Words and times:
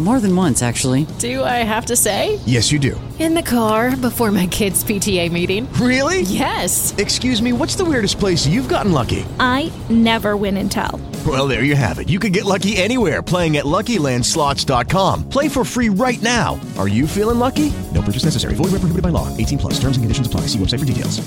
More 0.00 0.18
than 0.18 0.34
once, 0.34 0.62
actually. 0.62 1.06
Do 1.18 1.44
I 1.44 1.62
have 1.62 1.86
to 1.86 1.94
say? 1.96 2.40
Yes, 2.44 2.72
you 2.72 2.80
do. 2.80 3.00
In 3.20 3.34
the 3.34 3.42
car 3.42 3.96
before 3.96 4.32
my 4.32 4.48
kids' 4.48 4.82
PTA 4.82 5.30
meeting. 5.30 5.72
Really? 5.74 6.22
Yes. 6.22 6.92
Excuse 6.96 7.40
me, 7.40 7.52
what's 7.52 7.76
the 7.76 7.84
weirdest 7.84 8.18
place 8.18 8.44
you've 8.44 8.68
gotten 8.68 8.90
lucky? 8.90 9.24
I 9.38 9.70
never 9.88 10.36
win 10.36 10.56
and 10.56 10.72
tell. 10.72 11.00
Well, 11.24 11.46
there 11.46 11.62
you 11.62 11.76
have 11.76 12.00
it. 12.00 12.08
You 12.08 12.18
can 12.18 12.32
get 12.32 12.44
lucky 12.44 12.76
anywhere 12.78 13.22
playing 13.22 13.58
at 13.58 13.64
LuckyLandSlots.com. 13.64 15.28
Play 15.28 15.48
for 15.48 15.64
free 15.64 15.88
right 15.88 16.20
now. 16.20 16.58
Are 16.78 16.88
you 16.88 17.06
feeling 17.06 17.38
lucky? 17.38 17.72
No 17.94 18.02
purchase 18.02 18.24
necessary. 18.24 18.54
Void 18.54 18.72
where 18.72 18.80
prohibited 18.82 19.02
by 19.04 19.10
law. 19.10 19.28
18 19.36 19.58
plus. 19.58 19.74
Terms 19.74 19.96
and 19.96 20.02
conditions 20.02 20.26
apply. 20.26 20.48
See 20.48 20.58
website 20.58 20.80
for 20.80 20.84
details. 20.86 21.20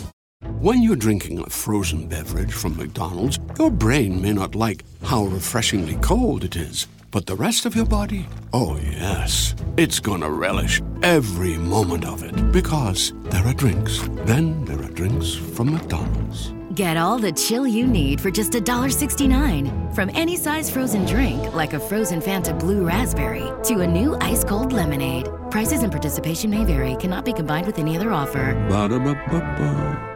When 0.60 0.82
you're 0.84 0.96
drinking 0.96 1.40
a 1.40 1.50
frozen 1.50 2.08
beverage 2.08 2.52
from 2.52 2.76
McDonald's, 2.76 3.40
your 3.58 3.72
brain 3.72 4.22
may 4.22 4.34
not 4.34 4.56
like 4.56 4.84
how 5.04 5.26
refreshingly 5.26 5.96
cold 6.02 6.44
it 6.44 6.56
is. 6.56 6.88
But 7.16 7.28
the 7.28 7.36
rest 7.38 7.66
of 7.66 7.78
your 7.78 7.86
body? 7.86 8.28
Oh, 8.52 8.78
yes. 8.78 9.56
It's 9.78 10.02
gonna 10.02 10.30
relish 10.30 10.82
every 11.02 11.56
moment 11.56 12.04
of 12.04 12.24
it. 12.24 12.52
Because 12.52 13.14
there 13.32 13.48
are 13.48 13.54
drinks. 13.54 14.02
Then 14.26 14.66
there 14.66 14.82
are 14.82 14.92
drinks 14.92 15.34
from 15.34 15.72
McDonald's. 15.72 16.52
Get 16.74 16.98
all 16.98 17.18
the 17.18 17.32
chill 17.32 17.66
you 17.66 17.88
need 17.88 18.20
for 18.20 18.30
just 18.30 18.52
$1.69. 18.52 19.96
From 19.96 20.10
any 20.14 20.36
size 20.36 20.70
frozen 20.70 21.06
drink, 21.06 21.54
like 21.54 21.72
a 21.72 21.80
frozen 21.80 22.20
Fanta 22.20 22.54
Blue 22.60 22.86
Raspberry, 22.86 23.50
to 23.64 23.80
a 23.80 23.88
new 23.88 24.18
ice 24.20 24.44
cold 24.44 24.74
lemonade. 24.74 25.30
Prices 25.50 25.84
and 25.84 25.94
participation 25.94 26.50
may 26.50 26.66
vary, 26.66 26.98
cannot 26.98 27.24
be 27.24 27.32
combined 27.32 27.66
with 27.66 27.80
any 27.80 27.96
other 27.96 28.12
offer. 28.12 28.56
Ba-da-ba-ba-ba. 28.68 30.15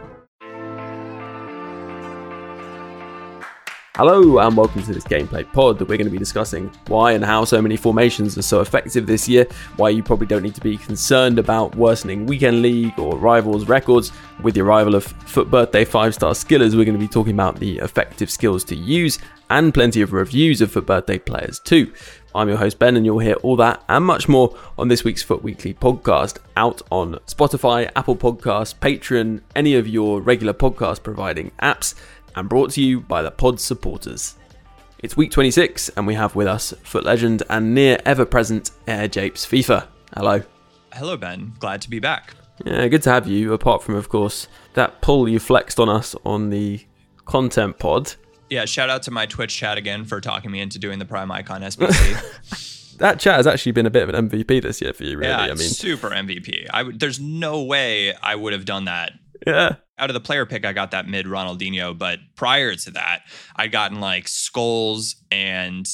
Hello 4.00 4.38
and 4.38 4.56
welcome 4.56 4.82
to 4.82 4.94
this 4.94 5.04
gameplay 5.04 5.46
pod 5.52 5.78
that 5.78 5.86
we're 5.86 5.98
going 5.98 6.06
to 6.06 6.10
be 6.10 6.16
discussing 6.16 6.72
why 6.86 7.12
and 7.12 7.22
how 7.22 7.44
so 7.44 7.60
many 7.60 7.76
formations 7.76 8.38
are 8.38 8.40
so 8.40 8.62
effective 8.62 9.06
this 9.06 9.28
year, 9.28 9.46
why 9.76 9.90
you 9.90 10.02
probably 10.02 10.26
don't 10.26 10.42
need 10.42 10.54
to 10.54 10.60
be 10.62 10.78
concerned 10.78 11.38
about 11.38 11.76
worsening 11.76 12.24
weekend 12.24 12.62
league 12.62 12.98
or 12.98 13.18
rivals 13.18 13.68
records. 13.68 14.10
With 14.42 14.54
the 14.54 14.62
arrival 14.62 14.94
of 14.94 15.04
FUT 15.04 15.50
Birthday 15.50 15.84
5 15.84 16.14
star 16.14 16.32
skillers, 16.32 16.74
we're 16.74 16.86
going 16.86 16.98
to 16.98 16.98
be 16.98 17.08
talking 17.08 17.34
about 17.34 17.60
the 17.60 17.76
effective 17.80 18.30
skills 18.30 18.64
to 18.64 18.74
use 18.74 19.18
and 19.50 19.74
plenty 19.74 20.00
of 20.00 20.14
reviews 20.14 20.62
of 20.62 20.72
FUT 20.72 20.86
Birthday 20.86 21.18
players 21.18 21.58
too. 21.58 21.92
I'm 22.34 22.48
your 22.48 22.56
host 22.56 22.78
Ben 22.78 22.96
and 22.96 23.04
you'll 23.04 23.18
hear 23.18 23.34
all 23.42 23.56
that 23.56 23.82
and 23.88 24.04
much 24.04 24.28
more 24.28 24.56
on 24.78 24.88
this 24.88 25.04
week's 25.04 25.22
FUT 25.22 25.42
Weekly 25.42 25.74
podcast 25.74 26.38
out 26.56 26.80
on 26.90 27.14
Spotify, 27.26 27.90
Apple 27.96 28.16
Podcasts, 28.16 28.74
Patreon, 28.74 29.42
any 29.56 29.74
of 29.74 29.88
your 29.88 30.20
regular 30.20 30.54
podcast 30.54 31.02
providing 31.02 31.50
apps 31.60 31.94
and 32.34 32.48
brought 32.48 32.70
to 32.72 32.82
you 32.82 33.00
by 33.00 33.22
the 33.22 33.30
pod 33.30 33.60
supporters. 33.60 34.36
It's 34.98 35.16
week 35.16 35.30
26, 35.30 35.90
and 35.90 36.06
we 36.06 36.14
have 36.14 36.34
with 36.36 36.46
us 36.46 36.74
FUT 36.82 37.04
legend 37.04 37.42
and 37.48 37.74
near 37.74 37.98
ever 38.04 38.24
present 38.26 38.70
AirJapes 38.86 39.46
FIFA. 39.46 39.86
Hello. 40.14 40.42
Hello, 40.92 41.16
Ben. 41.16 41.52
Glad 41.58 41.80
to 41.82 41.90
be 41.90 41.98
back. 41.98 42.34
Yeah, 42.64 42.86
good 42.88 43.02
to 43.04 43.10
have 43.10 43.26
you, 43.26 43.52
apart 43.54 43.82
from, 43.82 43.94
of 43.94 44.08
course, 44.10 44.46
that 44.74 45.00
pull 45.00 45.28
you 45.28 45.38
flexed 45.38 45.80
on 45.80 45.88
us 45.88 46.14
on 46.26 46.50
the 46.50 46.84
content 47.24 47.78
pod. 47.78 48.14
Yeah, 48.50 48.64
shout 48.66 48.90
out 48.90 49.02
to 49.04 49.10
my 49.10 49.24
Twitch 49.26 49.56
chat 49.56 49.78
again 49.78 50.04
for 50.04 50.20
talking 50.20 50.50
me 50.50 50.60
into 50.60 50.78
doing 50.78 50.98
the 50.98 51.04
Prime 51.06 51.30
Icon 51.32 51.62
SBC. 51.62 52.76
That 53.00 53.18
chat 53.18 53.36
has 53.36 53.46
actually 53.46 53.72
been 53.72 53.86
a 53.86 53.90
bit 53.90 54.06
of 54.06 54.14
an 54.14 54.28
MVP 54.28 54.60
this 54.60 54.82
year 54.82 54.92
for 54.92 55.04
you, 55.04 55.16
really. 55.16 55.30
yeah, 55.30 55.38
I 55.38 55.46
mean, 55.54 55.56
super 55.70 56.10
MVP. 56.10 56.66
I 56.70 56.82
would, 56.82 57.00
there's 57.00 57.18
no 57.18 57.62
way 57.62 58.12
I 58.14 58.34
would 58.34 58.52
have 58.52 58.66
done 58.66 58.84
that. 58.84 59.12
yeah. 59.46 59.76
Out 60.00 60.10
of 60.10 60.14
the 60.14 60.20
player 60.20 60.46
pick, 60.46 60.64
I 60.64 60.72
got 60.72 60.90
that 60.92 61.06
mid 61.06 61.26
Ronaldinho, 61.26 61.96
but 61.96 62.18
prior 62.34 62.74
to 62.74 62.90
that, 62.92 63.22
I'd 63.54 63.70
gotten 63.70 64.00
like 64.00 64.24
Scholes 64.24 65.14
and 65.30 65.86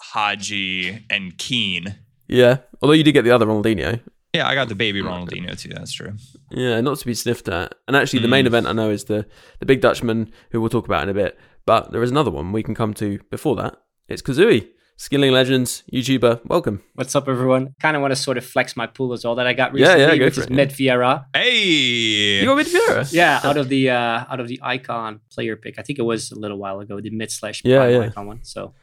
Hagi 0.00 1.04
and 1.10 1.36
Keane. 1.36 1.96
Yeah. 2.28 2.58
Although 2.80 2.94
you 2.94 3.02
did 3.02 3.12
get 3.12 3.24
the 3.24 3.32
other 3.32 3.46
Ronaldinho. 3.46 4.00
Yeah, 4.32 4.46
I 4.46 4.54
got 4.54 4.68
the 4.68 4.76
baby 4.76 5.02
Ronaldinho 5.02 5.58
too. 5.58 5.70
That's 5.70 5.92
true. 5.92 6.12
Yeah, 6.50 6.80
not 6.80 6.98
to 6.98 7.06
be 7.06 7.14
sniffed 7.14 7.48
at. 7.48 7.74
And 7.88 7.96
actually, 7.96 8.20
the 8.20 8.28
main 8.28 8.44
mm. 8.44 8.48
event 8.48 8.66
I 8.68 8.72
know 8.72 8.90
is 8.90 9.04
the 9.04 9.26
the 9.58 9.66
big 9.66 9.80
Dutchman, 9.80 10.30
who 10.52 10.60
we'll 10.60 10.70
talk 10.70 10.86
about 10.86 11.02
in 11.02 11.08
a 11.08 11.14
bit. 11.14 11.38
But 11.66 11.90
there 11.90 12.02
is 12.02 12.10
another 12.10 12.30
one 12.30 12.52
we 12.52 12.62
can 12.62 12.74
come 12.74 12.94
to 12.94 13.18
before 13.30 13.56
that. 13.56 13.76
It's 14.08 14.22
Kazooie, 14.22 14.68
skilling 15.00 15.32
legends, 15.32 15.82
YouTuber. 15.90 16.44
Welcome. 16.44 16.82
What's 16.94 17.16
up, 17.16 17.26
everyone? 17.26 17.74
Kind 17.80 17.96
of 17.96 18.02
want 18.02 18.12
to 18.12 18.16
sort 18.16 18.36
of 18.36 18.44
flex 18.44 18.76
my 18.76 18.86
pool 18.86 19.14
as 19.14 19.24
well 19.24 19.34
that 19.36 19.46
I 19.46 19.54
got 19.54 19.72
recently, 19.72 20.02
yeah, 20.02 20.12
yeah, 20.12 20.16
go 20.18 20.24
which 20.26 20.34
for 20.34 20.40
is 20.40 20.46
it, 20.46 20.50
yeah. 20.50 20.56
Med 20.56 20.70
Vieira. 20.70 21.24
Hey, 21.34 22.40
You 22.40 22.44
got 22.44 22.56
mid 22.56 22.66
Vieira? 22.66 23.10
Yeah, 23.10 23.40
out 23.42 23.56
of 23.56 23.70
the 23.70 23.88
uh, 23.88 24.24
out 24.30 24.40
of 24.40 24.48
the 24.48 24.60
icon 24.62 25.20
player 25.32 25.56
pick. 25.56 25.78
I 25.78 25.82
think 25.82 25.98
it 25.98 26.02
was 26.02 26.30
a 26.32 26.38
little 26.38 26.58
while 26.58 26.80
ago, 26.80 27.00
the 27.00 27.08
mid 27.08 27.30
slash 27.30 27.62
Yeah, 27.64 27.78
prime 27.78 27.90
yeah. 27.94 28.00
icon 28.08 28.26
one. 28.26 28.40
So, 28.42 28.74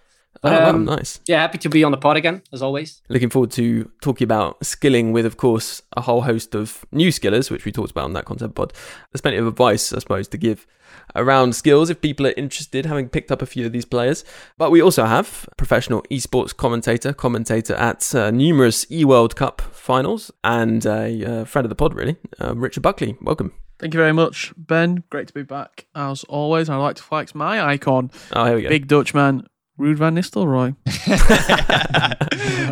Oh, 0.43 0.51
wow, 0.51 0.69
um, 0.69 0.85
nice. 0.85 1.19
yeah, 1.25 1.41
happy 1.41 1.57
to 1.59 1.69
be 1.69 1.83
on 1.83 1.91
the 1.91 1.97
pod 1.97 2.17
again 2.17 2.41
as 2.53 2.61
always. 2.61 3.01
Looking 3.09 3.29
forward 3.29 3.51
to 3.51 3.91
talking 4.01 4.25
about 4.25 4.63
skilling 4.65 5.11
with, 5.11 5.25
of 5.25 5.37
course, 5.37 5.81
a 5.95 6.01
whole 6.01 6.21
host 6.21 6.53
of 6.55 6.85
new 6.91 7.09
skillers, 7.11 7.49
which 7.49 7.65
we 7.65 7.71
talked 7.71 7.91
about 7.91 8.05
on 8.05 8.13
that 8.13 8.25
content 8.25 8.55
pod. 8.55 8.73
There's 9.11 9.21
plenty 9.21 9.37
of 9.37 9.47
advice, 9.47 9.91
I 9.93 9.99
suppose, 9.99 10.27
to 10.29 10.37
give 10.37 10.67
around 11.15 11.55
skills 11.55 11.89
if 11.89 12.01
people 12.01 12.27
are 12.27 12.33
interested, 12.37 12.85
having 12.85 13.09
picked 13.09 13.31
up 13.31 13.41
a 13.41 13.45
few 13.45 13.65
of 13.65 13.71
these 13.71 13.85
players. 13.85 14.23
But 14.57 14.71
we 14.71 14.81
also 14.81 15.05
have 15.05 15.47
professional 15.57 16.03
esports 16.11 16.55
commentator, 16.55 17.13
commentator 17.13 17.73
at 17.75 18.13
uh, 18.15 18.31
numerous 18.31 18.85
E 18.91 19.03
World 19.05 19.35
Cup 19.35 19.61
finals, 19.71 20.31
and 20.43 20.85
a 20.85 21.41
uh, 21.41 21.45
friend 21.45 21.65
of 21.65 21.69
the 21.69 21.75
pod, 21.75 21.93
really, 21.93 22.15
um, 22.39 22.59
Richard 22.59 22.81
Buckley. 22.83 23.17
Welcome. 23.21 23.53
Thank 23.79 23.93
you 23.93 23.99
very 23.99 24.13
much, 24.13 24.53
Ben. 24.57 25.03
Great 25.11 25.27
to 25.27 25.33
be 25.33 25.43
back 25.43 25.85
as 25.93 26.23
always. 26.23 26.67
I'd 26.67 26.77
like 26.77 26.95
to 26.95 27.03
flex 27.03 27.35
my 27.35 27.61
icon, 27.63 28.09
Oh, 28.33 28.45
here 28.45 28.55
we 28.55 28.61
go. 28.63 28.69
Big 28.69 28.87
Dutchman, 28.87 29.47
Ruud 29.79 29.97
Van 29.97 30.15
Nistelrooy. 30.15 30.75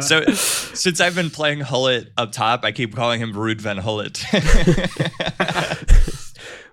so 0.03 0.23
since 0.33 0.99
I've 0.99 1.16
been 1.16 1.29
playing 1.29 1.59
Gullit 1.59 2.11
up 2.17 2.31
top, 2.31 2.66
I 2.66 2.71
keep 2.71 2.95
calling 2.95 3.21
him 3.21 3.33
Ruud 3.33 3.61
Van 3.61 3.77
Gullit. 3.77 4.23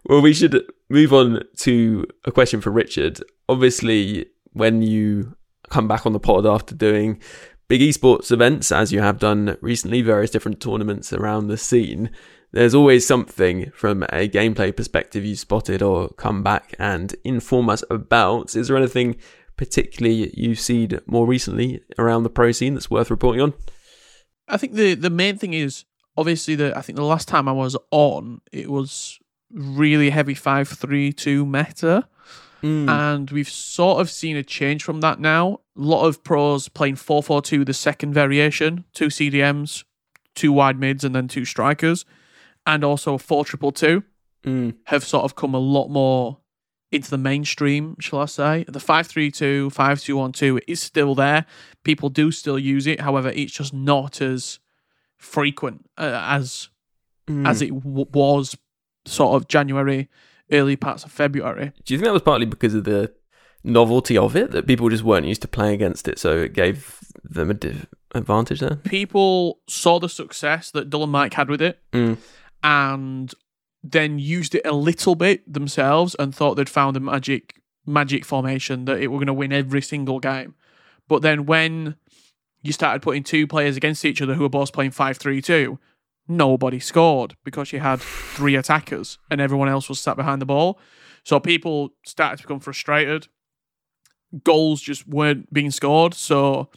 Well, 0.04 0.20
we 0.20 0.34
should 0.34 0.64
move 0.90 1.12
on 1.12 1.42
to 1.58 2.06
a 2.24 2.32
question 2.32 2.60
for 2.60 2.70
Richard. 2.70 3.22
Obviously, 3.48 4.26
when 4.52 4.82
you 4.82 5.36
come 5.70 5.86
back 5.86 6.04
on 6.04 6.12
the 6.12 6.20
pod 6.20 6.44
after 6.44 6.74
doing 6.74 7.20
big 7.68 7.80
esports 7.80 8.32
events, 8.32 8.72
as 8.72 8.92
you 8.92 9.00
have 9.00 9.18
done 9.18 9.56
recently, 9.60 10.02
various 10.02 10.30
different 10.30 10.60
tournaments 10.60 11.12
around 11.12 11.46
the 11.46 11.56
scene, 11.56 12.10
there's 12.50 12.74
always 12.74 13.06
something 13.06 13.70
from 13.74 14.02
a 14.04 14.28
gameplay 14.28 14.76
perspective 14.76 15.24
you 15.24 15.36
spotted 15.36 15.82
or 15.82 16.08
come 16.10 16.42
back 16.42 16.74
and 16.78 17.14
inform 17.24 17.70
us 17.70 17.84
about. 17.88 18.56
Is 18.56 18.68
there 18.68 18.76
anything 18.76 19.16
particularly 19.56 20.32
you've 20.34 20.60
seen 20.60 20.98
more 21.06 21.26
recently 21.26 21.82
around 21.98 22.22
the 22.22 22.30
pro 22.30 22.52
scene 22.52 22.74
that's 22.74 22.90
worth 22.90 23.10
reporting 23.10 23.40
on? 23.42 23.54
I 24.48 24.56
think 24.56 24.74
the 24.74 24.94
the 24.94 25.10
main 25.10 25.38
thing 25.38 25.54
is 25.54 25.84
obviously 26.16 26.54
the 26.54 26.76
I 26.76 26.82
think 26.82 26.96
the 26.96 27.04
last 27.04 27.28
time 27.28 27.48
I 27.48 27.52
was 27.52 27.76
on, 27.90 28.40
it 28.52 28.70
was 28.70 29.18
really 29.50 30.10
heavy 30.10 30.34
five 30.34 30.68
three 30.68 31.12
two 31.12 31.46
meta. 31.46 32.08
And 32.88 33.28
we've 33.32 33.48
sort 33.48 34.00
of 34.00 34.08
seen 34.08 34.36
a 34.36 34.44
change 34.44 34.84
from 34.84 35.00
that 35.00 35.18
now. 35.18 35.60
A 35.76 35.80
lot 35.80 36.06
of 36.06 36.22
pros 36.22 36.68
playing 36.68 36.94
4 36.94 37.20
4 37.20 37.42
2, 37.42 37.64
the 37.64 37.74
second 37.74 38.14
variation, 38.14 38.84
two 38.92 39.08
CDMs, 39.08 39.82
two 40.36 40.52
wide 40.52 40.78
mids, 40.78 41.02
and 41.02 41.12
then 41.12 41.26
two 41.26 41.44
strikers, 41.44 42.04
and 42.64 42.84
also 42.84 43.18
4 43.18 43.44
triple 43.44 43.72
2. 43.72 44.04
Mm. 44.44 44.74
have 44.86 45.04
sort 45.04 45.22
of 45.22 45.36
come 45.36 45.54
a 45.54 45.58
lot 45.58 45.86
more 45.86 46.38
into 46.92 47.10
the 47.10 47.18
mainstream, 47.18 47.96
shall 47.98 48.20
I 48.20 48.26
say. 48.26 48.64
The 48.68 48.78
532, 48.80 49.70
5212 49.70 50.60
is 50.68 50.80
still 50.80 51.14
there. 51.14 51.46
People 51.84 52.08
do 52.10 52.30
still 52.30 52.58
use 52.58 52.86
it. 52.86 53.00
However, 53.00 53.30
it's 53.30 53.52
just 53.52 53.72
not 53.74 54.20
as 54.20 54.58
frequent 55.16 55.88
uh, 55.98 56.20
as 56.24 56.68
Mm. 57.28 57.46
as 57.46 57.62
it 57.62 57.72
w- 57.72 58.06
was 58.12 58.56
sort 59.04 59.36
of 59.40 59.46
January, 59.46 60.08
early 60.50 60.74
parts 60.74 61.04
of 61.04 61.12
February. 61.12 61.70
Do 61.84 61.94
you 61.94 61.98
think 61.98 62.06
that 62.06 62.12
was 62.12 62.22
partly 62.22 62.46
because 62.46 62.74
of 62.74 62.82
the 62.82 63.12
novelty 63.62 64.18
of 64.18 64.34
it 64.34 64.50
that 64.50 64.66
people 64.66 64.88
just 64.88 65.04
weren't 65.04 65.24
used 65.26 65.40
to 65.42 65.46
playing 65.48 65.74
against 65.74 66.08
it, 66.08 66.18
so 66.18 66.38
it 66.38 66.52
gave 66.52 66.98
them 67.22 67.48
a 67.48 67.54
div- 67.54 67.86
advantage 68.16 68.58
there? 68.58 68.74
People 68.74 69.60
saw 69.68 70.00
the 70.00 70.08
success 70.08 70.72
that 70.72 70.90
Dull 70.90 71.04
and 71.04 71.12
Mike 71.12 71.34
had 71.34 71.48
with 71.48 71.62
it 71.62 71.78
Mm. 71.92 72.16
and 72.64 73.32
then 73.82 74.18
used 74.18 74.54
it 74.54 74.64
a 74.64 74.72
little 74.72 75.14
bit 75.14 75.50
themselves 75.52 76.14
and 76.18 76.34
thought 76.34 76.54
they'd 76.54 76.68
found 76.68 76.96
a 76.96 77.00
magic 77.00 77.60
magic 77.84 78.24
formation 78.24 78.84
that 78.84 79.00
it 79.00 79.08
were 79.08 79.18
going 79.18 79.26
to 79.26 79.34
win 79.34 79.52
every 79.52 79.82
single 79.82 80.20
game. 80.20 80.54
But 81.08 81.22
then 81.22 81.46
when 81.46 81.96
you 82.62 82.72
started 82.72 83.02
putting 83.02 83.24
two 83.24 83.46
players 83.46 83.76
against 83.76 84.04
each 84.04 84.22
other 84.22 84.34
who 84.34 84.42
were 84.42 84.48
both 84.48 84.72
playing 84.72 84.92
5-3-2, 84.92 85.78
nobody 86.28 86.78
scored 86.78 87.34
because 87.44 87.72
you 87.72 87.80
had 87.80 88.00
three 88.00 88.54
attackers 88.54 89.18
and 89.30 89.40
everyone 89.40 89.68
else 89.68 89.88
was 89.88 89.98
sat 89.98 90.16
behind 90.16 90.40
the 90.40 90.46
ball. 90.46 90.78
So 91.24 91.40
people 91.40 91.90
started 92.06 92.36
to 92.36 92.42
become 92.44 92.60
frustrated. 92.60 93.26
Goals 94.44 94.80
just 94.80 95.06
weren't 95.06 95.52
being 95.52 95.70
scored, 95.70 96.14
so 96.14 96.70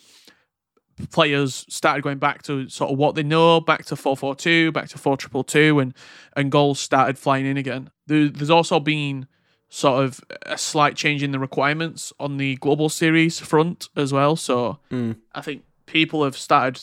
players 1.11 1.65
started 1.69 2.01
going 2.03 2.17
back 2.19 2.41
to 2.43 2.69
sort 2.69 2.91
of 2.91 2.97
what 2.97 3.15
they 3.15 3.23
know, 3.23 3.59
back 3.59 3.85
to 3.85 3.95
442, 3.95 4.71
back 4.71 4.87
to 4.89 4.97
4222, 4.97 5.79
and, 5.79 5.93
and 6.35 6.51
goals 6.51 6.79
started 6.79 7.17
flying 7.17 7.45
in 7.45 7.57
again. 7.57 7.89
There, 8.07 8.29
there's 8.29 8.49
also 8.49 8.79
been 8.79 9.27
sort 9.69 10.05
of 10.05 10.21
a 10.45 10.57
slight 10.57 10.95
change 10.95 11.21
in 11.23 11.31
the 11.31 11.39
requirements 11.39 12.13
on 12.19 12.37
the 12.37 12.55
global 12.57 12.87
series 12.87 13.39
front 13.39 13.89
as 13.95 14.13
well. 14.13 14.35
So 14.35 14.79
Mm. 14.91 15.17
I 15.33 15.41
think 15.41 15.63
people 15.85 16.23
have 16.23 16.37
started 16.37 16.81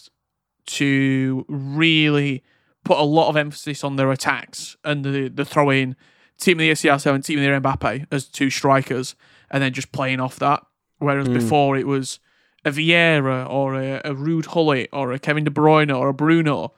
to 0.67 1.45
really 1.49 2.43
put 2.85 2.99
a 2.99 3.03
lot 3.05 3.29
of 3.29 3.37
emphasis 3.37 3.85
on 3.85 3.97
their 3.97 4.11
attacks 4.11 4.77
and 4.85 5.05
the, 5.05 5.29
the 5.29 5.45
throw 5.45 5.71
in 5.71 5.97
team 6.39 6.59
of 6.59 6.63
the 6.63 6.71
ACR7, 6.71 7.25
team 7.25 7.39
of 7.39 7.45
the 7.45 7.69
Mbappe 7.69 8.07
as 8.11 8.27
two 8.27 8.51
strikers, 8.51 9.15
and 9.51 9.63
then 9.63 9.73
just 9.73 9.93
playing 9.93 10.21
off 10.21 10.39
that. 10.41 10.63
Whereas 10.99 11.29
Mm. 11.29 11.35
before 11.35 11.77
it 11.77 11.87
was 11.87 12.19
a 12.65 12.71
Vieira 12.71 13.49
or 13.49 13.75
a, 13.75 14.01
a 14.05 14.15
Ruud 14.15 14.47
Gullit 14.53 14.89
or 14.93 15.13
a 15.13 15.19
Kevin 15.19 15.45
De 15.45 15.51
Bruyne 15.51 15.97
or 15.97 16.09
a 16.09 16.15
Bruno. 16.15 16.75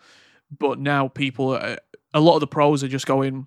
But 0.56 0.78
now 0.78 1.08
people, 1.08 1.52
uh, 1.52 1.76
a 2.12 2.20
lot 2.20 2.34
of 2.34 2.40
the 2.40 2.46
pros 2.46 2.82
are 2.84 2.88
just 2.88 3.06
going 3.06 3.46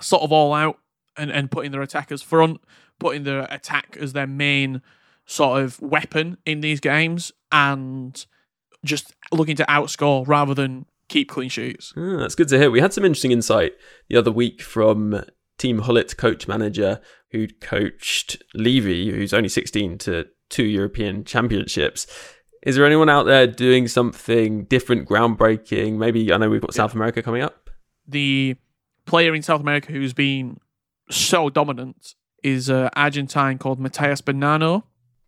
sort 0.00 0.22
of 0.22 0.32
all 0.32 0.52
out 0.52 0.78
and, 1.16 1.30
and 1.30 1.50
putting 1.50 1.72
their 1.72 1.82
attackers 1.82 2.22
front, 2.22 2.60
putting 2.98 3.24
their 3.24 3.46
attack 3.50 3.96
as 4.00 4.12
their 4.12 4.26
main 4.26 4.82
sort 5.26 5.62
of 5.62 5.80
weapon 5.80 6.36
in 6.44 6.60
these 6.60 6.80
games, 6.80 7.32
and 7.50 8.26
just 8.84 9.14
looking 9.32 9.56
to 9.56 9.64
outscore 9.64 10.26
rather 10.26 10.54
than 10.54 10.86
keep 11.08 11.28
clean 11.28 11.48
sheets. 11.48 11.92
Ah, 11.96 12.18
that's 12.18 12.34
good 12.34 12.48
to 12.48 12.58
hear. 12.58 12.70
We 12.70 12.80
had 12.80 12.92
some 12.92 13.04
interesting 13.04 13.32
insight 13.32 13.72
the 14.08 14.16
other 14.16 14.32
week 14.32 14.60
from 14.60 15.24
Team 15.56 15.82
Hullet 15.82 16.16
coach 16.16 16.48
manager 16.48 17.00
who 17.30 17.48
coached 17.60 18.42
Levy, 18.54 19.10
who's 19.10 19.32
only 19.32 19.48
16, 19.48 19.98
to 19.98 20.26
two 20.54 20.64
European 20.64 21.24
championships. 21.24 22.06
Is 22.62 22.76
there 22.76 22.86
anyone 22.86 23.10
out 23.10 23.24
there 23.24 23.46
doing 23.46 23.88
something 23.88 24.64
different, 24.64 25.08
groundbreaking? 25.08 25.98
Maybe, 25.98 26.32
I 26.32 26.36
know 26.38 26.48
we've 26.48 26.60
got 26.60 26.72
South 26.72 26.94
America 26.94 27.22
coming 27.22 27.42
up. 27.42 27.68
The 28.06 28.56
player 29.04 29.34
in 29.34 29.42
South 29.42 29.60
America 29.60 29.92
who's 29.92 30.14
been 30.14 30.58
so 31.10 31.50
dominant 31.50 32.14
is 32.42 32.68
an 32.68 32.88
Argentine 32.94 33.58
called 33.58 33.80
Matias 33.80 34.22
Benano, 34.22 34.84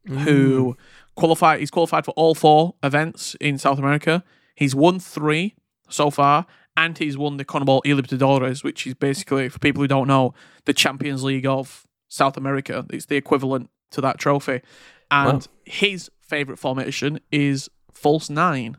who 0.06 0.76
qualified. 1.16 1.60
He's 1.60 1.70
qualified 1.70 2.04
for 2.04 2.12
all 2.12 2.34
four 2.34 2.74
events 2.82 3.34
in 3.40 3.58
South 3.58 3.78
America. 3.78 4.22
He's 4.54 4.74
won 4.74 5.00
three 5.00 5.56
so 5.88 6.10
far, 6.10 6.46
and 6.76 6.96
he's 6.96 7.18
won 7.18 7.36
the 7.38 7.44
Conmebol 7.44 7.82
Libertadores, 7.84 8.62
which 8.62 8.86
is 8.86 8.94
basically, 8.94 9.48
for 9.48 9.58
people 9.58 9.82
who 9.82 9.88
don't 9.88 10.06
know, 10.06 10.34
the 10.64 10.72
Champions 10.74 11.24
League 11.24 11.46
of 11.46 11.86
South 12.08 12.36
America. 12.36 12.86
It's 12.90 13.06
the 13.06 13.16
equivalent 13.16 13.68
to 13.90 14.00
that 14.00 14.18
trophy. 14.18 14.62
And 15.10 15.32
Wow. 15.34 15.40
his 15.64 16.10
favorite 16.20 16.58
formation 16.58 17.20
is 17.30 17.68
false 17.92 18.28
nine. 18.30 18.76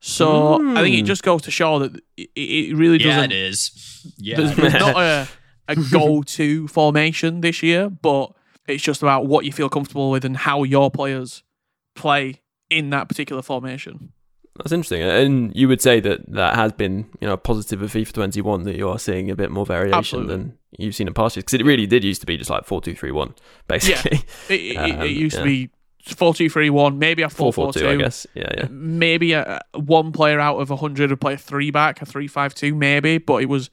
So 0.00 0.54
I 0.76 0.82
think 0.82 0.96
it 0.96 1.02
Mm. 1.04 1.06
just 1.06 1.22
goes 1.22 1.42
to 1.42 1.50
show 1.52 1.78
that 1.78 1.94
it, 2.16 2.28
it 2.34 2.76
really 2.76 2.98
Yeah, 2.98 3.16
doesn't. 3.16 3.32
it 3.32 3.36
is. 3.36 4.14
Yeah. 4.18 4.36
There's, 4.38 4.56
there's 4.56 4.72
not 4.74 4.96
a, 4.96 5.28
a 5.68 5.76
go-to 5.92 6.66
formation 6.66 7.40
this 7.40 7.62
year, 7.62 7.88
but 7.88 8.32
it's 8.66 8.82
just 8.82 9.00
about 9.02 9.26
what 9.26 9.44
you 9.44 9.52
feel 9.52 9.68
comfortable 9.68 10.10
with 10.10 10.24
and 10.24 10.36
how 10.36 10.64
your 10.64 10.90
players 10.90 11.44
play 11.94 12.40
in 12.68 12.90
that 12.90 13.08
particular 13.08 13.42
formation. 13.42 14.12
That's 14.56 14.72
interesting. 14.72 15.02
And 15.02 15.54
you 15.54 15.68
would 15.68 15.80
say 15.80 16.00
that 16.00 16.30
that 16.32 16.56
has 16.56 16.72
been, 16.72 17.06
you 17.20 17.28
know, 17.28 17.34
a 17.34 17.38
positive 17.38 17.80
of 17.80 17.92
FIFA 17.92 18.12
21 18.12 18.62
that 18.64 18.76
you 18.76 18.88
are 18.88 18.98
seeing 18.98 19.30
a 19.30 19.36
bit 19.36 19.50
more 19.52 19.64
variation 19.64 19.98
Absolutely. 19.98 20.34
than 20.36 20.58
you've 20.78 20.94
seen 20.94 21.06
in 21.08 21.14
past 21.14 21.36
years. 21.36 21.44
Because 21.44 21.60
it 21.60 21.64
really 21.66 21.86
did 21.86 22.04
used 22.04 22.20
to 22.22 22.26
be 22.26 22.36
just 22.36 22.50
like 22.50 22.64
4 22.64 22.80
2 22.80 22.94
3 22.94 23.10
1, 23.10 23.34
basically. 23.68 24.20
Yeah, 24.48 24.56
it, 24.56 24.76
Um, 24.76 25.02
it 25.02 25.10
used 25.10 25.34
yeah. 25.36 25.40
to 25.40 25.44
be 25.46 25.70
four 26.04 26.34
two 26.34 26.50
three 26.50 26.68
one, 26.68 26.98
maybe 26.98 27.22
a 27.22 27.28
four 27.28 27.52
4 27.52 27.66
four 27.66 27.72
4 27.72 27.72
two. 27.74 27.80
2, 27.80 27.88
I 27.90 27.96
guess. 27.96 28.26
Yeah, 28.34 28.48
yeah. 28.58 28.66
Maybe 28.70 29.34
a, 29.34 29.60
one 29.74 30.10
player 30.10 30.40
out 30.40 30.56
of 30.56 30.68
hundred 30.80 31.10
would 31.10 31.20
play 31.20 31.34
a 31.34 31.38
three 31.38 31.70
back, 31.70 32.02
a 32.02 32.06
three 32.06 32.26
five 32.26 32.54
two, 32.54 32.74
maybe, 32.74 33.18
but 33.18 33.40
it 33.42 33.46
was 33.48 33.70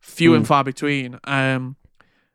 few 0.00 0.34
and 0.34 0.44
Mm. 0.44 0.48
far 0.48 0.62
between. 0.62 1.18
Um, 1.24 1.76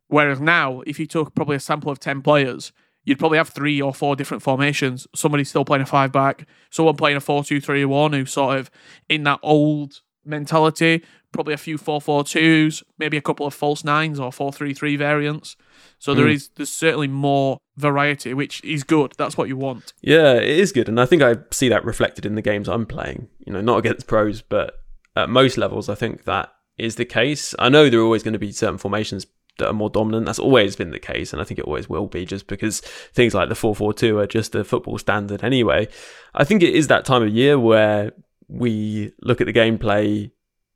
whereas 0.08 0.40
now, 0.42 0.82
if 0.88 1.00
you 1.00 1.06
took 1.06 1.36
probably 1.36 1.56
a 1.58 1.60
sample 1.60 1.92
of 1.92 2.00
ten 2.00 2.24
players, 2.24 2.72
you'd 3.04 3.20
probably 3.20 3.38
have 3.38 3.50
three 3.50 3.80
or 3.80 3.94
four 3.94 4.16
different 4.16 4.42
formations. 4.42 5.06
Somebody 5.14 5.44
still 5.44 5.64
playing 5.64 5.84
a 5.84 5.86
five 5.86 6.12
back, 6.12 6.48
someone 6.72 6.96
playing 6.96 7.18
a 7.18 7.22
four 7.22 7.44
two 7.44 7.62
three 7.62 7.86
one, 7.86 8.14
who's 8.14 8.32
sort 8.34 8.58
of 8.58 8.72
in 9.10 9.22
that 9.26 9.40
old 9.44 10.02
mentality. 10.26 11.04
Probably 11.36 11.54
a 11.54 11.58
few 11.58 11.78
four 11.78 12.00
four 12.02 12.24
twos, 12.24 12.82
maybe 12.98 13.18
a 13.18 13.22
couple 13.22 13.46
of 13.46 13.54
false 13.54 13.84
nines 13.84 14.20
or 14.20 14.32
four 14.32 14.52
three 14.54 14.74
three 14.74 14.96
variants. 14.96 15.56
So 16.00 16.14
there 16.14 16.26
Mm. 16.28 16.34
is 16.34 16.50
there's 16.56 16.70
certainly 16.70 17.08
more 17.10 17.58
variety, 17.78 18.34
which 18.34 18.64
is 18.64 18.84
good. 18.84 19.12
That's 19.18 19.38
what 19.38 19.48
you 19.50 19.58
want. 19.58 19.94
Yeah, 20.02 20.34
it 20.36 20.48
is 20.48 20.72
good, 20.72 20.88
and 20.88 21.00
I 21.00 21.06
think 21.06 21.22
I 21.22 21.36
see 21.52 21.68
that 21.70 21.84
reflected 21.86 22.26
in 22.26 22.36
the 22.36 22.42
games 22.42 22.70
I'm 22.70 22.86
playing. 22.86 23.28
You 23.46 23.52
know, 23.54 23.62
not 23.62 23.78
against 23.80 24.08
pros, 24.08 24.42
but 24.42 24.76
at 25.16 25.30
most 25.30 25.58
levels, 25.58 25.90
I 25.90 25.96
think 25.96 26.24
that 26.24 26.54
is 26.78 26.96
the 26.96 27.06
case. 27.06 27.54
I 27.60 27.68
know 27.70 27.90
there 27.90 28.00
are 28.00 28.04
always 28.04 28.24
going 28.24 28.34
to 28.34 28.40
be 28.40 28.52
certain 28.52 28.78
formations 28.78 29.28
that 29.58 29.68
are 29.68 29.74
more 29.74 29.90
dominant. 29.90 30.26
That's 30.26 30.40
always 30.40 30.76
been 30.76 30.92
the 30.92 31.00
case, 31.00 31.32
and 31.34 31.42
I 31.42 31.46
think 31.46 31.60
it 31.60 31.66
always 31.66 31.90
will 31.90 32.08
be, 32.08 32.26
just 32.26 32.48
because 32.48 32.80
things 33.14 33.34
like 33.34 33.50
the 33.50 33.56
four-four-two 33.56 34.18
are 34.20 34.28
just 34.28 34.52
the 34.54 34.64
football 34.64 34.98
standard 34.98 35.44
anyway. 35.44 35.88
I 36.34 36.44
think 36.46 36.62
it 36.64 36.74
is 36.74 36.88
that 36.88 37.06
time 37.06 37.24
of 37.24 37.30
year 37.30 37.58
where 37.60 38.12
we 38.48 39.12
look 39.22 39.42
at 39.42 39.48
the 39.48 39.54
gameplay 39.54 40.32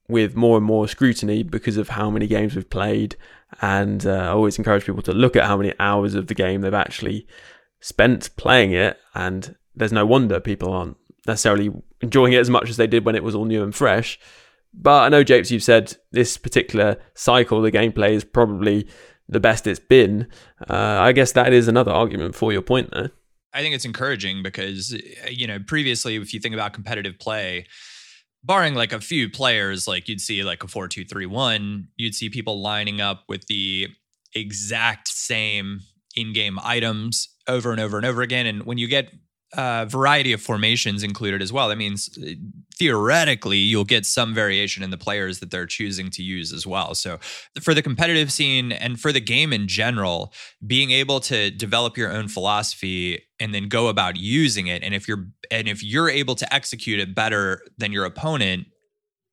with 0.09 0.35
more 0.35 0.57
and 0.57 0.65
more 0.65 0.87
scrutiny 0.87 1.43
because 1.43 1.77
of 1.77 1.89
how 1.89 2.09
many 2.09 2.27
games 2.27 2.55
we've 2.55 2.69
played. 2.69 3.15
And 3.61 4.05
uh, 4.05 4.11
I 4.11 4.27
always 4.29 4.57
encourage 4.57 4.85
people 4.85 5.03
to 5.03 5.13
look 5.13 5.35
at 5.35 5.45
how 5.45 5.55
many 5.55 5.73
hours 5.79 6.15
of 6.15 6.27
the 6.27 6.33
game 6.33 6.61
they've 6.61 6.73
actually 6.73 7.27
spent 7.79 8.35
playing 8.35 8.73
it. 8.73 8.97
And 9.15 9.55
there's 9.75 9.93
no 9.93 10.05
wonder 10.05 10.39
people 10.39 10.73
aren't 10.73 10.97
necessarily 11.27 11.71
enjoying 12.01 12.33
it 12.33 12.39
as 12.39 12.49
much 12.49 12.69
as 12.69 12.77
they 12.77 12.87
did 12.87 13.05
when 13.05 13.15
it 13.15 13.23
was 13.23 13.35
all 13.35 13.45
new 13.45 13.63
and 13.63 13.73
fresh. 13.73 14.19
But 14.73 15.03
I 15.03 15.09
know, 15.09 15.23
Japes, 15.23 15.51
you've 15.51 15.63
said 15.63 15.95
this 16.11 16.37
particular 16.37 16.97
cycle, 17.13 17.61
the 17.61 17.71
gameplay 17.71 18.11
is 18.11 18.23
probably 18.23 18.87
the 19.27 19.39
best 19.39 19.67
it's 19.67 19.79
been. 19.79 20.27
Uh, 20.69 20.73
I 20.73 21.11
guess 21.11 21.31
that 21.33 21.53
is 21.53 21.67
another 21.67 21.91
argument 21.91 22.35
for 22.35 22.51
your 22.51 22.61
point 22.61 22.91
there. 22.91 23.11
I 23.53 23.61
think 23.61 23.73
it's 23.73 23.85
encouraging 23.85 24.43
because 24.43 24.95
you 25.29 25.47
know 25.47 25.59
previously 25.59 26.15
if 26.15 26.33
you 26.33 26.39
think 26.39 26.53
about 26.53 26.73
competitive 26.73 27.17
play 27.17 27.65
barring 28.43 28.75
like 28.75 28.93
a 28.93 29.01
few 29.01 29.29
players 29.29 29.87
like 29.87 30.07
you'd 30.07 30.21
see 30.21 30.43
like 30.43 30.63
a 30.63 30.67
4231 30.67 31.87
you'd 31.97 32.15
see 32.15 32.29
people 32.29 32.61
lining 32.61 33.01
up 33.01 33.23
with 33.27 33.45
the 33.47 33.87
exact 34.33 35.07
same 35.07 35.81
in-game 36.15 36.57
items 36.63 37.29
over 37.47 37.71
and 37.71 37.79
over 37.79 37.97
and 37.97 38.05
over 38.05 38.21
again 38.21 38.45
and 38.45 38.63
when 38.63 38.77
you 38.77 38.87
get 38.87 39.11
a 39.53 39.85
variety 39.87 40.31
of 40.31 40.41
formations 40.41 41.03
included 41.03 41.41
as 41.41 41.51
well 41.51 41.69
that 41.69 41.77
means 41.77 42.17
uh, 42.21 42.31
theoretically 42.77 43.57
you'll 43.57 43.83
get 43.83 44.05
some 44.05 44.33
variation 44.33 44.83
in 44.83 44.89
the 44.89 44.97
players 44.97 45.39
that 45.39 45.49
they're 45.49 45.65
choosing 45.65 46.09
to 46.09 46.21
use 46.21 46.53
as 46.53 46.67
well 46.67 46.93
so 46.93 47.17
for 47.61 47.73
the 47.73 47.81
competitive 47.81 48.31
scene 48.31 48.71
and 48.71 48.99
for 48.99 49.11
the 49.11 49.19
game 49.19 49.51
in 49.51 49.67
general 49.67 50.33
being 50.65 50.91
able 50.91 51.19
to 51.19 51.49
develop 51.51 51.97
your 51.97 52.11
own 52.11 52.27
philosophy 52.27 53.21
and 53.39 53.53
then 53.53 53.67
go 53.67 53.87
about 53.87 54.15
using 54.15 54.67
it 54.67 54.83
and 54.83 54.93
if 54.93 55.07
you're 55.07 55.25
and 55.49 55.67
if 55.67 55.83
you're 55.83 56.09
able 56.09 56.35
to 56.35 56.53
execute 56.53 56.99
it 56.99 57.15
better 57.15 57.61
than 57.77 57.91
your 57.91 58.05
opponent 58.05 58.67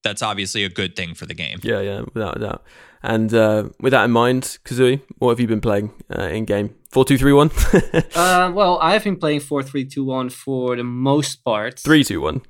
that's 0.06 0.22
obviously 0.22 0.64
a 0.64 0.68
good 0.68 0.94
thing 0.94 1.14
for 1.14 1.26
the 1.26 1.34
game 1.34 1.58
Yeah, 1.62 1.80
yeah, 1.80 2.02
without 2.14 2.36
a 2.36 2.40
doubt. 2.40 2.64
And 3.02 3.32
uh, 3.34 3.70
with 3.80 3.92
that 3.92 4.04
in 4.04 4.10
mind, 4.10 4.58
Kazooie, 4.64 5.00
what 5.18 5.30
have 5.30 5.40
you 5.40 5.46
been 5.46 5.60
playing 5.60 5.92
uh, 6.16 6.22
in 6.22 6.44
game? 6.44 6.74
Four 6.96 7.04
two 7.04 7.18
three 7.18 7.34
one. 7.34 7.50
uh, 8.14 8.50
well, 8.54 8.78
I've 8.80 9.04
been 9.04 9.16
playing 9.16 9.40
four 9.40 9.62
three 9.62 9.84
two 9.84 10.02
one 10.02 10.30
for 10.30 10.76
the 10.76 10.82
most 10.82 11.44
part. 11.44 11.78
Three 11.78 12.02
two 12.02 12.22
one. 12.22 12.40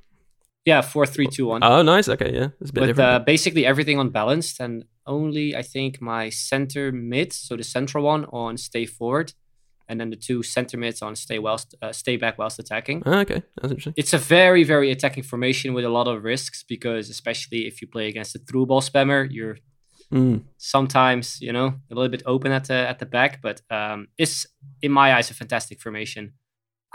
Yeah, 0.65 0.83
four 0.83 1.05
three 1.05 1.27
two 1.27 1.47
one. 1.47 1.65
Oh, 1.65 1.83
nice. 1.83 2.09
Okay, 2.09 2.33
yeah, 2.33 2.51
it's 2.61 2.71
a 2.71 2.73
bit 2.73 2.81
With 2.83 2.91
different. 2.91 3.11
uh, 3.11 3.19
basically 3.19 3.67
everything 3.67 3.99
unbalanced 3.99 4.61
and 4.61 4.85
only 5.05 5.57
I 5.57 5.63
think 5.63 6.01
my 6.01 6.29
center 6.31 6.93
mid, 6.93 7.33
so 7.33 7.57
the 7.57 7.65
central 7.65 8.05
one 8.05 8.25
on 8.27 8.57
stay 8.57 8.87
forward, 8.87 9.33
and 9.89 9.99
then 9.99 10.11
the 10.11 10.17
two 10.17 10.45
center 10.45 10.77
mids 10.77 11.03
on 11.03 11.17
stay 11.17 11.41
whilst 11.41 11.75
uh, 11.83 11.91
stay 11.91 12.17
back 12.17 12.39
whilst 12.39 12.61
attacking. 12.61 13.03
Ah, 13.05 13.23
okay, 13.23 13.43
that's 13.57 13.73
interesting. 13.73 13.95
It's 13.97 14.13
a 14.13 14.19
very 14.19 14.63
very 14.63 14.93
attacking 14.93 15.25
formation 15.25 15.75
with 15.75 15.85
a 15.85 15.89
lot 15.99 16.07
of 16.07 16.23
risks 16.23 16.63
because 16.63 17.11
especially 17.11 17.67
if 17.67 17.83
you 17.83 17.89
play 17.89 18.07
against 18.07 18.37
a 18.37 18.39
through 18.39 18.67
ball 18.67 18.81
spammer, 18.81 19.27
you're 19.29 19.59
Mm. 20.13 20.45
sometimes 20.57 21.41
you 21.41 21.53
know 21.53 21.67
a 21.91 21.95
little 21.95 22.09
bit 22.09 22.23
open 22.27 22.53
at 22.53 22.67
the 22.67 22.75
at 22.75 22.99
the 23.01 23.07
back, 23.07 23.43
but 23.43 23.61
um, 23.71 24.09
it's 24.17 24.47
in 24.81 24.93
my 24.93 25.13
eyes 25.15 25.31
a 25.31 25.35
fantastic 25.35 25.81
formation. 25.81 26.35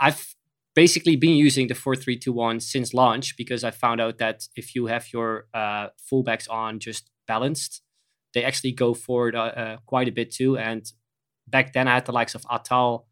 I've 0.00 0.34
basically 0.74 1.16
been 1.16 1.36
using 1.36 1.68
the 1.68 1.74
four 1.74 1.94
three 1.94 2.18
two 2.18 2.32
one 2.32 2.58
since 2.60 2.94
launch 2.94 3.36
because 3.36 3.64
I 3.64 3.70
found 3.70 4.00
out 4.00 4.16
that 4.18 4.48
if 4.56 4.74
you 4.74 4.86
have 4.86 5.12
your 5.12 5.46
uh, 5.52 5.88
fullbacks 6.10 6.50
on 6.50 6.78
just 6.78 7.10
balanced, 7.26 7.82
they 8.32 8.44
actually 8.44 8.72
go 8.72 8.94
forward 8.94 9.34
uh, 9.34 9.52
uh, 9.62 9.76
quite 9.86 10.08
a 10.08 10.12
bit 10.12 10.30
too. 10.30 10.56
And 10.56 10.90
back 11.46 11.74
then 11.74 11.88
I 11.88 11.94
had 11.94 12.06
the 12.06 12.12
likes 12.12 12.34
of 12.34 12.42
Atal 12.44 13.04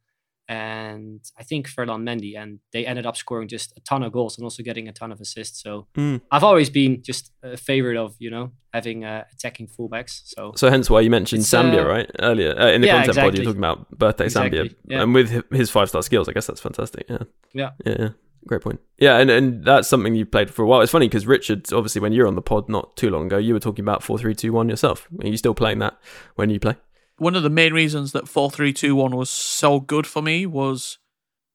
and 0.50 1.21
I 1.38 1.45
think 1.45 1.69
Ferland 1.69 2.07
Mendy, 2.09 2.37
and 2.37 2.59
they 2.73 2.85
ended 2.85 3.07
up 3.07 3.16
scoring 3.16 3.47
just 3.47 3.73
a 3.76 3.80
ton 3.80 4.02
of 4.02 4.11
goals 4.12 4.37
and 4.37 4.45
also 4.45 4.62
getting 4.64 4.88
a 4.88 4.92
ton 4.92 5.12
of 5.12 5.21
assists. 5.21 5.62
So 5.62 5.87
Mm. 5.97 6.21
I've 6.33 6.42
always 6.45 6.71
been 6.71 7.02
just 7.02 7.33
a 7.42 7.57
favorite 7.57 7.97
of 7.97 8.14
you 8.19 8.30
know 8.30 8.50
having 8.73 9.04
uh, 9.04 9.25
attacking 9.33 9.69
fullbacks. 9.69 10.23
So 10.25 10.52
So 10.57 10.69
hence 10.71 10.90
why 10.90 11.00
you 11.02 11.11
mentioned 11.11 11.42
It's, 11.42 11.50
Zambia, 11.52 11.85
uh, 11.85 11.88
right? 11.88 12.11
Earlier 12.19 12.59
uh, 12.59 12.71
in 12.73 12.80
the 12.80 12.88
yeah, 12.88 12.97
concept 13.04 13.19
pod, 13.25 13.37
you're 13.37 13.45
talking 13.45 13.59
about 13.61 13.90
birthday 13.97 14.25
Exactly, 14.25 14.59
Zambia, 14.59 14.75
yeah. 14.88 15.02
and 15.02 15.14
with 15.14 15.28
his 15.52 15.71
five 15.71 15.88
star 15.88 16.02
skills, 16.02 16.28
I 16.28 16.33
guess 16.33 16.47
that's 16.49 16.61
fantastic. 16.61 17.07
Yeah, 17.09 17.19
yeah. 17.54 17.71
yeah, 17.87 17.97
yeah. 17.99 18.09
Great 18.47 18.62
point. 18.62 18.80
Yeah, 18.99 19.19
and, 19.19 19.30
and 19.30 19.64
that's 19.64 19.87
something 19.87 20.14
you 20.14 20.25
played 20.25 20.50
for 20.50 20.62
a 20.62 20.66
while. 20.66 20.80
It's 20.80 20.90
funny 20.90 21.09
because 21.09 21.26
Richard, 21.26 21.71
obviously, 21.75 22.00
when 22.00 22.12
you 22.14 22.23
were 22.23 22.26
on 22.28 22.37
the 22.37 22.42
pod 22.42 22.71
not 22.71 22.97
too 22.97 23.11
long 23.11 23.26
ago, 23.26 23.37
you 23.37 23.52
were 23.52 23.61
talking 23.61 23.85
about 23.85 24.02
four 24.02 24.19
three 24.19 24.35
two 24.35 24.52
one 24.52 24.69
yourself. 24.69 25.07
Are 25.23 25.26
you 25.28 25.37
still 25.37 25.54
playing 25.54 25.78
that 25.80 25.99
when 26.37 26.49
you 26.50 26.59
play? 26.59 26.76
One 27.21 27.37
of 27.37 27.43
the 27.43 27.50
main 27.50 27.75
reasons 27.75 28.12
that 28.12 28.29
four 28.29 28.50
three 28.50 28.73
two 28.73 28.97
one 28.97 29.15
was 29.15 29.29
so 29.29 29.79
good 29.79 30.07
for 30.07 30.23
me 30.23 30.47
was 30.47 30.97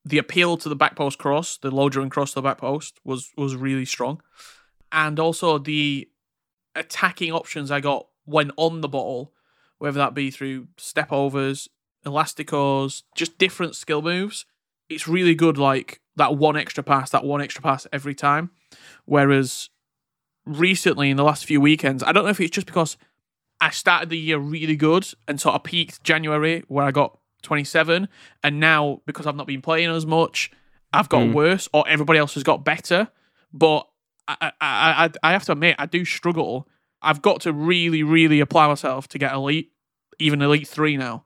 the 0.04 0.16
appeal 0.16 0.56
to 0.58 0.68
the 0.68 0.76
back 0.76 0.94
post 0.94 1.18
cross, 1.18 1.58
the 1.58 1.72
low 1.72 1.88
and 1.88 2.08
cross 2.08 2.30
to 2.30 2.34
the 2.36 2.42
back 2.42 2.58
post 2.58 3.00
was 3.02 3.32
was 3.36 3.56
really 3.56 3.84
strong, 3.84 4.22
and 4.92 5.18
also 5.18 5.58
the 5.58 6.08
attacking 6.76 7.32
options 7.32 7.72
I 7.72 7.80
got 7.80 8.06
when 8.26 8.52
on 8.56 8.80
the 8.80 8.86
ball, 8.86 9.32
whether 9.78 9.98
that 9.98 10.14
be 10.14 10.30
through 10.30 10.68
step 10.76 11.10
overs, 11.10 11.68
elasticos, 12.04 13.02
just 13.16 13.36
different 13.36 13.74
skill 13.74 14.02
moves. 14.02 14.46
It's 14.88 15.08
really 15.08 15.34
good, 15.34 15.58
like 15.58 16.00
that 16.14 16.36
one 16.36 16.56
extra 16.56 16.84
pass, 16.84 17.10
that 17.10 17.24
one 17.24 17.42
extra 17.42 17.60
pass 17.60 17.88
every 17.92 18.14
time. 18.14 18.52
Whereas 19.04 19.70
recently, 20.44 21.10
in 21.10 21.16
the 21.16 21.24
last 21.24 21.44
few 21.44 21.60
weekends, 21.60 22.04
I 22.04 22.12
don't 22.12 22.22
know 22.22 22.30
if 22.30 22.40
it's 22.40 22.54
just 22.54 22.68
because 22.68 22.96
I 23.60 23.70
started 23.70 24.10
the 24.10 24.18
year 24.18 24.38
really 24.38 24.76
good 24.76 25.06
and 25.26 25.40
sort 25.40 25.54
of 25.54 25.62
peaked 25.64 26.02
January 26.04 26.62
where 26.68 26.84
I 26.84 26.90
got 26.90 27.18
27, 27.42 28.08
and 28.42 28.60
now 28.60 29.00
because 29.06 29.26
I've 29.26 29.36
not 29.36 29.46
been 29.46 29.62
playing 29.62 29.88
as 29.90 30.04
much, 30.06 30.50
I've 30.92 31.08
got 31.08 31.22
Mm. 31.22 31.32
worse, 31.32 31.68
or 31.72 31.86
everybody 31.88 32.18
else 32.18 32.34
has 32.34 32.42
got 32.42 32.64
better. 32.64 33.08
But 33.52 33.86
I, 34.28 34.36
I, 34.40 34.52
I, 34.60 35.10
I 35.22 35.32
have 35.32 35.44
to 35.44 35.52
admit, 35.52 35.76
I 35.78 35.86
do 35.86 36.04
struggle. 36.04 36.68
I've 37.02 37.22
got 37.22 37.40
to 37.42 37.52
really, 37.52 38.02
really 38.02 38.40
apply 38.40 38.66
myself 38.68 39.06
to 39.08 39.18
get 39.18 39.32
elite, 39.32 39.70
even 40.18 40.42
elite 40.42 40.66
three 40.66 40.96
now. 40.96 41.24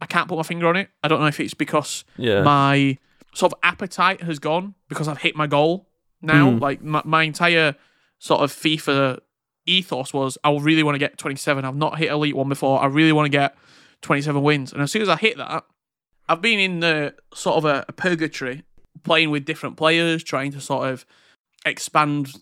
I 0.00 0.06
can't 0.06 0.28
put 0.28 0.36
my 0.36 0.44
finger 0.44 0.68
on 0.68 0.76
it. 0.76 0.90
I 1.02 1.08
don't 1.08 1.20
know 1.20 1.26
if 1.26 1.40
it's 1.40 1.54
because 1.54 2.04
Yeah. 2.16 2.42
my 2.42 2.98
sort 3.34 3.52
of 3.52 3.58
appetite 3.62 4.22
has 4.22 4.38
gone 4.38 4.74
because 4.88 5.08
I've 5.08 5.18
hit 5.18 5.34
my 5.34 5.46
goal 5.48 5.88
now. 6.22 6.50
Mm. 6.52 6.60
Like 6.60 6.82
my, 6.82 7.02
my 7.04 7.22
entire 7.24 7.74
sort 8.20 8.42
of 8.42 8.52
FIFA 8.52 9.18
ethos 9.68 10.12
was 10.12 10.38
I 10.44 10.56
really 10.56 10.82
want 10.82 10.94
to 10.94 10.98
get 10.98 11.18
27. 11.18 11.64
I've 11.64 11.76
not 11.76 11.98
hit 11.98 12.10
elite 12.10 12.36
one 12.36 12.48
before. 12.48 12.80
I 12.80 12.86
really 12.86 13.12
want 13.12 13.26
to 13.26 13.30
get 13.30 13.56
27 14.02 14.42
wins. 14.42 14.72
And 14.72 14.82
as 14.82 14.90
soon 14.90 15.02
as 15.02 15.08
I 15.08 15.16
hit 15.16 15.36
that, 15.36 15.64
I've 16.28 16.42
been 16.42 16.58
in 16.58 16.80
the 16.80 17.14
sort 17.34 17.56
of 17.56 17.64
a, 17.64 17.84
a 17.88 17.92
purgatory, 17.92 18.64
playing 19.02 19.30
with 19.30 19.44
different 19.44 19.76
players, 19.76 20.22
trying 20.22 20.52
to 20.52 20.60
sort 20.60 20.88
of 20.88 21.06
expand 21.64 22.34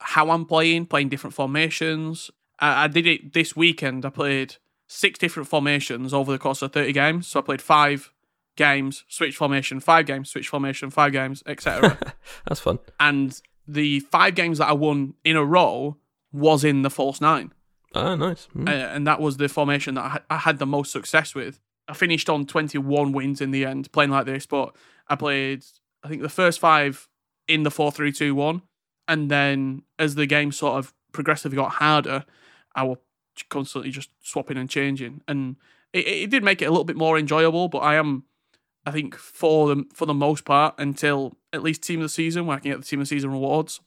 how 0.00 0.30
I'm 0.30 0.44
playing, 0.44 0.86
playing 0.86 1.08
different 1.08 1.34
formations. 1.34 2.30
I, 2.58 2.84
I 2.84 2.88
did 2.88 3.06
it 3.06 3.32
this 3.32 3.54
weekend. 3.54 4.04
I 4.04 4.10
played 4.10 4.56
six 4.88 5.18
different 5.18 5.48
formations 5.48 6.12
over 6.14 6.32
the 6.32 6.38
course 6.38 6.62
of 6.62 6.72
30 6.72 6.92
games. 6.92 7.26
So 7.26 7.40
I 7.40 7.42
played 7.42 7.62
five 7.62 8.12
games, 8.56 9.04
switch 9.08 9.36
formation, 9.36 9.80
five 9.80 10.06
games, 10.06 10.30
switch 10.30 10.48
formation, 10.48 10.90
five 10.90 11.12
games, 11.12 11.42
etc. 11.46 11.98
That's 12.46 12.60
fun. 12.60 12.78
and 13.00 13.40
the 13.66 14.00
five 14.00 14.34
games 14.34 14.58
that 14.58 14.68
I 14.68 14.72
won 14.72 15.14
in 15.24 15.36
a 15.36 15.44
row 15.44 15.96
was 16.34 16.64
in 16.64 16.82
the 16.82 16.90
false 16.90 17.20
nine. 17.20 17.52
Oh, 17.94 18.16
nice. 18.16 18.48
Mm. 18.54 18.68
Uh, 18.68 18.72
and 18.72 19.06
that 19.06 19.20
was 19.20 19.36
the 19.36 19.48
formation 19.48 19.94
that 19.94 20.04
I, 20.04 20.08
ha- 20.08 20.22
I 20.28 20.36
had 20.38 20.58
the 20.58 20.66
most 20.66 20.90
success 20.90 21.34
with. 21.34 21.60
I 21.86 21.94
finished 21.94 22.28
on 22.28 22.44
21 22.44 23.12
wins 23.12 23.40
in 23.40 23.52
the 23.52 23.64
end 23.64 23.92
playing 23.92 24.10
like 24.10 24.26
this, 24.26 24.46
but 24.46 24.74
I 25.08 25.14
played, 25.14 25.64
I 26.02 26.08
think, 26.08 26.22
the 26.22 26.28
first 26.28 26.58
five 26.58 27.08
in 27.46 27.62
the 27.62 27.70
4 27.70 27.92
3 27.92 28.10
2 28.10 28.34
1. 28.34 28.62
And 29.06 29.30
then 29.30 29.82
as 29.98 30.16
the 30.16 30.26
game 30.26 30.50
sort 30.50 30.78
of 30.78 30.92
progressively 31.12 31.56
got 31.56 31.72
harder, 31.72 32.24
I 32.74 32.82
was 32.82 32.98
constantly 33.48 33.90
just 33.90 34.10
swapping 34.20 34.56
and 34.56 34.68
changing. 34.68 35.20
And 35.28 35.56
it, 35.92 36.06
it 36.06 36.30
did 36.30 36.42
make 36.42 36.62
it 36.62 36.66
a 36.66 36.70
little 36.70 36.84
bit 36.84 36.96
more 36.96 37.16
enjoyable, 37.16 37.68
but 37.68 37.78
I 37.78 37.94
am, 37.94 38.24
I 38.84 38.90
think, 38.90 39.14
for 39.14 39.72
the, 39.72 39.84
for 39.92 40.06
the 40.06 40.14
most 40.14 40.44
part, 40.44 40.74
until 40.78 41.36
at 41.52 41.62
least 41.62 41.82
team 41.82 42.00
of 42.00 42.04
the 42.06 42.08
season, 42.08 42.46
where 42.46 42.56
I 42.56 42.60
can 42.60 42.72
get 42.72 42.80
the 42.80 42.86
team 42.86 43.00
of 43.00 43.04
the 43.04 43.14
season 43.14 43.30
rewards, 43.30 43.80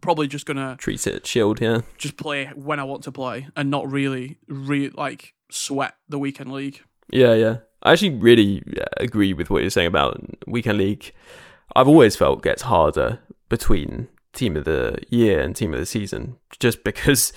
probably 0.00 0.26
just 0.26 0.46
to 0.56 0.76
treat 0.76 1.06
it 1.06 1.24
chilled, 1.24 1.60
yeah. 1.60 1.80
just 1.98 2.16
play 2.16 2.46
when 2.54 2.80
I 2.80 2.84
want 2.84 3.04
to 3.04 3.12
play 3.12 3.48
and 3.56 3.70
not 3.70 3.90
really, 3.90 4.38
re- 4.48 4.90
like 4.90 5.34
sweat 5.50 5.94
the 6.08 6.18
weekend 6.18 6.52
league. 6.52 6.80
Yeah, 7.10 7.34
yeah. 7.34 7.56
I 7.82 7.92
actually 7.92 8.10
really 8.10 8.62
uh, 8.78 8.84
agree 8.98 9.32
with 9.32 9.50
what 9.50 9.62
you're 9.62 9.70
saying 9.70 9.88
about 9.88 10.20
weekend 10.46 10.78
league. 10.78 11.12
I've 11.74 11.88
always 11.88 12.16
felt 12.16 12.42
gets 12.42 12.62
harder 12.62 13.20
between 13.48 14.08
team 14.32 14.56
of 14.56 14.64
the 14.64 14.98
year 15.08 15.40
and 15.40 15.56
team 15.56 15.72
of 15.72 15.80
the 15.80 15.86
season, 15.86 16.36
just 16.58 16.84
because 16.84 17.32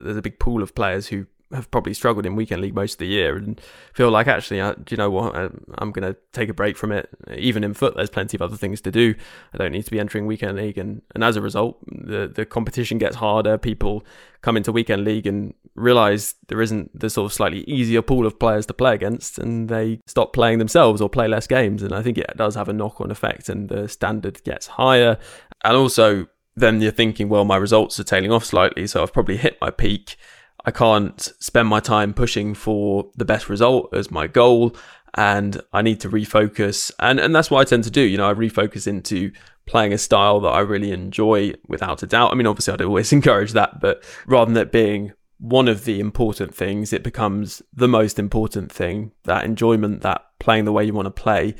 there's 0.00 0.16
a 0.16 0.22
big 0.22 0.38
pool 0.38 0.62
of 0.62 0.74
players 0.74 1.08
who 1.08 1.26
have 1.54 1.70
probably 1.70 1.94
struggled 1.94 2.26
in 2.26 2.36
weekend 2.36 2.62
league 2.62 2.74
most 2.74 2.94
of 2.94 2.98
the 2.98 3.06
year 3.06 3.36
and 3.36 3.60
feel 3.92 4.10
like 4.10 4.26
actually, 4.26 4.60
uh, 4.60 4.74
do 4.74 4.92
you 4.92 4.96
know 4.96 5.10
what? 5.10 5.34
I, 5.34 5.48
I'm 5.78 5.92
going 5.92 6.12
to 6.12 6.18
take 6.32 6.48
a 6.48 6.54
break 6.54 6.76
from 6.76 6.92
it. 6.92 7.08
Even 7.36 7.64
in 7.64 7.74
FUT, 7.74 7.94
there's 7.96 8.10
plenty 8.10 8.36
of 8.36 8.42
other 8.42 8.56
things 8.56 8.80
to 8.82 8.90
do. 8.90 9.14
I 9.52 9.58
don't 9.58 9.72
need 9.72 9.84
to 9.84 9.90
be 9.90 10.00
entering 10.00 10.26
weekend 10.26 10.56
league, 10.56 10.78
and, 10.78 11.02
and 11.14 11.24
as 11.24 11.36
a 11.36 11.40
result, 11.40 11.78
the 11.86 12.26
the 12.26 12.44
competition 12.44 12.98
gets 12.98 13.16
harder. 13.16 13.58
People 13.58 14.04
come 14.42 14.56
into 14.56 14.72
weekend 14.72 15.04
league 15.04 15.26
and 15.26 15.54
realize 15.74 16.34
there 16.48 16.60
isn't 16.60 16.98
the 16.98 17.08
sort 17.08 17.26
of 17.26 17.32
slightly 17.32 17.60
easier 17.62 18.02
pool 18.02 18.26
of 18.26 18.38
players 18.38 18.66
to 18.66 18.74
play 18.74 18.94
against, 18.94 19.38
and 19.38 19.68
they 19.68 20.00
stop 20.06 20.32
playing 20.32 20.58
themselves 20.58 21.00
or 21.00 21.08
play 21.08 21.28
less 21.28 21.46
games. 21.46 21.82
And 21.82 21.92
I 21.92 22.02
think 22.02 22.18
it 22.18 22.36
does 22.36 22.54
have 22.54 22.68
a 22.68 22.72
knock 22.72 23.00
on 23.00 23.10
effect, 23.10 23.48
and 23.48 23.68
the 23.68 23.88
standard 23.88 24.42
gets 24.44 24.66
higher. 24.66 25.18
And 25.62 25.76
also, 25.76 26.26
then 26.56 26.80
you're 26.80 26.92
thinking, 26.92 27.28
well, 27.28 27.44
my 27.44 27.56
results 27.56 27.98
are 27.98 28.04
tailing 28.04 28.30
off 28.30 28.44
slightly, 28.44 28.86
so 28.86 29.02
I've 29.02 29.12
probably 29.12 29.36
hit 29.36 29.58
my 29.60 29.70
peak. 29.70 30.16
I 30.64 30.70
can't 30.70 31.20
spend 31.40 31.68
my 31.68 31.80
time 31.80 32.14
pushing 32.14 32.54
for 32.54 33.10
the 33.16 33.24
best 33.24 33.48
result 33.48 33.94
as 33.94 34.10
my 34.10 34.26
goal, 34.26 34.74
and 35.14 35.60
I 35.72 35.82
need 35.82 36.00
to 36.00 36.08
refocus. 36.08 36.90
And 36.98 37.20
and 37.20 37.34
that's 37.34 37.50
what 37.50 37.60
I 37.60 37.64
tend 37.64 37.84
to 37.84 37.90
do. 37.90 38.00
You 38.00 38.18
know, 38.18 38.28
I 38.28 38.34
refocus 38.34 38.86
into 38.86 39.32
playing 39.66 39.92
a 39.92 39.98
style 39.98 40.40
that 40.40 40.48
I 40.48 40.60
really 40.60 40.92
enjoy 40.92 41.54
without 41.68 42.02
a 42.02 42.06
doubt. 42.06 42.32
I 42.32 42.34
mean, 42.34 42.46
obviously, 42.46 42.74
I'd 42.74 42.82
always 42.82 43.12
encourage 43.18 43.52
that, 43.52 43.80
but 43.80 44.02
rather 44.26 44.52
than 44.52 44.62
it 44.62 44.72
being 44.72 45.12
one 45.38 45.68
of 45.68 45.84
the 45.84 46.00
important 46.00 46.54
things, 46.54 46.92
it 46.92 47.02
becomes 47.02 47.60
the 47.72 47.88
most 47.88 48.18
important 48.18 48.72
thing. 48.72 49.12
That 49.24 49.44
enjoyment, 49.44 50.02
that 50.02 50.22
playing 50.38 50.64
the 50.64 50.72
way 50.72 50.84
you 50.84 50.94
want 50.94 51.06
to 51.06 51.22
play, 51.22 51.54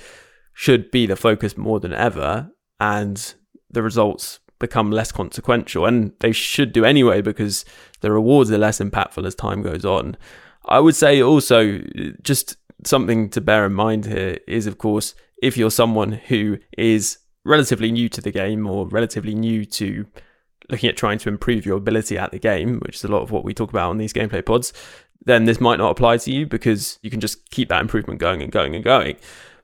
should 0.54 0.90
be 0.90 1.06
the 1.06 1.16
focus 1.16 1.56
more 1.56 1.80
than 1.80 1.92
ever, 1.92 2.50
and 2.80 3.34
the 3.70 3.82
results 3.82 4.40
become 4.58 4.90
less 4.90 5.12
consequential, 5.12 5.87
and 5.87 6.12
they 6.20 6.32
should 6.32 6.73
do 6.73 6.84
anyway 6.84 7.20
because 7.20 7.64
the 8.00 8.11
rewards 8.11 8.50
are 8.50 8.58
less 8.58 8.78
impactful 8.78 9.26
as 9.26 9.34
time 9.34 9.62
goes 9.62 9.84
on. 9.84 10.16
I 10.66 10.80
would 10.80 10.96
say 10.96 11.23
also 11.23 11.78
just 12.23 12.56
something 12.84 13.28
to 13.30 13.40
bear 13.40 13.66
in 13.66 13.75
mind 13.75 14.06
here 14.06 14.38
is, 14.46 14.66
of 14.66 14.78
course, 14.78 15.14
if 15.42 15.56
you're 15.56 15.70
someone 15.70 16.12
who 16.12 16.58
is 16.78 17.18
relatively 17.44 17.92
new 17.92 18.08
to 18.08 18.20
the 18.20 18.30
game 18.30 18.66
or 18.66 18.88
relatively 18.88 19.34
new 19.34 19.64
to 19.66 20.06
looking 20.70 20.88
at 20.88 20.96
trying 20.96 21.18
to 21.18 21.28
improve 21.28 21.66
your 21.66 21.76
ability 21.76 22.16
at 22.16 22.30
the 22.30 22.38
game, 22.38 22.80
which 22.80 22.96
is 22.96 23.04
a 23.04 23.08
lot 23.08 23.23
of 23.23 23.30
what 23.30 23.44
we 23.44 23.52
talk 23.52 23.70
about 23.70 23.90
on 23.90 23.99
these 23.99 24.12
gameplay 24.12 24.44
pods, 24.44 24.73
then 25.26 25.44
this 25.44 25.61
might 25.61 25.76
not 25.76 25.90
apply 25.90 26.16
to 26.16 26.32
you 26.32 26.46
because 26.46 26.99
you 27.02 27.11
can 27.11 27.20
just 27.20 27.50
keep 27.50 27.68
that 27.68 27.80
improvement 27.82 28.20
going 28.20 28.42
and 28.42 28.52
going 28.52 28.75
and 28.75 28.84
going. 28.84 29.16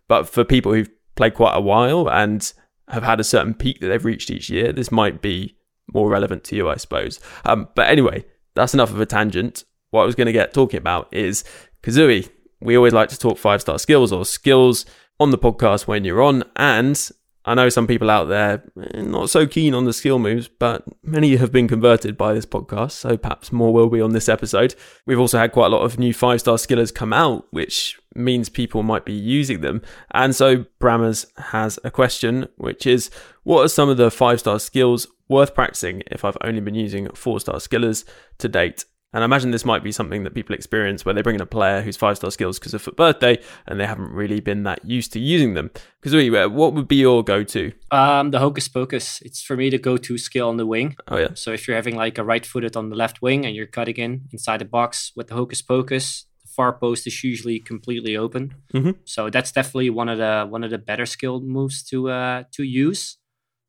But 0.08 0.28
for 0.28 0.44
people 0.44 0.74
who've 0.74 0.90
played 1.14 1.34
quite 1.34 1.54
a 1.54 1.60
while 1.60 2.08
and 2.10 2.52
have 2.90 3.02
had 3.02 3.20
a 3.20 3.24
certain 3.24 3.54
peak 3.54 3.80
that 3.80 3.88
they've 3.88 4.04
reached 4.04 4.30
each 4.30 4.50
year, 4.50 4.72
this 4.72 4.90
might 4.90 5.22
be 5.22 5.56
more 5.92 6.08
relevant 6.08 6.44
to 6.44 6.56
you, 6.56 6.68
I 6.68 6.76
suppose. 6.76 7.20
Um, 7.44 7.68
but 7.74 7.88
anyway, 7.88 8.24
that's 8.54 8.74
enough 8.74 8.90
of 8.90 9.00
a 9.00 9.06
tangent. 9.06 9.64
What 9.90 10.02
I 10.02 10.06
was 10.06 10.14
going 10.14 10.26
to 10.26 10.32
get 10.32 10.54
talking 10.54 10.78
about 10.78 11.08
is 11.12 11.44
Kazooie. 11.82 12.28
We 12.60 12.76
always 12.76 12.92
like 12.92 13.08
to 13.08 13.18
talk 13.18 13.38
five 13.38 13.60
star 13.60 13.78
skills 13.78 14.12
or 14.12 14.24
skills 14.24 14.86
on 15.18 15.30
the 15.30 15.38
podcast 15.38 15.86
when 15.86 16.04
you're 16.04 16.22
on. 16.22 16.44
And 16.56 17.10
I 17.44 17.54
know 17.54 17.68
some 17.70 17.86
people 17.86 18.10
out 18.10 18.24
there 18.24 18.62
eh, 18.94 19.02
not 19.02 19.30
so 19.30 19.46
keen 19.46 19.72
on 19.72 19.84
the 19.84 19.92
skill 19.92 20.18
moves, 20.18 20.48
but 20.48 20.84
many 21.02 21.36
have 21.36 21.50
been 21.50 21.68
converted 21.68 22.16
by 22.16 22.34
this 22.34 22.44
podcast, 22.44 22.92
so 22.92 23.16
perhaps 23.16 23.50
more 23.50 23.72
will 23.72 23.88
be 23.88 24.00
on 24.00 24.12
this 24.12 24.28
episode. 24.28 24.74
We've 25.06 25.18
also 25.18 25.38
had 25.38 25.52
quite 25.52 25.66
a 25.66 25.70
lot 25.70 25.82
of 25.82 25.98
new 25.98 26.12
five 26.12 26.40
star 26.40 26.56
skillers 26.56 26.94
come 26.94 27.12
out, 27.12 27.46
which 27.50 27.98
means 28.14 28.48
people 28.48 28.82
might 28.82 29.04
be 29.04 29.12
using 29.12 29.62
them. 29.62 29.80
And 30.10 30.34
so 30.34 30.66
Brammers 30.80 31.26
has 31.38 31.78
a 31.82 31.90
question, 31.90 32.48
which 32.56 32.86
is 32.86 33.10
what 33.44 33.64
are 33.64 33.68
some 33.68 33.88
of 33.88 33.96
the 33.96 34.10
five 34.10 34.40
star 34.40 34.60
skills 34.60 35.06
worth 35.28 35.54
practicing 35.54 36.02
if 36.10 36.24
I've 36.24 36.38
only 36.42 36.60
been 36.60 36.74
using 36.74 37.08
four 37.14 37.40
star 37.40 37.56
skillers 37.56 38.04
to 38.38 38.48
date? 38.48 38.84
And 39.12 39.24
I 39.24 39.24
imagine 39.24 39.50
this 39.50 39.64
might 39.64 39.82
be 39.82 39.90
something 39.90 40.22
that 40.22 40.34
people 40.34 40.54
experience 40.54 41.04
where 41.04 41.12
they 41.14 41.22
bring 41.22 41.34
in 41.34 41.40
a 41.40 41.46
player 41.46 41.82
who's 41.82 41.96
five 41.96 42.16
star 42.16 42.30
skills 42.30 42.58
because 42.58 42.74
of 42.74 42.86
a 42.86 42.92
birthday 42.92 43.38
and 43.66 43.80
they 43.80 43.86
haven't 43.86 44.12
really 44.12 44.40
been 44.40 44.62
that 44.62 44.84
used 44.84 45.12
to 45.14 45.18
using 45.18 45.54
them. 45.54 45.70
Because 46.00 46.14
what 46.50 46.74
would 46.74 46.86
be 46.86 46.96
your 46.96 47.24
go 47.24 47.42
to? 47.42 47.72
Um, 47.90 48.30
the 48.30 48.38
Hocus 48.38 48.68
Pocus. 48.68 49.20
It's 49.22 49.42
for 49.42 49.56
me 49.56 49.68
the 49.68 49.78
go 49.78 49.96
to 49.96 50.16
skill 50.16 50.48
on 50.48 50.58
the 50.58 50.66
wing. 50.66 50.96
Oh, 51.08 51.18
yeah. 51.18 51.30
So 51.34 51.52
if 51.52 51.66
you're 51.66 51.76
having 51.76 51.96
like 51.96 52.18
a 52.18 52.24
right 52.24 52.46
footed 52.46 52.76
on 52.76 52.88
the 52.90 52.96
left 52.96 53.20
wing 53.20 53.44
and 53.44 53.54
you're 53.56 53.66
cutting 53.66 53.96
in 53.96 54.28
inside 54.32 54.60
the 54.60 54.64
box 54.64 55.10
with 55.16 55.26
the 55.28 55.34
Hocus 55.34 55.60
Pocus, 55.60 56.26
the 56.42 56.48
far 56.48 56.72
post 56.72 57.06
is 57.08 57.24
usually 57.24 57.58
completely 57.58 58.16
open. 58.16 58.54
Mhm. 58.72 58.98
So 59.04 59.28
that's 59.28 59.50
definitely 59.50 59.90
one 59.90 60.08
of 60.08 60.18
the 60.18 60.46
one 60.48 60.62
of 60.62 60.70
the 60.70 60.78
better 60.78 61.06
skill 61.06 61.40
moves 61.40 61.82
to 61.90 62.10
uh, 62.10 62.44
to 62.52 62.62
use 62.62 63.18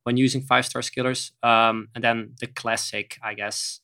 when 0.04 0.18
using 0.18 0.42
five 0.42 0.68
star 0.68 0.84
skillers. 0.84 1.32
Um, 1.42 1.88
and 1.96 2.04
then 2.04 2.36
the 2.40 2.48
classic, 2.48 3.18
I 3.24 3.34
guess, 3.34 3.82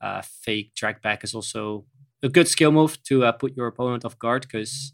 uh, 0.00 0.22
fake 0.22 0.72
drag 0.74 1.00
back 1.02 1.24
is 1.24 1.34
also 1.34 1.84
a 2.22 2.28
good 2.28 2.48
skill 2.48 2.72
move 2.72 3.02
to 3.04 3.24
uh, 3.24 3.32
put 3.32 3.56
your 3.56 3.66
opponent 3.66 4.04
off 4.04 4.18
guard 4.18 4.42
because 4.42 4.92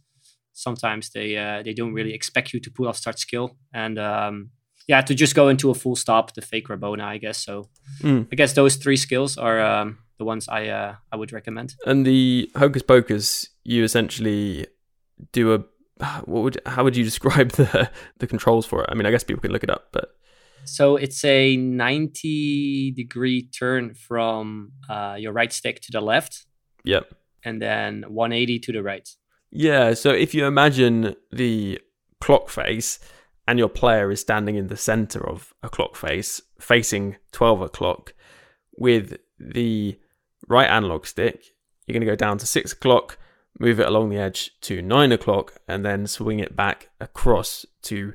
sometimes 0.53 1.11
they 1.11 1.37
uh, 1.37 1.63
they 1.63 1.75
don't 1.75 1.93
really 1.93 2.15
expect 2.15 2.53
you 2.53 2.61
to 2.61 2.71
pull 2.71 2.89
off 2.89 2.97
start 2.97 3.19
skill 3.19 3.57
and 3.73 3.99
um, 3.99 4.51
yeah 4.87 5.01
to 5.01 5.15
just 5.15 5.35
go 5.35 5.49
into 5.49 5.71
a 5.71 5.75
full 5.75 5.97
stop 5.97 6.35
the 6.35 6.43
fake 6.43 6.69
Rabona 6.69 7.05
I 7.05 7.19
guess 7.19 7.39
so 7.39 7.69
Mm. 8.03 8.29
I 8.33 8.37
guess 8.37 8.55
those 8.55 8.77
three 8.77 8.97
skills 8.97 9.39
are 9.39 9.61
um, 9.61 9.99
the 10.19 10.25
ones 10.25 10.49
I 10.49 10.69
uh, 10.69 10.95
I 11.13 11.17
would 11.17 11.33
recommend. 11.33 11.75
And 11.87 12.07
the 12.07 12.51
Hocus 12.57 12.83
Pocus, 12.83 13.49
you 13.63 13.85
essentially 13.85 14.67
do 15.33 15.55
a 15.55 15.59
what 16.25 16.43
would 16.43 16.61
how 16.67 16.85
would 16.85 16.97
you 16.97 17.05
describe 17.11 17.51
the 17.53 17.91
the 18.19 18.27
controls 18.27 18.67
for 18.67 18.83
it? 18.83 18.89
I 18.91 18.95
mean, 18.95 19.07
I 19.07 19.11
guess 19.11 19.25
people 19.25 19.43
can 19.43 19.53
look 19.53 19.65
it 19.65 19.71
up, 19.71 19.89
but 19.93 20.17
So 20.67 20.97
it's 20.97 21.25
a 21.25 21.57
90 21.57 22.93
degree 22.93 23.43
turn 23.49 23.95
from 23.95 24.73
uh, 24.89 25.17
your 25.19 25.33
right 25.33 25.53
stick 25.53 25.81
to 25.83 25.93
the 25.93 26.01
left 26.01 26.47
yep. 26.85 27.15
and 27.45 27.61
then 27.61 28.05
180 28.09 28.59
to 28.61 28.73
the 28.73 28.83
right. 28.83 29.09
Yeah, 29.51 29.95
so 29.95 30.11
if 30.11 30.35
you 30.35 30.47
imagine 30.47 31.15
the 31.31 31.81
clock 32.21 32.49
face 32.49 32.99
and 33.47 33.59
your 33.59 33.69
player 33.69 34.11
is 34.11 34.21
standing 34.21 34.57
in 34.57 34.69
the 34.69 34.77
center 34.77 35.27
of 35.29 35.53
a 35.63 35.69
clock 35.69 35.97
face 35.97 36.41
facing 36.61 37.17
12 37.33 37.61
o'clock 37.61 38.15
with 38.77 39.17
the 39.39 39.99
right 40.49 40.69
analog 40.69 41.07
stick, 41.07 41.45
you're 41.87 41.93
going 41.93 42.01
to 42.01 42.11
go 42.11 42.17
down 42.17 42.39
to 42.39 42.47
6 42.47 42.73
o'clock, 42.73 43.19
move 43.59 43.79
it 43.79 43.87
along 43.87 44.09
the 44.09 44.17
edge 44.17 44.51
to 44.63 44.83
9 44.83 45.13
o'clock, 45.13 45.55
and 45.69 45.85
then 45.85 46.07
swing 46.07 46.41
it 46.41 46.57
back 46.57 46.89
across 47.01 47.67
to 47.83 48.15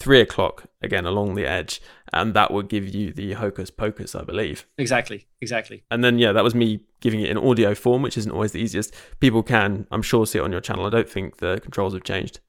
3 0.00 0.20
o'clock 0.20 0.66
again 0.82 1.06
along 1.06 1.34
the 1.34 1.46
edge. 1.46 1.80
And 2.12 2.34
that 2.34 2.52
would 2.52 2.68
give 2.68 2.94
you 2.94 3.12
the 3.12 3.34
hocus 3.34 3.70
pocus, 3.70 4.14
I 4.14 4.22
believe. 4.22 4.66
Exactly, 4.78 5.26
exactly. 5.40 5.84
And 5.90 6.02
then, 6.02 6.18
yeah, 6.18 6.32
that 6.32 6.44
was 6.44 6.54
me 6.54 6.80
giving 7.00 7.20
it 7.20 7.30
in 7.30 7.36
audio 7.36 7.74
form, 7.74 8.02
which 8.02 8.16
isn't 8.16 8.30
always 8.30 8.52
the 8.52 8.60
easiest. 8.60 8.94
People 9.20 9.42
can, 9.42 9.86
I'm 9.90 10.02
sure, 10.02 10.26
see 10.26 10.38
it 10.38 10.42
on 10.42 10.52
your 10.52 10.60
channel. 10.60 10.86
I 10.86 10.90
don't 10.90 11.08
think 11.08 11.38
the 11.38 11.60
controls 11.60 11.92
have 11.92 12.04
changed. 12.04 12.40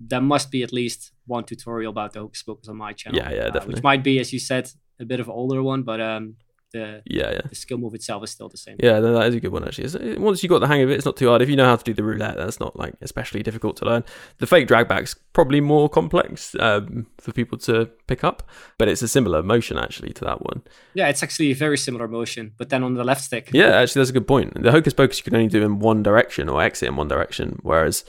There 0.00 0.20
must 0.20 0.50
be 0.50 0.62
at 0.62 0.72
least 0.72 1.12
one 1.26 1.44
tutorial 1.44 1.90
about 1.90 2.12
the 2.12 2.20
Hocus 2.20 2.42
Pocus 2.44 2.68
on 2.68 2.76
my 2.76 2.92
channel. 2.92 3.18
Yeah, 3.18 3.30
yeah, 3.30 3.40
uh, 3.40 3.44
definitely. 3.46 3.74
which 3.74 3.82
might 3.82 4.04
be, 4.04 4.20
as 4.20 4.32
you 4.32 4.38
said, 4.38 4.70
a 5.00 5.04
bit 5.04 5.18
of 5.18 5.26
an 5.26 5.32
older 5.32 5.62
one, 5.62 5.82
but 5.82 6.00
um, 6.00 6.36
the 6.72 7.02
Yeah, 7.06 7.30
yeah. 7.32 7.40
the 7.48 7.54
skill 7.54 7.78
move 7.78 7.94
itself 7.94 8.22
is 8.24 8.30
still 8.30 8.48
the 8.48 8.56
same. 8.56 8.76
Yeah, 8.82 9.00
that 9.00 9.26
is 9.28 9.34
a 9.34 9.40
good 9.40 9.52
one 9.52 9.64
actually. 9.64 9.84
It's- 9.84 10.18
Once 10.18 10.42
you 10.42 10.48
got 10.48 10.58
the 10.60 10.66
hang 10.66 10.82
of 10.82 10.90
it, 10.90 10.94
it's 10.94 11.04
not 11.06 11.16
too 11.16 11.28
hard. 11.28 11.42
If 11.42 11.48
you 11.48 11.56
know 11.56 11.64
how 11.64 11.76
to 11.76 11.84
do 11.84 11.94
the 11.94 12.02
roulette, 12.04 12.36
that's 12.36 12.60
not 12.60 12.76
like 12.78 12.94
especially 13.00 13.42
difficult 13.42 13.76
to 13.78 13.84
learn. 13.84 14.04
The 14.38 14.46
fake 14.46 14.68
dragback's 14.68 15.14
probably 15.32 15.60
more 15.60 15.88
complex 15.88 16.54
um, 16.60 17.06
for 17.20 17.32
people 17.32 17.58
to 17.58 17.86
pick 18.06 18.24
up, 18.24 18.42
but 18.78 18.88
it's 18.88 19.02
a 19.02 19.08
similar 19.08 19.42
motion 19.42 19.78
actually 19.78 20.12
to 20.14 20.24
that 20.24 20.42
one. 20.44 20.62
Yeah, 20.94 21.08
it's 21.08 21.22
actually 21.22 21.50
a 21.50 21.54
very 21.54 21.78
similar 21.78 22.08
motion, 22.08 22.52
but 22.58 22.68
then 22.68 22.82
on 22.82 22.94
the 22.94 23.04
left 23.04 23.22
stick. 23.22 23.50
Yeah, 23.52 23.68
actually, 23.76 24.00
that's 24.00 24.10
a 24.10 24.14
good 24.14 24.28
point. 24.28 24.62
The 24.62 24.70
hocus 24.72 24.92
pocus 24.94 25.18
you 25.18 25.24
can 25.24 25.34
only 25.36 25.48
do 25.48 25.62
in 25.62 25.78
one 25.78 26.02
direction 26.02 26.48
or 26.48 26.60
exit 26.62 26.88
in 26.88 26.96
one 26.96 27.08
direction, 27.08 27.58
whereas 27.62 28.04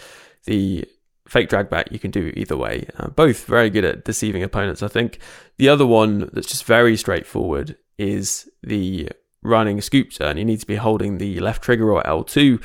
the 0.46 0.86
fake 1.28 1.48
drag 1.50 1.70
back 1.70 1.92
you 1.92 2.00
can 2.00 2.10
do 2.12 2.34
either 2.36 2.58
way. 2.58 2.88
Uh, 2.98 3.08
both 3.10 3.46
very 3.46 3.70
good 3.70 3.86
at 3.86 4.04
deceiving 4.04 4.42
opponents, 4.44 4.82
I 4.82 4.88
think. 4.88 5.20
The 5.58 5.70
other 5.70 5.86
one 5.86 6.30
that's 6.34 6.48
just 6.48 6.64
very 6.66 6.98
straightforward 6.98 7.76
is 8.00 8.50
the 8.64 9.10
running 9.44 9.82
scoop 9.82 10.12
turn. 10.12 10.38
You 10.38 10.46
need 10.46 10.62
to 10.62 10.66
be 10.66 10.78
holding 10.78 11.18
the 11.18 11.40
left 11.40 11.62
trigger 11.62 11.92
or 11.92 12.02
L2. 12.04 12.64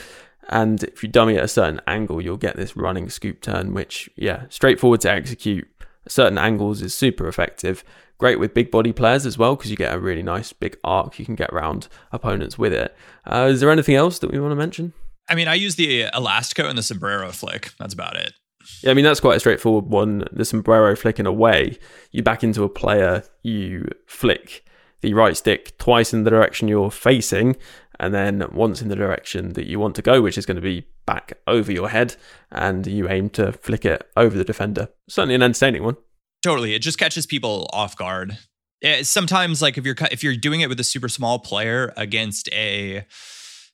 And 0.48 0.82
if 0.84 1.02
you 1.02 1.08
dummy 1.08 1.36
at 1.36 1.44
a 1.44 1.48
certain 1.48 1.80
angle, 1.86 2.22
you'll 2.22 2.36
get 2.36 2.56
this 2.56 2.76
running 2.76 3.08
scoop 3.10 3.40
turn, 3.40 3.74
which, 3.74 4.08
yeah, 4.16 4.44
straightforward 4.48 5.00
to 5.02 5.10
execute. 5.10 5.66
Certain 6.06 6.38
angles 6.38 6.82
is 6.82 6.94
super 6.94 7.26
effective. 7.28 7.82
Great 8.18 8.38
with 8.38 8.54
big 8.54 8.70
body 8.70 8.92
players 8.92 9.26
as 9.26 9.36
well, 9.36 9.56
because 9.56 9.70
you 9.70 9.76
get 9.76 9.94
a 9.94 9.98
really 9.98 10.22
nice 10.22 10.52
big 10.52 10.78
arc 10.84 11.18
you 11.18 11.24
can 11.24 11.34
get 11.34 11.50
around 11.50 11.88
opponents 12.12 12.56
with 12.58 12.72
it. 12.72 12.94
Uh, 13.26 13.48
is 13.50 13.60
there 13.60 13.70
anything 13.70 13.96
else 13.96 14.18
that 14.20 14.30
we 14.30 14.38
want 14.38 14.52
to 14.52 14.56
mention? 14.56 14.92
I 15.28 15.34
mean, 15.34 15.48
I 15.48 15.54
use 15.54 15.76
the 15.76 16.04
Elastico 16.14 16.68
and 16.68 16.76
the 16.76 16.82
sombrero 16.82 17.32
flick. 17.32 17.72
That's 17.78 17.94
about 17.94 18.16
it. 18.16 18.34
Yeah, 18.82 18.90
I 18.90 18.94
mean 18.94 19.04
that's 19.04 19.20
quite 19.20 19.36
a 19.36 19.40
straightforward 19.40 19.86
one. 19.86 20.24
The 20.32 20.44
sombrero 20.44 20.94
flicking 20.96 21.26
away, 21.26 21.78
you 22.12 22.22
back 22.22 22.44
into 22.44 22.64
a 22.64 22.68
player, 22.68 23.24
you 23.42 23.88
flick 24.06 24.64
the 25.04 25.12
right 25.12 25.36
stick 25.36 25.76
twice 25.76 26.14
in 26.14 26.24
the 26.24 26.30
direction 26.30 26.66
you're 26.66 26.90
facing, 26.90 27.56
and 28.00 28.14
then 28.14 28.42
once 28.52 28.80
in 28.80 28.88
the 28.88 28.96
direction 28.96 29.52
that 29.52 29.66
you 29.66 29.78
want 29.78 29.94
to 29.96 30.02
go, 30.02 30.22
which 30.22 30.38
is 30.38 30.46
going 30.46 30.56
to 30.56 30.62
be 30.62 30.86
back 31.04 31.34
over 31.46 31.70
your 31.70 31.90
head, 31.90 32.16
and 32.50 32.86
you 32.86 33.06
aim 33.10 33.28
to 33.30 33.52
flick 33.52 33.84
it 33.84 34.08
over 34.16 34.36
the 34.36 34.44
defender. 34.44 34.88
Certainly 35.08 35.34
an 35.34 35.42
entertaining 35.42 35.84
one. 35.84 35.98
Totally, 36.42 36.74
it 36.74 36.78
just 36.78 36.98
catches 36.98 37.26
people 37.26 37.68
off 37.74 37.96
guard. 37.98 38.38
Yeah, 38.80 39.02
sometimes, 39.02 39.60
like 39.60 39.76
if 39.76 39.84
you're 39.84 39.96
if 40.10 40.22
you're 40.22 40.36
doing 40.36 40.62
it 40.62 40.70
with 40.70 40.80
a 40.80 40.84
super 40.84 41.10
small 41.10 41.38
player 41.38 41.92
against 41.98 42.48
a 42.52 43.06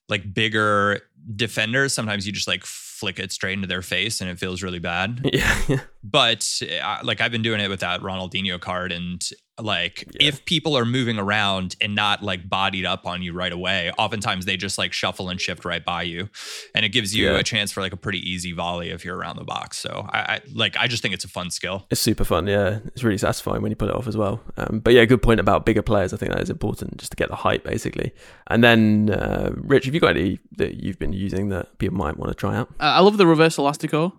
like 0.09 0.33
bigger 0.33 0.99
defender, 1.33 1.87
sometimes 1.87 2.27
you 2.27 2.33
just 2.33 2.47
like 2.47 2.65
flick 3.01 3.19
it 3.19 3.31
straight 3.33 3.53
into 3.53 3.67
their 3.67 3.81
face, 3.81 4.21
and 4.21 4.29
it 4.29 4.39
feels 4.39 4.63
really 4.63 4.79
bad. 4.79 5.21
Yeah, 5.33 5.79
But 6.03 6.61
uh, 6.83 6.99
like 7.03 7.19
I've 7.21 7.31
been 7.31 7.41
doing 7.43 7.59
it 7.61 7.69
with 7.69 7.81
that 7.81 8.01
Ronaldinho 8.01 8.59
card, 8.59 8.91
and 8.91 9.21
like 9.59 10.07
if 10.19 10.43
people 10.45 10.75
are 10.75 10.85
moving 10.85 11.19
around 11.19 11.75
and 11.81 11.93
not 11.93 12.23
like 12.23 12.49
bodied 12.49 12.85
up 12.85 13.05
on 13.05 13.21
you 13.21 13.33
right 13.33 13.51
away, 13.51 13.91
oftentimes 13.97 14.45
they 14.45 14.57
just 14.57 14.77
like 14.79 14.93
shuffle 14.93 15.29
and 15.29 15.39
shift 15.39 15.63
right 15.65 15.83
by 15.85 16.01
you, 16.03 16.29
and 16.73 16.83
it 16.85 16.89
gives 16.89 17.15
you 17.15 17.25
Yeah. 17.31 17.37
a 17.39 17.43
chance 17.43 17.71
for 17.71 17.81
like 17.81 17.93
a 17.93 17.97
pretty 17.97 18.17
easy 18.27 18.51
volley 18.53 18.89
if 18.89 19.05
you're 19.05 19.15
around 19.17 19.37
the 19.37 19.43
box. 19.43 19.77
So 19.77 20.07
I, 20.11 20.19
I 20.19 20.41
like 20.53 20.75
I 20.77 20.87
just 20.87 21.01
think 21.03 21.13
it's 21.13 21.25
a 21.25 21.29
fun 21.29 21.51
skill. 21.51 21.85
It's 21.91 22.01
super 22.01 22.23
fun, 22.23 22.47
yeah. 22.47 22.79
It's 22.87 23.03
really 23.03 23.17
satisfying 23.19 23.61
when 23.61 23.71
you 23.71 23.75
pull 23.75 23.89
it 23.89 23.95
off 23.95 24.07
as 24.07 24.17
well. 24.17 24.41
Um, 24.57 24.79
but 24.79 24.93
yeah, 24.93 25.05
good 25.05 25.21
point 25.21 25.39
about 25.39 25.65
bigger 25.65 25.83
players. 25.83 26.13
I 26.13 26.17
think 26.17 26.31
that 26.31 26.41
is 26.41 26.49
important 26.49 26.97
just 26.97 27.11
to 27.11 27.15
get 27.15 27.29
the 27.29 27.35
height, 27.35 27.63
basically. 27.63 28.11
And 28.47 28.63
then, 28.63 29.11
uh, 29.11 29.51
Rich, 29.55 29.85
have 29.85 29.93
you 29.93 29.99
got 30.01 30.17
any 30.17 30.39
that 30.57 30.81
you've 30.83 30.97
been 30.99 31.13
using 31.13 31.49
that 31.49 31.77
people 31.77 31.97
might 31.97 32.17
want 32.17 32.31
to 32.31 32.35
try 32.35 32.55
out? 32.55 32.69
Uh, 32.79 32.90
I 32.91 32.99
love 32.99 33.17
the 33.17 33.27
reverse 33.27 33.57
elastico. 33.57 34.13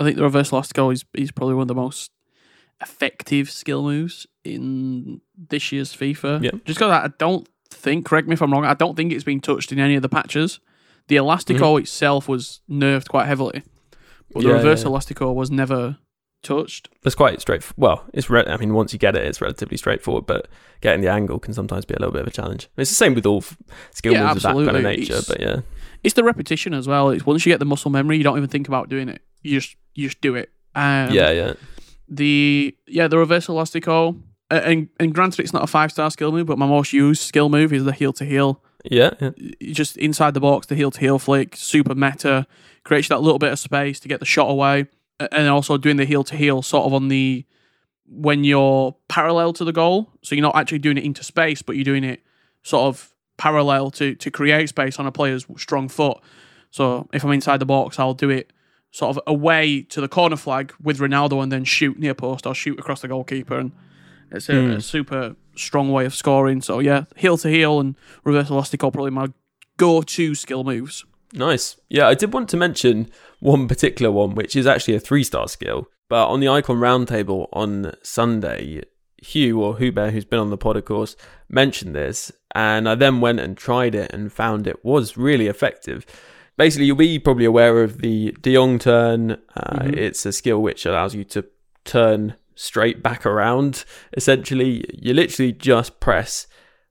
I 0.00 0.04
think 0.04 0.16
the 0.16 0.22
reverse 0.22 0.50
elastico 0.50 0.92
is 0.92 1.04
is 1.14 1.30
probably 1.30 1.54
one 1.54 1.62
of 1.62 1.68
the 1.68 1.74
most 1.74 2.10
effective 2.80 3.50
skill 3.50 3.82
moves 3.82 4.26
in 4.44 5.20
this 5.36 5.70
year's 5.72 5.94
FIFA. 5.94 6.42
Yeah. 6.42 6.50
Just 6.64 6.78
because 6.78 6.90
I 6.90 7.10
don't 7.18 7.48
think, 7.70 8.04
correct 8.06 8.26
me 8.28 8.34
if 8.34 8.42
I'm 8.42 8.52
wrong, 8.52 8.64
I 8.64 8.74
don't 8.74 8.96
think 8.96 9.12
it's 9.12 9.24
been 9.24 9.40
touched 9.40 9.72
in 9.72 9.78
any 9.78 9.94
of 9.94 10.02
the 10.02 10.08
patches. 10.08 10.60
The 11.08 11.16
elastico 11.16 11.80
itself 11.80 12.28
was 12.28 12.60
nerfed 12.70 13.08
quite 13.08 13.26
heavily, 13.26 13.62
but 14.32 14.34
the 14.34 14.38
Mm-hmm. 14.40 14.48
Yeah, 14.48 14.54
reverse 14.54 14.82
yeah. 14.82 14.88
elastico 14.90 15.34
was 15.34 15.50
never 15.50 15.98
touched. 16.42 16.88
It's 17.04 17.14
quite 17.14 17.40
straight. 17.40 17.62
Well, 17.76 18.04
it's 18.12 18.28
re- 18.30 18.44
I 18.46 18.56
mean, 18.56 18.74
once 18.74 18.92
you 18.92 18.98
get 18.98 19.14
it, 19.16 19.24
it's 19.24 19.40
relatively 19.40 19.76
straightforward. 19.76 20.26
But 20.26 20.48
getting 20.80 21.02
the 21.02 21.10
angle 21.10 21.38
can 21.38 21.54
sometimes 21.54 21.84
be 21.84 21.94
a 21.94 21.98
little 21.98 22.12
bit 22.12 22.22
of 22.22 22.26
a 22.28 22.30
challenge. 22.32 22.68
It's 22.76 22.90
the 22.90 22.94
same 22.96 23.14
with 23.14 23.26
all 23.26 23.38
f- 23.38 23.56
skill 23.92 24.14
moves 24.14 24.36
of 24.36 24.42
that 24.42 24.54
kind 24.64 24.76
of 24.76 24.82
nature. 24.82 25.12
It's- 25.14 25.28
But 25.28 25.40
yeah, 25.40 25.60
It's 26.02 26.14
the 26.14 26.24
repetition 26.24 26.74
as 26.74 26.88
well. 26.88 27.10
It's 27.10 27.24
once 27.24 27.46
you 27.46 27.52
get 27.52 27.58
the 27.58 27.64
muscle 27.64 27.90
memory, 27.90 28.16
you 28.16 28.24
don't 28.24 28.36
even 28.36 28.48
think 28.48 28.68
about 28.68 28.88
doing 28.88 29.08
it. 29.08 29.22
You 29.42 29.60
just 29.60 29.76
you 29.94 30.08
just 30.08 30.20
do 30.20 30.34
it. 30.34 30.50
Um, 30.74 31.12
yeah, 31.12 31.30
yeah, 31.30 31.54
the 32.12 32.76
yeah 32.86 33.08
the 33.08 33.16
reverse 33.16 33.46
elastico 33.46 34.20
and 34.50 34.88
and 35.00 35.14
granted 35.14 35.40
it's 35.40 35.52
not 35.52 35.64
a 35.64 35.66
five 35.66 35.90
star 35.90 36.10
skill 36.10 36.30
move 36.30 36.46
but 36.46 36.58
my 36.58 36.66
most 36.66 36.92
used 36.92 37.22
skill 37.22 37.48
move 37.48 37.72
is 37.72 37.84
the 37.84 37.92
heel 37.92 38.12
to 38.12 38.24
heel 38.24 38.62
yeah, 38.84 39.10
yeah. 39.20 39.30
just 39.72 39.96
inside 39.96 40.34
the 40.34 40.40
box 40.40 40.66
the 40.66 40.74
heel 40.74 40.90
to 40.90 41.00
heel 41.00 41.18
flick 41.18 41.56
super 41.56 41.94
meta 41.94 42.46
creates 42.84 43.08
that 43.08 43.22
little 43.22 43.38
bit 43.38 43.52
of 43.52 43.58
space 43.58 43.98
to 43.98 44.08
get 44.08 44.20
the 44.20 44.26
shot 44.26 44.50
away 44.50 44.86
and 45.30 45.48
also 45.48 45.78
doing 45.78 45.96
the 45.96 46.04
heel 46.04 46.22
to 46.22 46.36
heel 46.36 46.60
sort 46.60 46.84
of 46.84 46.92
on 46.92 47.08
the 47.08 47.46
when 48.06 48.44
you're 48.44 48.94
parallel 49.08 49.54
to 49.54 49.64
the 49.64 49.72
goal 49.72 50.10
so 50.22 50.34
you're 50.34 50.42
not 50.42 50.56
actually 50.56 50.78
doing 50.78 50.98
it 50.98 51.04
into 51.04 51.24
space 51.24 51.62
but 51.62 51.76
you're 51.76 51.84
doing 51.84 52.04
it 52.04 52.22
sort 52.62 52.88
of 52.88 53.11
parallel 53.36 53.90
to 53.90 54.14
to 54.14 54.30
create 54.30 54.68
space 54.68 54.98
on 54.98 55.06
a 55.06 55.12
player's 55.12 55.46
strong 55.56 55.88
foot 55.88 56.18
so 56.70 57.08
if 57.12 57.24
i'm 57.24 57.32
inside 57.32 57.58
the 57.58 57.66
box 57.66 57.98
i'll 57.98 58.14
do 58.14 58.30
it 58.30 58.52
sort 58.90 59.16
of 59.16 59.22
away 59.26 59.82
to 59.82 60.00
the 60.02 60.08
corner 60.08 60.36
flag 60.36 60.72
with 60.82 60.98
Ronaldo 60.98 61.42
and 61.42 61.50
then 61.50 61.64
shoot 61.64 61.98
near 61.98 62.12
post 62.12 62.46
or 62.46 62.54
shoot 62.54 62.78
across 62.78 63.00
the 63.00 63.08
goalkeeper. 63.08 63.56
And 63.58 63.72
it's 64.30 64.50
a, 64.50 64.52
Mm. 64.52 64.76
a 64.76 64.80
super 64.82 65.34
strong 65.56 65.90
way 65.90 66.04
of 66.04 66.14
scoring. 66.14 66.60
So 66.60 66.78
yeah, 66.78 67.04
heel 67.16 67.38
to 67.38 67.48
heel 67.48 67.80
and 67.80 67.96
reverse 68.22 68.50
elastic 68.50 68.84
are 68.84 68.90
probably 68.90 69.10
my 69.10 69.28
go-to 69.78 70.34
skill 70.34 70.62
moves. 70.62 71.06
Nice. 71.32 71.80
Yeah, 71.88 72.06
I 72.06 72.12
did 72.12 72.34
want 72.34 72.50
to 72.50 72.58
mention 72.58 73.08
one 73.40 73.66
particular 73.66 74.12
one, 74.12 74.34
which 74.34 74.54
is 74.54 74.66
actually 74.66 74.94
a 74.94 75.00
three 75.00 75.24
star 75.24 75.48
skill. 75.48 75.86
But 76.10 76.28
on 76.28 76.40
the 76.40 76.48
Icon 76.48 76.76
Roundtable 76.76 77.48
on 77.54 77.94
Sunday, 78.02 78.82
Hugh 79.22 79.62
or 79.62 79.78
Hubert, 79.78 80.10
who's 80.12 80.24
been 80.24 80.38
on 80.38 80.50
the 80.50 80.56
pod, 80.58 80.76
of 80.76 80.84
course, 80.84 81.16
mentioned 81.48 81.94
this. 81.94 82.32
And 82.54 82.88
I 82.88 82.94
then 82.94 83.20
went 83.20 83.40
and 83.40 83.56
tried 83.56 83.94
it 83.94 84.12
and 84.12 84.32
found 84.32 84.66
it 84.66 84.84
was 84.84 85.16
really 85.16 85.46
effective. 85.46 86.04
Basically, 86.58 86.86
you'll 86.86 86.96
be 86.96 87.18
probably 87.18 87.46
aware 87.46 87.82
of 87.82 87.98
the 88.02 88.32
De 88.42 88.54
Jong 88.54 88.78
turn. 88.78 89.32
Uh, 89.56 89.84
Mhm. 89.84 89.96
It's 89.96 90.26
a 90.26 90.32
skill 90.32 90.60
which 90.60 90.84
allows 90.84 91.14
you 91.14 91.24
to 91.24 91.44
turn 91.84 92.34
straight 92.54 93.02
back 93.02 93.24
around. 93.24 93.84
Essentially, 94.16 94.84
you 94.92 95.14
literally 95.14 95.52
just 95.52 95.98
press 96.00 96.46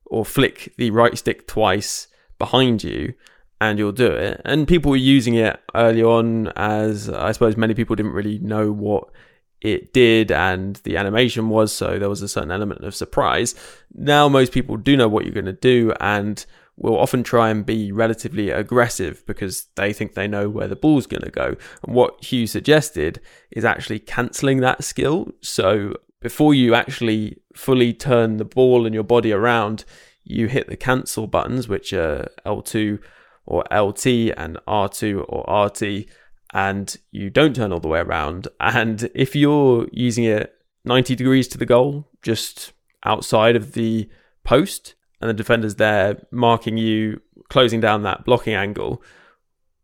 or 0.06 0.26
flick 0.26 0.74
the 0.78 0.90
right 0.92 1.18
stick 1.18 1.48
twice 1.48 2.08
behind 2.40 2.84
you 2.84 3.14
and 3.62 3.78
you'll 3.78 3.92
do 3.92 4.08
it. 4.08 4.42
And 4.44 4.68
people 4.68 4.90
were 4.90 4.98
using 4.98 5.36
it 5.36 5.60
early 5.76 6.02
on 6.04 6.52
as 6.56 7.08
I 7.10 7.32
suppose 7.32 7.56
many 7.56 7.76
people 7.76 7.96
didn't 7.96 8.14
really 8.14 8.40
know 8.40 8.72
what 8.72 9.10
it 9.62 9.94
did 9.94 10.32
and 10.32 10.78
the 10.78 10.98
animation 10.98 11.50
was, 11.50 11.72
so 11.72 12.00
there 12.00 12.10
was 12.10 12.22
a 12.22 12.28
certain 12.28 12.52
element 12.52 12.84
of 12.84 12.96
surprise. 12.96 13.56
Now 13.94 14.28
most 14.28 14.52
people 14.52 14.78
do 14.78 14.98
know 14.98 15.08
what 15.08 15.24
you're 15.24 15.34
going 15.34 15.46
to 15.46 15.54
do 15.54 15.94
and 16.00 16.44
will 16.78 16.98
often 16.98 17.22
try 17.24 17.50
and 17.50 17.66
be 17.66 17.92
relatively 17.92 18.50
aggressive 18.50 19.24
because 19.28 19.68
they 19.76 19.94
think 19.94 20.14
they 20.14 20.28
know 20.28 20.50
where 20.50 20.68
the 20.68 20.76
ball's 20.76 21.06
going 21.06 21.22
to 21.22 21.30
go. 21.30 21.56
And 21.84 21.94
what 21.94 22.24
Hugh 22.24 22.48
suggested 22.48 23.22
is 23.52 23.64
actually 23.64 24.00
cancelling 24.00 24.62
that 24.62 24.84
skill. 24.84 25.32
So 25.42 25.96
before 26.22 26.56
you 26.56 26.74
actually 26.74 27.38
fully 27.54 27.94
turn 27.94 28.38
the 28.38 28.46
ball 28.46 28.86
and 28.86 28.96
your 28.96 29.04
body 29.04 29.32
around, 29.32 29.86
you 30.24 30.48
hit 30.48 30.68
the 30.68 30.78
cancel 30.78 31.28
buttons, 31.28 31.68
which 31.68 31.94
are 31.94 32.28
L2 32.46 33.00
or 33.46 33.64
LT 33.72 34.06
and 34.38 34.58
R2 34.68 35.26
or 35.28 35.66
RT, 35.66 36.08
and 36.54 36.98
you 37.12 37.30
don't 37.30 37.56
turn 37.56 37.72
all 37.72 37.80
the 37.80 37.88
way 37.88 38.00
around. 38.00 38.48
And 38.60 39.10
if 39.16 39.36
you're 39.36 39.88
using 39.92 40.24
it 40.26 40.54
90 40.86 41.16
degrees 41.16 41.48
to 41.50 41.58
the 41.58 41.66
goal, 41.66 42.08
just 42.22 42.74
outside 43.04 43.56
of 43.56 43.74
the 43.74 44.10
post, 44.44 44.96
and 45.22 45.30
the 45.30 45.34
defender's 45.34 45.76
there 45.76 46.26
marking 46.32 46.78
you, 46.78 47.22
closing 47.50 47.80
down 47.80 48.04
that 48.04 48.26
blocking 48.26 48.54
angle, 48.54 49.02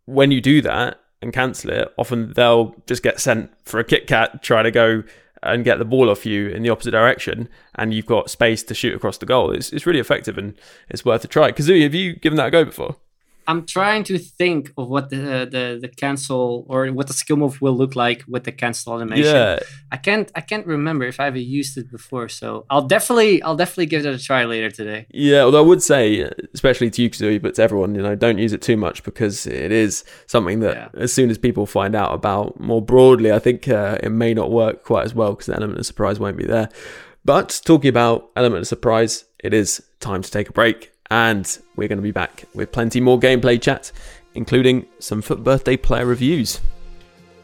when 0.05 0.31
you 0.31 0.41
do 0.41 0.61
that 0.61 0.99
and 1.21 1.33
cancel 1.33 1.71
it, 1.71 1.93
often 1.97 2.33
they'll 2.33 2.75
just 2.87 3.03
get 3.03 3.19
sent 3.19 3.51
for 3.65 3.79
a 3.79 3.83
Kit 3.83 4.07
Kat, 4.07 4.41
try 4.41 4.63
to 4.63 4.71
go 4.71 5.03
and 5.43 5.63
get 5.63 5.77
the 5.77 5.85
ball 5.85 6.09
off 6.09 6.25
you 6.25 6.49
in 6.49 6.63
the 6.63 6.69
opposite 6.69 6.91
direction, 6.91 7.47
and 7.75 7.93
you've 7.93 8.05
got 8.05 8.29
space 8.29 8.63
to 8.63 8.73
shoot 8.73 8.95
across 8.95 9.17
the 9.19 9.25
goal. 9.25 9.51
It's, 9.51 9.71
it's 9.71 9.85
really 9.85 9.99
effective 9.99 10.37
and 10.37 10.57
it's 10.89 11.05
worth 11.05 11.23
a 11.23 11.27
try. 11.27 11.51
Kazooie, 11.51 11.83
have 11.83 11.93
you 11.93 12.15
given 12.15 12.37
that 12.37 12.47
a 12.47 12.51
go 12.51 12.65
before? 12.65 12.97
I'm 13.47 13.65
trying 13.65 14.03
to 14.05 14.17
think 14.17 14.73
of 14.77 14.89
what 14.89 15.09
the, 15.09 15.47
the 15.49 15.79
the 15.81 15.87
cancel 15.87 16.65
or 16.67 16.87
what 16.87 17.07
the 17.07 17.13
skill 17.13 17.37
move 17.37 17.61
will 17.61 17.75
look 17.75 17.95
like 17.95 18.23
with 18.27 18.43
the 18.43 18.51
cancel 18.51 18.95
animation. 18.95 19.25
Yeah. 19.25 19.59
I 19.89 19.97
can't 19.97 20.29
I 20.35 20.41
can't 20.41 20.67
remember 20.67 21.05
if 21.05 21.19
I 21.19 21.27
ever 21.27 21.39
used 21.39 21.77
it 21.77 21.89
before, 21.89 22.27
so 22.27 22.65
I'll 22.69 22.85
definitely 22.85 23.41
I'll 23.41 23.55
definitely 23.55 23.85
give 23.85 24.05
it 24.05 24.13
a 24.13 24.19
try 24.19 24.43
later 24.43 24.69
today. 24.69 25.07
Yeah, 25.11 25.41
although 25.41 25.63
I 25.63 25.67
would 25.67 25.81
say, 25.81 26.29
especially 26.53 26.89
to 26.89 27.01
you, 27.01 27.09
Kazooie, 27.09 27.41
but 27.41 27.55
to 27.55 27.63
everyone, 27.63 27.95
you 27.95 28.01
know, 28.01 28.15
don't 28.15 28.37
use 28.37 28.51
it 28.51 28.61
too 28.61 28.75
much 28.75 29.03
because 29.03 29.47
it 29.47 29.71
is 29.71 30.03
something 30.25 30.59
that 30.59 30.93
as 30.95 31.13
soon 31.13 31.29
as 31.29 31.37
people 31.37 31.65
find 31.65 31.95
out 31.95 32.13
about 32.13 32.59
more 32.59 32.81
broadly, 32.81 33.31
I 33.31 33.39
think 33.39 33.69
uh, 33.69 33.97
it 34.03 34.09
may 34.09 34.33
not 34.33 34.51
work 34.51 34.83
quite 34.83 35.05
as 35.05 35.15
well 35.15 35.31
because 35.31 35.45
the 35.45 35.55
element 35.55 35.79
of 35.79 35.85
surprise 35.85 36.19
won't 36.19 36.37
be 36.37 36.45
there. 36.45 36.69
But 37.23 37.61
talking 37.65 37.89
about 37.89 38.29
element 38.35 38.61
of 38.61 38.67
surprise, 38.67 39.25
it 39.39 39.53
is 39.53 39.83
time 39.99 40.21
to 40.21 40.31
take 40.31 40.49
a 40.49 40.53
break, 40.53 40.91
and 41.09 41.59
we're 41.75 41.87
going 41.87 41.97
to 41.97 42.03
be 42.03 42.11
back 42.11 42.45
with 42.53 42.71
plenty 42.71 42.99
more 42.99 43.19
gameplay 43.19 43.61
chat, 43.61 43.91
including 44.33 44.85
some 44.99 45.21
FUT 45.21 45.43
Birthday 45.43 45.77
player 45.77 46.05
reviews. 46.05 46.59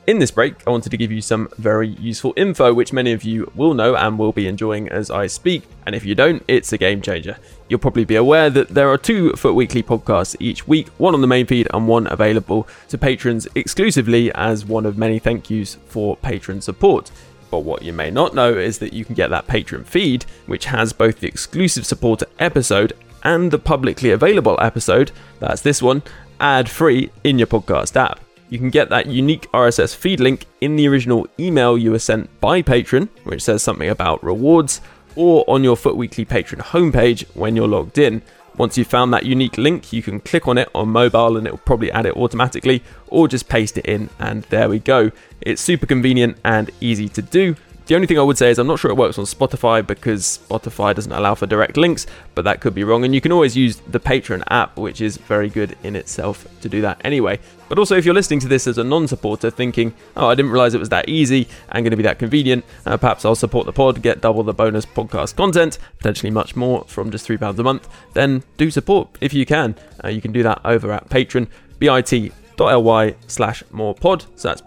In 0.05 0.19
this 0.19 0.31
break, 0.31 0.55
I 0.67 0.69
wanted 0.69 0.89
to 0.89 0.97
give 0.97 1.13
you 1.13 1.21
some 1.21 1.47
very 1.57 1.87
useful 1.87 2.33
info, 2.35 2.73
which 2.73 2.91
many 2.91 3.13
of 3.13 3.23
you 3.23 3.49
will 3.55 3.73
know 3.73 3.95
and 3.95 4.19
will 4.19 4.33
be 4.33 4.47
enjoying 4.47 4.89
as 4.89 5.09
I 5.09 5.27
speak. 5.27 5.63
And 5.85 5.95
if 5.95 6.03
you 6.03 6.13
don't, 6.13 6.43
it's 6.45 6.73
a 6.73 6.77
game 6.77 7.01
changer. 7.01 7.37
You'll 7.69 7.79
probably 7.79 8.03
be 8.03 8.17
aware 8.17 8.49
that 8.49 8.67
there 8.67 8.89
are 8.89 8.97
two 8.97 9.31
FUT 9.31 9.55
Weekly 9.55 9.81
podcasts 9.81 10.35
each 10.41 10.67
week, 10.67 10.89
one 10.97 11.13
on 11.13 11.21
the 11.21 11.27
main 11.27 11.45
feed 11.45 11.69
and 11.73 11.87
one 11.87 12.11
available 12.11 12.67
to 12.89 12.97
patrons 12.97 13.47
exclusively 13.55 14.29
as 14.33 14.65
one 14.65 14.85
of 14.85 14.97
many 14.97 15.19
thank 15.19 15.49
yous 15.49 15.75
for 15.87 16.17
patron 16.17 16.59
support. 16.59 17.09
But 17.49 17.59
what 17.59 17.83
you 17.83 17.93
may 17.93 18.11
not 18.11 18.35
know 18.35 18.51
is 18.51 18.79
that 18.79 18.91
you 18.91 19.05
can 19.05 19.15
get 19.15 19.29
that 19.29 19.47
patron 19.47 19.85
feed, 19.85 20.25
which 20.47 20.65
has 20.65 20.91
both 20.91 21.21
the 21.21 21.27
exclusive 21.27 21.85
supporter 21.85 22.25
episode 22.39 22.91
and 23.23 23.51
the 23.51 23.59
publicly 23.59 24.11
available 24.11 24.57
episode, 24.61 25.11
that's 25.39 25.61
this 25.61 25.81
one, 25.81 26.03
ad 26.39 26.69
free 26.69 27.09
in 27.23 27.37
your 27.37 27.47
podcast 27.47 27.95
app. 27.95 28.19
You 28.49 28.59
can 28.59 28.69
get 28.69 28.89
that 28.89 29.07
unique 29.07 29.49
RSS 29.51 29.95
feed 29.95 30.19
link 30.19 30.45
in 30.61 30.75
the 30.75 30.87
original 30.87 31.27
email 31.39 31.77
you 31.77 31.91
were 31.91 31.99
sent 31.99 32.29
by 32.39 32.61
Patreon, 32.61 33.09
which 33.23 33.41
says 33.41 33.63
something 33.63 33.89
about 33.89 34.23
rewards, 34.23 34.81
or 35.15 35.43
on 35.47 35.63
your 35.63 35.75
FUT 35.75 35.97
Weekly 35.97 36.25
Patreon 36.25 36.59
homepage 36.59 37.25
when 37.35 37.55
you're 37.55 37.67
logged 37.67 37.97
in. 37.97 38.21
Once 38.57 38.77
you've 38.77 38.87
found 38.87 39.11
that 39.11 39.25
unique 39.25 39.57
link, 39.57 39.91
you 39.91 40.03
can 40.03 40.19
click 40.19 40.47
on 40.47 40.59
it 40.59 40.69
on 40.75 40.87
mobile 40.87 41.37
and 41.37 41.47
it 41.47 41.51
will 41.51 41.57
probably 41.59 41.91
add 41.91 42.05
it 42.05 42.15
automatically, 42.15 42.83
or 43.07 43.27
just 43.27 43.49
paste 43.49 43.77
it 43.79 43.85
in, 43.87 44.09
and 44.19 44.43
there 44.43 44.69
we 44.69 44.77
go. 44.77 45.09
It's 45.41 45.61
super 45.61 45.87
convenient 45.87 46.37
and 46.45 46.69
easy 46.79 47.09
to 47.09 47.21
do. 47.23 47.55
The 47.85 47.95
only 47.95 48.07
thing 48.07 48.17
I 48.17 48.21
would 48.21 48.37
say 48.37 48.49
is 48.49 48.59
I'm 48.59 48.67
not 48.67 48.79
sure 48.79 48.89
it 48.89 48.95
works 48.95 49.17
on 49.17 49.25
Spotify 49.25 49.85
because 49.85 50.39
Spotify 50.47 50.95
doesn't 50.95 51.11
allow 51.11 51.35
for 51.35 51.45
direct 51.45 51.75
links, 51.75 52.07
but 52.33 52.45
that 52.45 52.61
could 52.61 52.73
be 52.73 52.85
wrong. 52.85 53.03
And 53.03 53.13
you 53.13 53.19
can 53.19 53.33
always 53.33 53.57
use 53.57 53.77
the 53.87 53.99
Patreon 53.99 54.43
app, 54.49 54.77
which 54.77 55.01
is 55.01 55.17
very 55.17 55.49
good 55.49 55.75
in 55.83 55.97
itself 55.97 56.47
to 56.61 56.69
do 56.69 56.81
that 56.81 57.01
anyway. 57.03 57.39
But 57.67 57.79
also, 57.79 57.97
if 57.97 58.05
you're 58.05 58.13
listening 58.13 58.39
to 58.41 58.47
this 58.47 58.67
as 58.67 58.77
a 58.77 58.85
non 58.85 59.07
supporter 59.07 59.49
thinking, 59.49 59.93
oh, 60.15 60.27
I 60.27 60.35
didn't 60.35 60.51
realize 60.51 60.73
it 60.73 60.79
was 60.79 60.89
that 60.89 61.09
easy 61.09 61.47
and 61.69 61.83
going 61.83 61.91
to 61.91 61.97
be 61.97 62.03
that 62.03 62.19
convenient, 62.19 62.63
uh, 62.85 62.95
perhaps 62.95 63.25
I'll 63.25 63.35
support 63.35 63.65
the 63.65 63.73
pod, 63.73 64.01
get 64.01 64.21
double 64.21 64.43
the 64.43 64.53
bonus 64.53 64.85
podcast 64.85 65.35
content, 65.35 65.77
potentially 65.97 66.31
much 66.31 66.55
more 66.55 66.85
from 66.85 67.11
just 67.11 67.27
£3 67.27 67.59
a 67.59 67.63
month, 67.63 67.89
then 68.13 68.43
do 68.55 68.71
support 68.71 69.09
if 69.19 69.33
you 69.33 69.45
can. 69.45 69.75
Uh, 70.03 70.07
you 70.07 70.21
can 70.21 70.31
do 70.31 70.43
that 70.43 70.61
over 70.63 70.91
at 70.91 71.09
Patreon, 71.09 71.47
bit.ly 71.79 73.15
slash 73.27 73.63
more 73.71 73.93
pod. 73.93 74.25
So 74.35 74.47
that's 74.47 74.61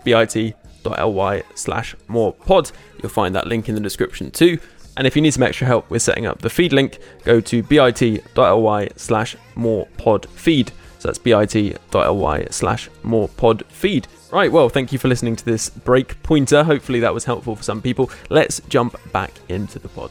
bit.ly 0.90 1.42
slash 1.54 1.96
more 2.08 2.32
pod. 2.32 2.70
You'll 3.02 3.10
find 3.10 3.34
that 3.34 3.46
link 3.46 3.68
in 3.68 3.74
the 3.74 3.80
description 3.80 4.30
too. 4.30 4.58
And 4.96 5.06
if 5.06 5.14
you 5.14 5.22
need 5.22 5.32
some 5.32 5.42
extra 5.42 5.66
help 5.66 5.90
with 5.90 6.02
setting 6.02 6.26
up 6.26 6.40
the 6.40 6.50
feed 6.50 6.72
link, 6.72 6.98
go 7.24 7.40
to 7.40 7.62
bit.ly 7.62 8.88
slash 8.96 9.36
more 9.54 9.86
pod 9.98 10.26
feed. 10.30 10.72
So 10.98 11.08
that's 11.08 11.18
bit.ly 11.18 12.46
slash 12.50 12.88
more 13.02 13.28
pod 13.28 13.64
feed. 13.66 14.08
Right, 14.32 14.50
well, 14.50 14.68
thank 14.68 14.92
you 14.92 14.98
for 14.98 15.08
listening 15.08 15.36
to 15.36 15.44
this 15.44 15.70
break 15.70 16.20
pointer. 16.22 16.64
Hopefully 16.64 17.00
that 17.00 17.14
was 17.14 17.24
helpful 17.24 17.56
for 17.56 17.62
some 17.62 17.82
people. 17.82 18.10
Let's 18.30 18.60
jump 18.68 18.96
back 19.12 19.32
into 19.48 19.78
the 19.78 19.88
pod. 19.88 20.10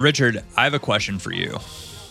Richard, 0.00 0.42
I 0.56 0.64
have 0.64 0.72
a 0.72 0.78
question 0.78 1.18
for 1.18 1.30
you. 1.30 1.58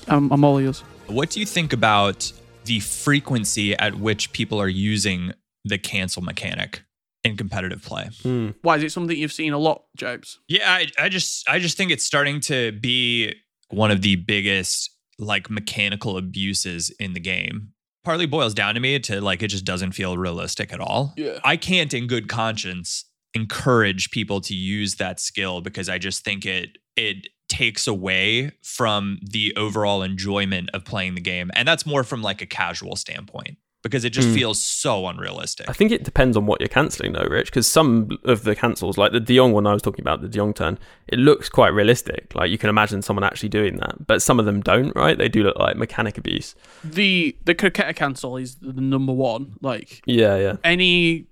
I'm, 0.08 0.32
I'm 0.32 0.44
all 0.44 0.60
ears. 0.60 0.82
What 1.08 1.32
do 1.32 1.40
you 1.40 1.46
think 1.46 1.74
about 1.74 2.32
the 2.66 2.80
frequency 2.82 3.76
at 3.76 3.96
which 3.96 4.32
people 4.32 4.62
are 4.62 4.68
using 4.68 5.34
the 5.66 5.80
cancel 5.80 6.22
mechanic 6.22 6.84
in 7.24 7.36
competitive 7.36 7.84
play? 7.84 8.10
Hmm. 8.22 8.50
Why 8.62 8.78
is 8.78 8.84
it 8.84 8.92
something 8.92 9.18
you've 9.18 9.34
seen 9.34 9.54
a 9.54 9.58
lot, 9.58 9.86
Japes? 9.98 10.38
Yeah, 10.48 10.72
I, 10.72 10.88
I 11.00 11.10
just 11.10 11.50
I 11.50 11.58
just 11.58 11.78
think 11.78 11.90
it's 11.90 12.06
starting 12.06 12.40
to 12.42 12.72
be 12.74 13.34
one 13.70 13.90
of 13.90 14.04
the 14.04 14.18
biggest 14.18 14.92
like 15.18 15.50
mechanical 15.50 16.16
abuses 16.16 16.92
in 17.00 17.14
the 17.14 17.20
game. 17.20 17.70
Partly 18.04 18.28
boils 18.28 18.54
down 18.54 18.76
to 18.76 18.80
me 18.80 19.00
to 19.00 19.20
like 19.20 19.42
it 19.42 19.48
just 19.48 19.66
doesn't 19.66 19.94
feel 19.94 20.16
realistic 20.16 20.72
at 20.72 20.80
all. 20.80 21.16
Yeah. 21.18 21.40
I 21.44 21.58
can't 21.58 21.92
in 21.94 22.06
good 22.06 22.30
conscience 22.30 23.06
encourage 23.34 24.12
people 24.12 24.42
to 24.42 24.54
use 24.54 24.96
that 24.96 25.20
skill 25.20 25.62
because 25.62 25.90
I 25.90 25.98
just 25.98 26.24
think 26.24 26.46
it 26.46 26.78
it 26.96 27.30
takes 27.50 27.88
away 27.88 28.52
from 28.62 29.20
the 29.22 29.54
overall 29.58 30.02
enjoyment 30.04 30.70
of 30.74 30.86
playing 30.86 31.16
the 31.16 31.22
game. 31.22 31.52
And 31.56 31.68
that's 31.68 31.86
more 31.86 32.04
from 32.06 32.22
like 32.22 32.42
a 32.42 32.46
casual 32.46 32.96
standpoint. 32.96 33.58
because 33.82 34.04
it 34.04 34.10
just 34.10 34.28
Mm. 34.28 34.34
feels 34.36 34.62
so 34.62 35.08
unrealistic. 35.08 35.70
I 35.70 35.72
think 35.72 35.94
it 35.94 36.04
depends 36.04 36.36
on 36.36 36.46
what 36.46 36.60
you're 36.60 36.68
cancelling, 36.68 37.14
though, 37.14 37.24
Rich, 37.30 37.46
because 37.46 37.66
some 37.66 38.10
of 38.26 38.44
the 38.44 38.54
cancels, 38.54 38.98
like 38.98 39.14
the 39.14 39.22
De 39.22 39.38
Jong 39.38 39.54
one 39.54 39.66
I 39.66 39.72
was 39.72 39.82
talking 39.82 40.04
about, 40.04 40.22
the 40.22 40.28
De 40.28 40.36
Jong 40.38 40.54
turn, 40.54 40.78
it 41.08 41.18
looks 41.18 41.48
quite 41.48 41.70
realistic. 41.70 42.36
Like 42.36 42.52
you 42.52 42.58
can 42.58 42.70
imagine 42.70 43.02
someone 43.02 43.24
actually 43.24 43.48
doing 43.48 43.78
that, 43.78 44.06
but 44.06 44.22
some 44.22 44.38
of 44.38 44.46
them 44.46 44.60
don't, 44.60 44.94
right? 44.98 45.18
They 45.18 45.30
do 45.30 45.44
look 45.44 45.58
like 45.58 45.78
mechanic 45.78 46.18
abuse. 46.18 46.56
The 46.84 47.38
the 47.46 47.56
Croqueta 47.56 47.96
cancel 47.96 48.36
is 48.36 48.56
the 48.56 48.74
number 48.82 49.14
one. 49.14 49.54
Like 49.62 50.02
Yeah, 50.06 50.36
yeah. 50.36 50.56
any 50.66 51.28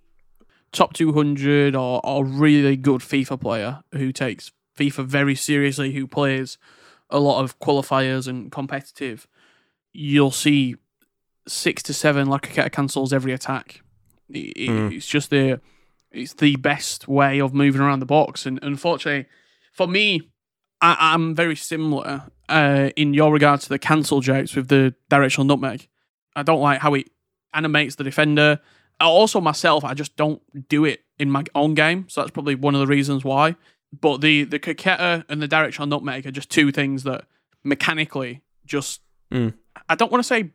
top 0.71 0.93
200 0.93 1.75
or, 1.75 1.99
or 2.05 2.23
really 2.23 2.77
good 2.77 3.01
FIFA 3.01 3.41
player 3.41 3.83
who 3.91 4.13
takes 4.13 4.51
FIFA 4.77 5.05
very 5.05 5.35
seriously, 5.35 5.91
who 5.93 6.07
plays 6.07 6.57
a 7.09 7.19
lot 7.19 7.41
of 7.43 7.59
qualifiers 7.59 8.27
and 8.27 8.51
competitive, 8.51 9.27
you'll 9.93 10.31
see 10.31 10.75
six 11.47 11.81
to 11.83 11.93
seven 11.93 12.27
La 12.27 12.37
Croqueta 12.39 12.71
cancels 12.71 13.13
every 13.13 13.31
attack. 13.33 13.81
It- 14.29 14.69
Mm. 14.69 14.93
It's 14.95 15.07
just 15.07 15.29
the 15.29 15.59
it's 16.11 16.33
the 16.35 16.55
best 16.55 17.07
way 17.07 17.39
of 17.39 17.53
moving 17.53 17.81
around 17.81 17.99
the 17.99 18.05
box. 18.05 18.45
And 18.45 18.59
unfortunately, 18.63 19.27
for 19.73 19.87
me, 19.87 20.21
I, 20.81 20.95
I'm 21.13 21.35
very 21.35 21.55
similar 21.55 22.23
uh, 22.49 22.89
in 22.95 23.13
your 23.13 23.31
regard 23.31 23.59
to 23.61 23.69
the 23.69 23.77
cancel 23.77 24.21
jokes 24.21 24.55
with 24.55 24.69
the 24.69 24.95
directional 25.09 25.45
nutmeg. 25.45 25.87
I 26.35 26.43
don't 26.43 26.61
like 26.61 26.79
how 26.79 26.93
it 26.93 27.09
animates 27.53 27.95
the 27.95 28.03
defender. 28.05 28.59
Also, 28.99 29.39
myself, 29.41 29.83
I 29.83 29.93
just 29.93 30.15
don't 30.15 30.41
do 30.69 30.85
it 30.85 31.01
in 31.19 31.29
my 31.29 31.43
own 31.53 31.73
game, 31.75 32.05
so 32.09 32.21
that's 32.21 32.31
probably 32.31 32.55
one 32.55 32.73
of 32.73 32.79
the 32.79 32.87
reasons 32.87 33.23
why. 33.23 33.55
But 33.91 34.21
the 34.21 34.43
the 34.43 34.59
croqueta 34.59 35.23
and 35.29 35.41
the 35.41 35.47
directional 35.47 35.87
nutmeg 35.87 36.25
are 36.27 36.31
just 36.31 36.49
two 36.49 36.71
things 36.71 37.03
that 37.03 37.25
mechanically 37.63 38.41
just 38.65 39.01
Mm. 39.31 39.53
I 39.89 39.95
don't 39.95 40.11
want 40.11 40.23
to 40.23 40.27
say 40.27 40.51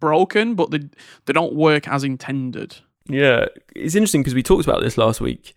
broken, 0.00 0.54
but 0.54 0.70
they 0.70 0.80
they 1.26 1.32
don't 1.32 1.54
work 1.54 1.88
as 1.88 2.04
intended. 2.04 2.76
Yeah, 3.08 3.46
it's 3.74 3.94
interesting 3.94 4.22
because 4.22 4.34
we 4.34 4.42
talked 4.42 4.66
about 4.66 4.82
this 4.82 4.98
last 4.98 5.20
week 5.20 5.54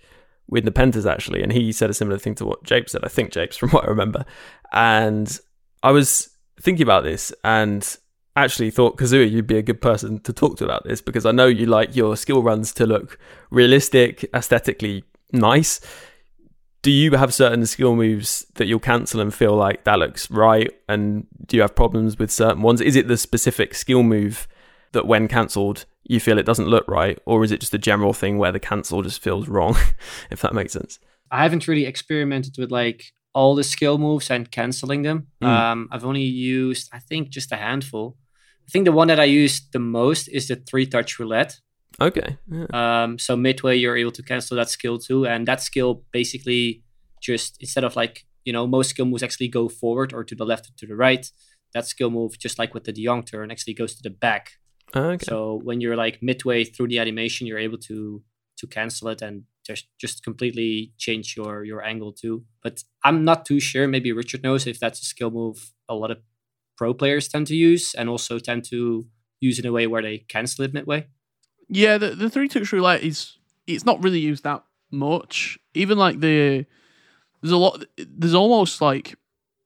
with 0.48 0.66
the 0.66 0.72
Nepenthez 0.72 1.10
actually, 1.10 1.42
and 1.42 1.52
he 1.52 1.72
said 1.72 1.90
a 1.90 1.94
similar 1.94 2.18
thing 2.18 2.36
to 2.36 2.46
what 2.46 2.64
Japes 2.64 2.92
said. 2.92 3.04
I 3.04 3.08
think 3.08 3.32
Japes, 3.32 3.58
from 3.58 3.70
what 3.70 3.86
I 3.86 3.88
remember, 3.88 4.26
and 4.72 5.40
I 5.84 5.92
was 5.92 6.30
thinking 6.60 6.84
about 6.84 7.04
this 7.04 7.34
and 7.44 7.98
actually 8.38 8.70
thought 8.70 8.98
Kazooie, 8.98 9.32
you'd 9.32 9.48
be 9.48 9.58
a 9.58 9.62
good 9.62 9.82
person 9.82 10.20
to 10.20 10.34
talk 10.34 10.58
to 10.58 10.66
about 10.66 10.84
this 10.84 11.02
because 11.02 11.26
I 11.26 11.32
know 11.32 11.48
you 11.48 11.66
like 11.66 11.96
your 11.96 12.18
skill 12.18 12.44
runs 12.44 12.74
to 12.74 12.86
look 12.86 13.18
realistic, 13.50 14.30
aesthetically 14.34 15.06
nice. 15.32 15.80
Do 16.86 16.92
you 16.92 17.10
have 17.14 17.34
certain 17.34 17.66
skill 17.66 17.96
moves 17.96 18.46
that 18.54 18.68
you'll 18.68 18.78
cancel 18.78 19.20
and 19.20 19.34
feel 19.34 19.56
like 19.56 19.86
that 19.86 19.98
looks 19.98 20.30
right? 20.30 20.70
And 20.88 21.26
do 21.48 21.58
you 21.58 21.64
have 21.64 21.74
problems 21.74 22.20
with 22.20 22.30
certain 22.30 22.62
ones? 22.62 22.80
Is 22.80 22.96
it 22.96 23.08
the 23.08 23.18
specific 23.18 23.74
skill 23.74 24.04
move 24.04 24.48
that 24.92 25.08
when 25.08 25.28
cancelled 25.28 25.86
you 26.04 26.20
feel 26.20 26.38
it 26.38 26.46
doesn't 26.46 26.68
look 26.68 26.88
right, 26.88 27.18
or 27.26 27.44
is 27.44 27.52
it 27.52 27.60
just 27.60 27.74
a 27.74 27.80
general 27.80 28.14
thing 28.14 28.38
where 28.38 28.52
the 28.52 28.60
cancel 28.60 29.02
just 29.02 29.20
feels 29.20 29.48
wrong? 29.48 29.76
if 30.30 30.42
that 30.42 30.54
makes 30.54 30.74
sense. 30.74 31.00
I 31.32 31.42
haven't 31.42 31.68
really 31.68 31.88
experimented 31.88 32.56
with 32.60 32.70
like 32.70 33.06
all 33.34 33.56
the 33.56 33.64
skill 33.64 33.98
moves 33.98 34.30
and 34.30 34.52
canceling 34.52 35.02
them. 35.02 35.26
Mm. 35.42 35.48
Um, 35.48 35.90
I've 35.92 36.06
only 36.06 36.22
used, 36.22 36.92
I 36.94 37.00
think, 37.00 37.30
just 37.30 37.52
a 37.52 37.56
handful. 37.56 38.16
I 38.68 38.70
think 38.70 38.86
the 38.86 38.92
one 38.92 39.08
that 39.08 39.20
I 39.20 39.24
used 39.24 39.74
the 39.74 39.80
most 39.80 40.28
is 40.28 40.50
the 40.50 40.58
three 40.58 40.86
touch 40.86 41.18
roulette. 41.18 41.60
Okay. 42.02 42.38
Yeah. 42.52 42.66
Um, 43.04 43.20
so 43.20 43.36
midway, 43.38 43.78
you're 43.78 43.98
able 43.98 44.12
to 44.12 44.24
cancel 44.24 44.58
that 44.58 44.70
skill 44.70 44.98
too, 44.98 45.26
and 45.26 45.48
that 45.48 45.62
skill 45.62 46.04
basically 46.12 46.84
just 47.22 47.58
instead 47.60 47.84
of 47.84 47.96
like 47.96 48.26
you 48.44 48.54
know 48.54 48.68
most 48.68 48.90
skill 48.92 49.06
moves 49.06 49.24
actually 49.24 49.48
go 49.48 49.70
forward 49.70 50.14
or 50.14 50.24
to 50.24 50.36
the 50.36 50.46
left 50.46 50.68
or 50.70 50.74
to 50.78 50.88
the 50.88 50.96
right. 50.96 51.30
That 51.74 51.88
skill 51.88 52.10
move, 52.10 52.38
just 52.40 52.58
like 52.58 52.74
with 52.74 52.86
the 52.86 52.94
De 52.94 53.04
Jong 53.04 53.24
turn, 53.24 53.52
actually 53.52 53.74
goes 53.74 53.96
to 53.96 54.04
the 54.04 54.10
back. 54.10 54.52
Okay. 54.96 55.26
So 55.26 55.60
when 55.64 55.82
you're 55.82 55.98
like 55.98 56.20
midway 56.22 56.64
through 56.64 56.88
the 56.88 57.00
animation, 57.00 57.48
you're 57.48 57.60
able 57.60 57.78
to 57.90 58.22
to 58.58 58.68
cancel 58.68 59.10
it 59.10 59.22
and 59.22 59.44
just 59.66 59.88
just 60.00 60.24
completely 60.24 60.94
change 60.98 61.36
your 61.36 61.64
your 61.64 61.84
angle 61.84 62.14
too. 62.14 62.46
But 62.62 62.84
I'm 63.04 63.26
not 63.26 63.46
too 63.46 63.60
sure. 63.60 63.88
Maybe 63.88 64.12
Richard 64.12 64.44
knows 64.44 64.68
if 64.68 64.80
that's 64.80 65.02
a 65.02 65.06
skill 65.06 65.32
move 65.32 65.74
a 65.90 65.96
lot 65.96 66.12
of 66.12 66.20
pro 66.78 66.94
players 66.94 67.28
tend 67.28 67.48
to 67.48 67.56
use 67.56 67.94
and 67.94 68.10
also 68.10 68.40
tend 68.40 68.66
to 68.66 69.06
use 69.40 69.60
in 69.60 69.66
a 69.66 69.72
way 69.72 69.88
where 69.88 70.02
they 70.02 70.20
cancel 70.20 70.66
it 70.66 70.74
midway. 70.74 71.08
Yeah, 71.70 71.98
the 71.98 72.12
the 72.12 72.30
three 72.30 72.48
touch 72.48 72.72
roulette 72.72 73.04
is 73.04 73.38
it's 73.68 73.86
not 73.86 74.04
really 74.04 74.20
used 74.20 74.44
that 74.44 74.64
much. 74.92 75.58
Even 75.74 75.98
like 75.98 76.20
the 76.20 76.66
there's 77.42 77.52
a 77.52 77.58
lot. 77.58 77.84
There's 77.98 78.34
almost 78.36 78.82
like 78.82 79.16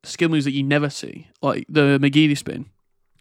skill 0.03 0.29
moves 0.29 0.45
that 0.45 0.51
you 0.53 0.63
never 0.63 0.89
see, 0.89 1.27
like 1.41 1.65
the 1.69 1.99
McGeady 2.01 2.37
spin 2.37 2.67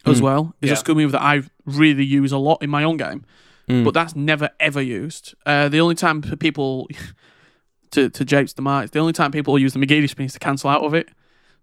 as 0.05 0.19
Mm. 0.19 0.23
well. 0.23 0.55
Is 0.61 0.69
Yeah. 0.69 0.73
a 0.73 0.77
skill 0.77 0.95
move 0.95 1.11
that 1.11 1.21
I 1.21 1.43
really 1.65 2.05
use 2.05 2.31
a 2.31 2.37
lot 2.37 2.63
in 2.63 2.69
my 2.69 2.83
own 2.83 2.95
game, 2.97 3.25
Mm. 3.69 3.83
but 3.83 3.93
that's 3.93 4.15
never 4.15 4.49
ever 4.59 4.81
used. 4.81 5.35
Uh, 5.45 5.67
the 5.69 5.79
only 5.81 5.95
time 5.95 6.21
people 6.21 6.87
to 7.91 8.09
to 8.09 8.23
Japes' 8.25 8.53
demise, 8.53 8.91
the 8.91 8.99
only 8.99 9.13
time 9.13 9.31
people 9.31 9.57
use 9.59 9.73
the 9.73 9.79
McGeady 9.79 10.09
spin 10.09 10.25
is 10.27 10.33
to 10.33 10.39
cancel 10.39 10.69
out 10.69 10.83
of 10.83 10.93
it. 10.93 11.09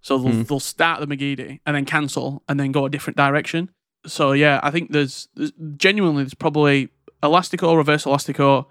So 0.02 0.18
they'll, 0.18 0.32
Mm. 0.32 0.46
they'll 0.48 0.60
start 0.60 1.00
the 1.00 1.06
McGeady 1.06 1.60
and 1.66 1.74
then 1.74 1.84
cancel 1.84 2.42
and 2.48 2.60
then 2.60 2.70
go 2.72 2.84
a 2.84 2.90
different 2.90 3.16
direction. 3.16 3.70
So 4.06 4.32
yeah, 4.32 4.60
I 4.62 4.70
think 4.70 4.92
there's, 4.92 5.28
there's 5.34 5.52
genuinely 5.76 6.22
there's 6.22 6.34
probably 6.34 6.90
elastico, 7.26 7.76
reverse 7.76 8.04
elastico, 8.04 8.66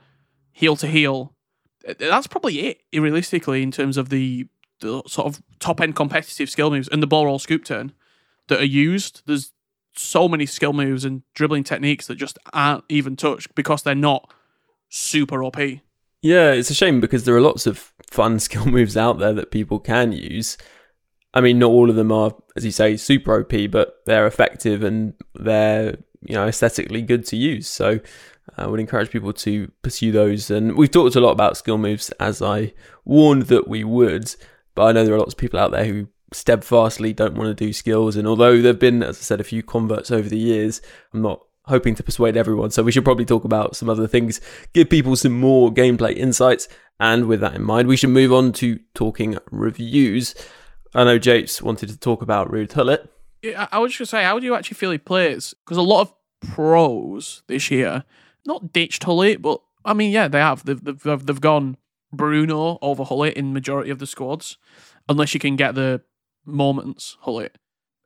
heel 0.52 0.76
to 0.78 0.88
heel. 0.88 1.34
That's 2.00 2.28
probably 2.28 2.60
it, 2.62 2.82
realistically, 2.94 3.62
in 3.62 3.72
terms 3.72 3.98
of 3.98 4.10
the, 4.10 4.48
the 4.80 5.04
sort 5.08 5.28
of 5.28 5.44
top 5.60 5.80
end 5.82 5.96
competitive 5.96 6.50
skill 6.50 6.72
moves 6.72 6.88
and 6.88 7.02
the 7.02 7.08
ball 7.08 7.26
roll 7.26 7.40
scoop 7.40 7.64
turn 7.64 7.94
that 8.48 8.60
are 8.60 8.66
used. 8.66 9.22
There's 9.26 9.52
so 9.96 10.28
many 10.28 10.46
skill 10.46 10.74
moves 10.74 11.06
and 11.06 11.24
dribbling 11.34 11.64
techniques 11.64 12.08
that 12.08 12.16
just 12.16 12.38
aren't 12.54 12.84
even 12.90 13.16
touched 13.16 13.56
because 13.56 13.84
they're 13.84 13.96
not 13.96 14.32
super 14.90 15.44
OP. 15.44 15.58
Yeah, 16.22 16.52
it's 16.52 16.70
a 16.70 16.74
shame 16.74 17.00
because 17.00 17.26
there 17.26 17.36
are 17.36 17.42
lots 17.42 17.68
of 17.68 17.94
fun 18.10 18.40
skill 18.40 18.66
moves 18.66 18.98
out 18.98 19.20
there 19.20 19.34
that 19.34 19.52
people 19.52 19.80
can 19.80 20.12
use. 20.12 20.58
I 21.34 21.42
mean, 21.42 21.60
not 21.60 21.70
all 21.70 21.90
of 21.90 21.96
them 21.98 22.12
are, 22.12 22.34
as 22.56 22.64
you 22.64 22.72
say, 22.72 22.96
super 22.98 23.42
OP, 23.42 23.70
but 23.70 24.02
they're 24.06 24.26
effective 24.26 24.84
and 24.84 25.14
they're 25.36 25.98
you 26.22 26.34
know 26.34 26.48
aesthetically 26.48 27.02
good 27.02 27.26
to 27.28 27.36
use. 27.36 27.68
So 27.68 28.00
Uh, 28.58 28.64
I 28.64 28.68
would 28.68 28.80
encourage 28.80 29.10
people 29.10 29.34
to 29.34 29.72
pursue 29.82 30.12
those. 30.12 30.50
And 30.50 30.76
we've 30.76 30.92
talked 30.92 31.16
a 31.16 31.22
lot 31.22 31.32
about 31.32 31.58
skill 31.58 31.78
moves, 31.78 32.10
as 32.20 32.42
I 32.42 32.74
warned 33.04 33.44
that 33.44 33.68
we 33.68 33.84
would. 33.84 34.36
But 34.74 34.84
I 34.84 34.92
know 34.92 35.06
there 35.06 35.16
are 35.16 35.20
lots 35.20 35.34
of 35.34 35.40
people 35.40 35.60
out 35.60 35.72
there 35.72 35.86
who 35.86 36.08
steadfastly 36.34 37.14
don't 37.14 37.36
want 37.36 37.56
to 37.56 37.66
do 37.66 37.72
skills. 37.74 38.16
And 38.16 38.28
although 38.28 38.62
there've 38.62 38.80
been, 38.80 39.04
as 39.04 39.18
I 39.18 39.22
said, 39.22 39.40
a 39.40 39.46
few 39.46 39.64
converts 39.64 40.12
over 40.12 40.28
the 40.28 40.38
years, 40.38 40.82
I'm 41.14 41.22
not 41.22 41.42
hoping 41.66 41.96
to 41.96 42.04
persuade 42.04 42.38
everyone. 42.38 42.72
So 42.72 42.84
we 42.84 42.92
should 42.92 43.06
probably 43.06 43.26
talk 43.26 43.44
about 43.44 43.76
some 43.76 43.90
other 43.90 44.08
things, 44.08 44.40
give 44.74 44.90
people 44.90 45.16
some 45.16 45.40
more 45.40 45.74
gameplay 45.74 46.16
insights. 46.16 46.68
And 47.00 47.26
with 47.26 47.42
that 47.42 47.56
in 47.56 47.64
mind, 47.64 47.88
we 47.88 47.98
should 47.98 48.12
move 48.12 48.32
on 48.32 48.52
to 48.54 48.80
talking 48.94 49.38
reviews. 49.52 50.36
I 50.94 51.04
know 51.04 51.18
Japes 51.18 51.62
wanted 51.62 51.90
to 51.90 51.98
talk 51.98 52.22
about 52.22 52.50
Ruud 52.50 52.74
Gullit. 52.74 53.10
Yeah, 53.42 53.68
I 53.72 53.80
was 53.80 53.92
just 53.92 54.12
gonna 54.12 54.22
say, 54.22 54.26
how 54.26 54.40
do 54.40 54.46
you 54.46 54.56
actually 54.56 54.76
feel 54.76 54.92
he 54.92 54.98
plays? 54.98 55.54
Because 55.64 55.78
a 55.78 55.82
lot 55.82 56.02
of 56.02 56.14
pros 56.40 57.44
this 57.48 57.70
year 57.70 58.04
not 58.46 58.74
ditched 58.74 59.06
Gullit, 59.06 59.42
but 59.42 59.62
I 59.84 59.94
mean, 59.94 60.12
yeah, 60.12 60.28
they 60.28 60.40
have. 60.40 60.66
They've 60.66 60.84
they've, 60.84 61.26
they've 61.26 61.42
gone 61.42 61.78
Bruno 62.12 62.78
over 62.82 63.04
Gullit 63.04 63.36
in 63.36 63.54
majority 63.54 63.92
of 63.92 64.00
the 64.00 64.08
squads, 64.08 64.58
unless 65.10 65.34
you 65.34 65.40
can 65.40 65.56
get 65.56 65.76
the 65.76 66.02
moments 66.46 67.18
Gullit. 67.24 67.58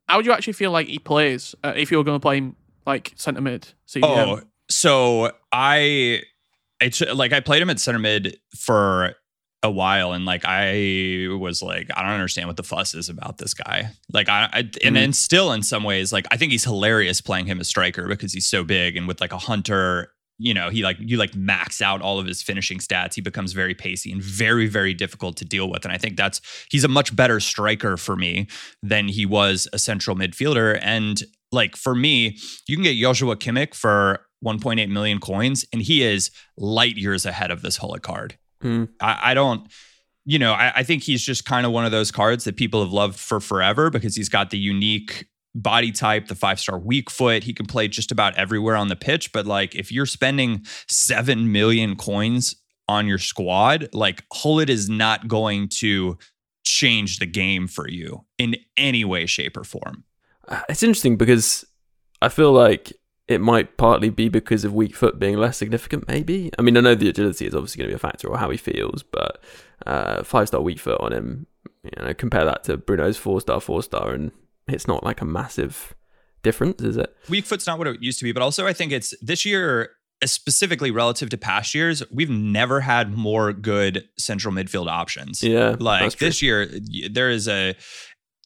How 0.08 0.18
would 0.18 0.26
you 0.26 0.32
actually 0.32 0.54
feel 0.54 0.72
like 0.72 0.88
he 0.88 1.00
plays 1.00 1.54
uh, 1.64 1.74
if 1.76 1.92
you 1.92 1.98
were 1.98 2.04
going 2.04 2.20
to 2.20 2.22
play 2.22 2.38
him 2.38 2.56
like 2.86 3.14
centre 3.16 3.42
mid? 3.42 3.70
CDM? 3.88 4.04
Oh, 4.04 4.42
so 4.70 5.32
I 5.52 6.24
it's 6.80 7.02
like 7.02 7.34
I 7.34 7.40
played 7.40 7.62
him 7.62 7.70
at 7.70 7.80
center 7.80 8.00
mid 8.00 8.40
for 8.56 9.16
a 9.62 9.70
while 9.70 10.14
and 10.14 10.24
like 10.24 10.44
I 10.46 11.28
was 11.38 11.62
like 11.62 11.90
I 11.94 12.02
don't 12.02 12.12
understand 12.12 12.48
what 12.48 12.56
the 12.56 12.64
fuss 12.64 12.96
is 12.96 13.10
about 13.10 13.38
this 13.38 13.54
guy. 13.54 13.92
Like 14.12 14.30
I, 14.30 14.50
I 14.54 14.70
and 14.84 14.96
then 14.96 15.12
still 15.12 15.52
in 15.52 15.64
some 15.64 15.84
ways 15.84 16.14
like 16.14 16.26
I 16.32 16.38
think 16.38 16.52
he's 16.52 16.64
hilarious 16.64 17.20
playing 17.20 17.48
him 17.48 17.60
as 17.60 17.68
striker 17.68 18.08
because 18.08 18.32
he's 18.32 18.48
so 18.48 18.64
big 18.64 18.96
and 18.96 19.08
with 19.08 19.20
like 19.20 19.34
a 19.34 19.38
hunter 19.38 20.12
you 20.40 20.54
know, 20.54 20.70
he 20.70 20.84
like 20.84 20.98
you 21.00 21.18
like 21.18 21.36
max 21.36 21.82
out 21.82 22.02
all 22.02 22.18
of 22.18 22.26
his 22.26 22.42
finishing 22.42 22.80
stats. 22.80 23.14
He 23.14 23.22
becomes 23.22 23.52
very 23.52 23.76
pacey 23.76 24.12
and 24.12 24.24
very, 24.24 24.68
very 24.68 24.94
difficult 24.94 25.36
to 25.38 25.46
deal 25.46 25.70
with. 25.70 25.84
And 25.84 25.94
I 25.94 25.98
think 25.98 26.16
that's 26.16 26.42
he's 26.72 26.86
a 26.86 26.88
much 26.88 27.14
better 27.16 27.40
striker 27.40 27.98
for 27.98 28.16
me 28.16 28.48
than 28.82 29.10
he 29.10 29.26
was 29.26 29.68
a 29.74 29.78
central 29.78 30.16
midfielder. 30.16 30.80
And 30.82 31.22
like 31.52 31.76
for 31.76 31.94
me, 31.94 32.38
you 32.68 32.78
can 32.78 32.84
get 32.84 32.96
Joshua 32.96 33.36
Kimmich 33.36 33.76
for 33.76 34.22
1.8 34.44 34.90
million 34.90 35.20
coins, 35.20 35.66
and 35.74 35.82
he 35.82 36.02
is 36.02 36.32
light 36.58 36.96
years 36.96 37.26
ahead 37.26 37.52
of 37.52 37.62
this 37.62 37.78
Gullit 37.78 38.02
card. 38.02 38.38
Mm. 38.64 38.88
I, 39.02 39.32
I 39.32 39.34
don't, 39.34 39.70
you 40.26 40.40
know, 40.40 40.54
I, 40.54 40.72
I 40.78 40.84
think 40.84 41.04
he's 41.04 41.22
just 41.22 41.44
kind 41.44 41.66
of 41.66 41.74
one 41.74 41.86
of 41.86 41.92
those 41.92 42.12
cards 42.12 42.46
that 42.46 42.56
people 42.56 42.82
have 42.82 42.94
loved 42.94 43.20
for 43.20 43.42
forever 43.42 43.90
because 43.90 44.16
he's 44.16 44.30
got 44.30 44.52
the 44.52 44.58
unique 44.58 45.26
body 45.56 45.92
type, 45.92 46.28
the 46.28 46.36
five 46.36 46.60
star 46.60 46.80
weak 46.80 47.10
foot. 47.10 47.44
He 47.44 47.54
can 47.54 47.66
play 47.66 47.88
just 47.88 48.12
about 48.12 48.36
everywhere 48.36 48.76
on 48.76 48.88
the 48.88 48.96
pitch. 48.96 49.32
But 49.32 49.46
like, 49.46 49.76
if 49.76 49.92
you're 49.92 50.06
spending 50.06 50.66
seven 50.88 51.52
million 51.52 51.96
coins 51.96 52.56
on 52.88 53.08
your 53.08 53.18
squad, 53.18 53.90
like 53.94 54.24
Gullit 54.30 54.70
is 54.70 54.90
not 54.90 55.28
going 55.28 55.70
to 55.80 56.18
change 56.64 57.20
the 57.20 57.26
game 57.26 57.68
for 57.68 57.88
you 57.88 58.26
in 58.38 58.56
any 58.78 59.04
way, 59.06 59.26
shape, 59.26 59.58
or 59.58 59.64
form. 59.64 60.04
Uh, 60.48 60.62
It's 60.70 60.84
interesting 60.84 61.18
because 61.18 61.66
I 62.22 62.30
feel 62.30 62.52
like 62.52 62.94
it 63.28 63.42
might 63.42 63.78
partly 63.78 64.10
be 64.10 64.28
because 64.28 64.66
of 64.66 64.74
weak 64.74 64.96
foot 64.96 65.20
being 65.20 65.38
less 65.38 65.58
significant, 65.58 66.08
maybe. 66.08 66.50
I 66.58 66.64
mean, 66.64 66.76
I 66.78 66.82
know 66.82 66.96
the 66.96 67.10
agility 67.10 67.46
is 67.46 67.54
obviously 67.54 67.78
going 67.78 67.90
to 67.90 67.92
be 67.92 67.96
a 67.96 68.00
factor 68.00 68.28
or 68.28 68.38
how 68.38 68.50
he 68.50 68.58
feels, 68.58 69.04
but 69.04 69.42
uh, 69.86 70.24
five 70.24 70.48
star 70.48 70.62
weak 70.62 70.80
foot 70.80 71.00
on 71.00 71.14
him, 71.14 71.46
you 71.84 71.92
know, 72.04 72.14
compare 72.16 72.46
that 72.46 72.64
to 72.66 72.78
Bruno's 72.78 73.18
four 73.18 73.40
star, 73.40 73.62
four 73.62 73.84
star, 73.84 74.12
and 74.14 74.32
it's 74.74 74.88
not 74.88 75.04
like 75.04 75.22
a 75.22 75.26
massive 75.26 75.94
difference, 76.44 76.82
is 76.82 76.98
it? 76.98 77.14
Weak 77.30 77.46
foot's 77.46 77.68
not 77.68 77.78
what 77.78 77.88
it 77.88 78.02
used 78.02 78.20
to 78.20 78.26
be, 78.26 78.32
but 78.32 78.42
also 78.44 78.68
I 78.68 78.74
think 78.74 78.92
it's 78.92 79.14
this 79.22 79.46
year, 79.46 79.92
uh, 80.22 80.28
specifically 80.28 80.92
relative 80.92 81.30
to 81.30 81.38
past 81.38 81.74
years, 81.76 82.04
we've 82.12 82.30
never 82.30 82.82
had 82.82 83.16
more 83.16 83.54
good 83.54 84.06
central 84.18 84.54
midfield 84.54 84.90
options. 84.90 85.44
Yeah, 85.44 85.76
like 85.80 86.18
this 86.18 86.42
year, 86.42 86.70
there 87.10 87.30
is 87.30 87.48
a. 87.48 87.76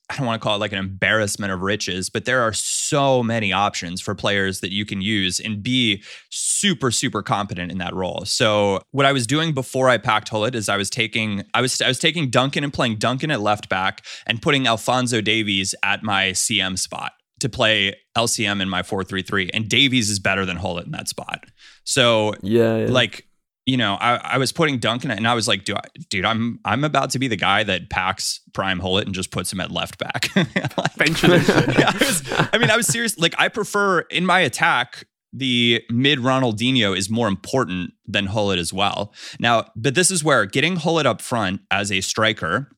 I 0.09 0.17
don't 0.17 0.25
want 0.25 0.41
to 0.41 0.43
call 0.43 0.55
it 0.57 0.59
like 0.59 0.73
an 0.73 0.79
embarrassment 0.79 1.53
of 1.53 1.61
riches, 1.61 2.09
but 2.09 2.25
there 2.25 2.41
are 2.41 2.51
so 2.51 3.23
many 3.23 3.53
options 3.53 4.01
for 4.01 4.13
players 4.13 4.59
that 4.59 4.71
you 4.71 4.85
can 4.85 5.01
use 5.01 5.39
and 5.39 5.63
be 5.63 6.03
super, 6.29 6.91
super 6.91 7.23
competent 7.23 7.71
in 7.71 7.77
that 7.77 7.93
role. 7.93 8.23
So 8.25 8.81
what 8.91 9.05
I 9.05 9.13
was 9.13 9.25
doing 9.25 9.53
before 9.53 9.89
I 9.89 9.97
packed 9.97 10.29
Gullit 10.29 10.55
is 10.55 10.67
I 10.67 10.77
was 10.77 10.89
taking 10.89 11.43
I 11.53 11.61
was 11.61 11.81
I 11.81 11.87
was 11.87 11.99
taking 11.99 12.29
Duncan 12.29 12.63
and 12.63 12.73
playing 12.73 12.97
Duncan 12.97 13.31
at 13.31 13.41
left 13.41 13.69
back 13.69 14.05
and 14.27 14.41
putting 14.41 14.67
Alphonso 14.67 15.21
Davies 15.21 15.73
at 15.83 16.03
my 16.03 16.31
CM 16.31 16.77
spot 16.77 17.13
to 17.39 17.49
play 17.49 17.95
LCM 18.17 18.61
in 18.61 18.69
my 18.69 18.81
4-3-3. 18.81 19.49
And 19.53 19.67
Davies 19.67 20.09
is 20.09 20.19
better 20.19 20.45
than 20.45 20.57
Gullit 20.57 20.85
in 20.85 20.91
that 20.91 21.07
spot. 21.07 21.45
So 21.85 22.33
yeah, 22.41 22.77
yeah. 22.77 22.87
like 22.89 23.25
you 23.65 23.77
know, 23.77 23.95
I, 23.95 24.15
I 24.15 24.37
was 24.37 24.51
putting 24.51 24.77
Duncan 24.79 25.11
and 25.11 25.27
I 25.27 25.33
was 25.33 25.47
like, 25.47 25.63
dude, 25.63 25.77
dude, 26.09 26.25
I'm 26.25 26.59
I'm 26.65 26.83
about 26.83 27.11
to 27.11 27.19
be 27.19 27.27
the 27.27 27.37
guy 27.37 27.63
that 27.63 27.89
packs 27.89 28.41
Prime 28.53 28.79
Gullit 28.79 29.05
and 29.05 29.15
just 29.15 29.31
puts 29.31 29.53
him 29.53 29.61
at 29.61 29.71
left 29.71 29.97
back. 29.97 30.29
Eventually. 30.35 31.37
yeah, 31.77 31.91
I, 31.93 31.97
was, 31.99 32.49
I 32.53 32.57
mean, 32.57 32.69
I 32.69 32.75
was 32.75 32.87
serious. 32.87 33.17
Like, 33.17 33.35
I 33.37 33.47
prefer 33.47 33.99
in 34.01 34.25
my 34.25 34.39
attack, 34.39 35.05
the 35.31 35.81
mid 35.89 36.19
Ronaldinho 36.19 36.95
is 36.95 37.09
more 37.09 37.27
important 37.27 37.93
than 38.05 38.25
Gullit 38.25 38.59
as 38.59 38.73
well. 38.73 39.13
Now, 39.39 39.65
but 39.75 39.95
this 39.95 40.11
is 40.11 40.23
where 40.23 40.45
getting 40.45 40.75
Gullit 40.75 41.05
up 41.05 41.21
front 41.21 41.61
as 41.71 41.91
a 41.91 42.01
striker, 42.01 42.69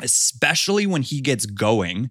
especially 0.00 0.86
when 0.86 1.02
he 1.02 1.20
gets 1.20 1.44
going, 1.44 2.10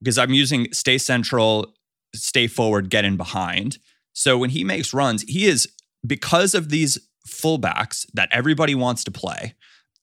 because 0.00 0.16
I'm 0.16 0.32
using 0.32 0.72
stay 0.72 0.96
central, 0.96 1.74
stay 2.14 2.46
forward, 2.46 2.88
get 2.88 3.04
in 3.04 3.16
behind. 3.16 3.78
So 4.12 4.38
when 4.38 4.50
he 4.50 4.62
makes 4.62 4.94
runs, 4.94 5.22
he 5.22 5.46
is 5.46 5.68
because 6.06 6.54
of 6.54 6.70
these 6.70 6.98
fullbacks 7.28 8.06
that 8.14 8.28
everybody 8.32 8.74
wants 8.74 9.04
to 9.04 9.10
play 9.10 9.54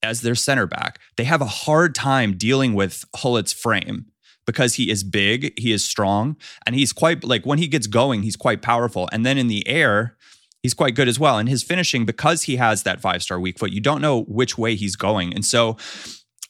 as 0.04 0.22
their 0.22 0.36
center 0.36 0.68
back, 0.68 1.00
they 1.18 1.24
have 1.24 1.42
a 1.42 1.46
hard 1.46 1.96
time 1.96 2.38
dealing 2.38 2.74
with 2.74 3.04
Gullit's 3.16 3.54
frame 3.54 4.06
because 4.46 4.76
he 4.76 4.90
is 4.90 5.04
big, 5.04 5.58
he 5.58 5.72
is 5.72 5.84
strong, 5.84 6.38
and 6.66 6.76
he's 6.76 6.94
quite 6.94 7.24
like 7.24 7.46
when 7.46 7.58
he 7.58 7.68
gets 7.68 7.88
going, 7.88 8.24
he's 8.24 8.36
quite 8.36 8.62
powerful. 8.62 9.10
And 9.12 9.26
then 9.26 9.38
in 9.38 9.48
the 9.48 9.68
air, 9.68 10.16
he's 10.62 10.74
quite 10.74 10.96
good 10.96 11.08
as 11.08 11.20
well. 11.20 11.38
And 11.38 11.50
his 11.50 11.64
finishing, 11.64 12.06
because 12.06 12.44
he 12.44 12.56
has 12.58 12.84
that 12.84 13.02
five 13.02 13.24
star 13.24 13.40
weak 13.40 13.60
foot, 13.60 13.72
you 13.72 13.82
don't 13.82 14.02
know 14.02 14.24
which 14.24 14.58
way 14.58 14.76
he's 14.76 14.96
going. 14.96 15.34
And 15.34 15.44
so, 15.44 15.78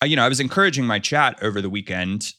uh, 0.02 0.06
you 0.06 0.16
know, 0.16 0.26
I 0.26 0.30
was 0.30 0.40
encouraging 0.40 0.86
my 0.86 1.00
chat 1.00 1.38
over 1.42 1.62
the 1.62 1.70
weekend 1.70 2.34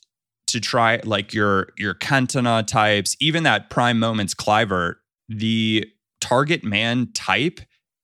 to 0.48 0.60
try 0.60 1.00
like 1.04 1.34
your 1.34 1.68
your 1.76 1.94
Cantona 1.94 2.66
types, 2.66 3.16
even 3.20 3.42
that 3.42 3.70
prime 3.70 3.98
moments 3.98 4.34
Kluivert, 4.34 4.96
the 5.28 5.86
target 6.20 6.64
man 6.64 7.12
type 7.12 7.60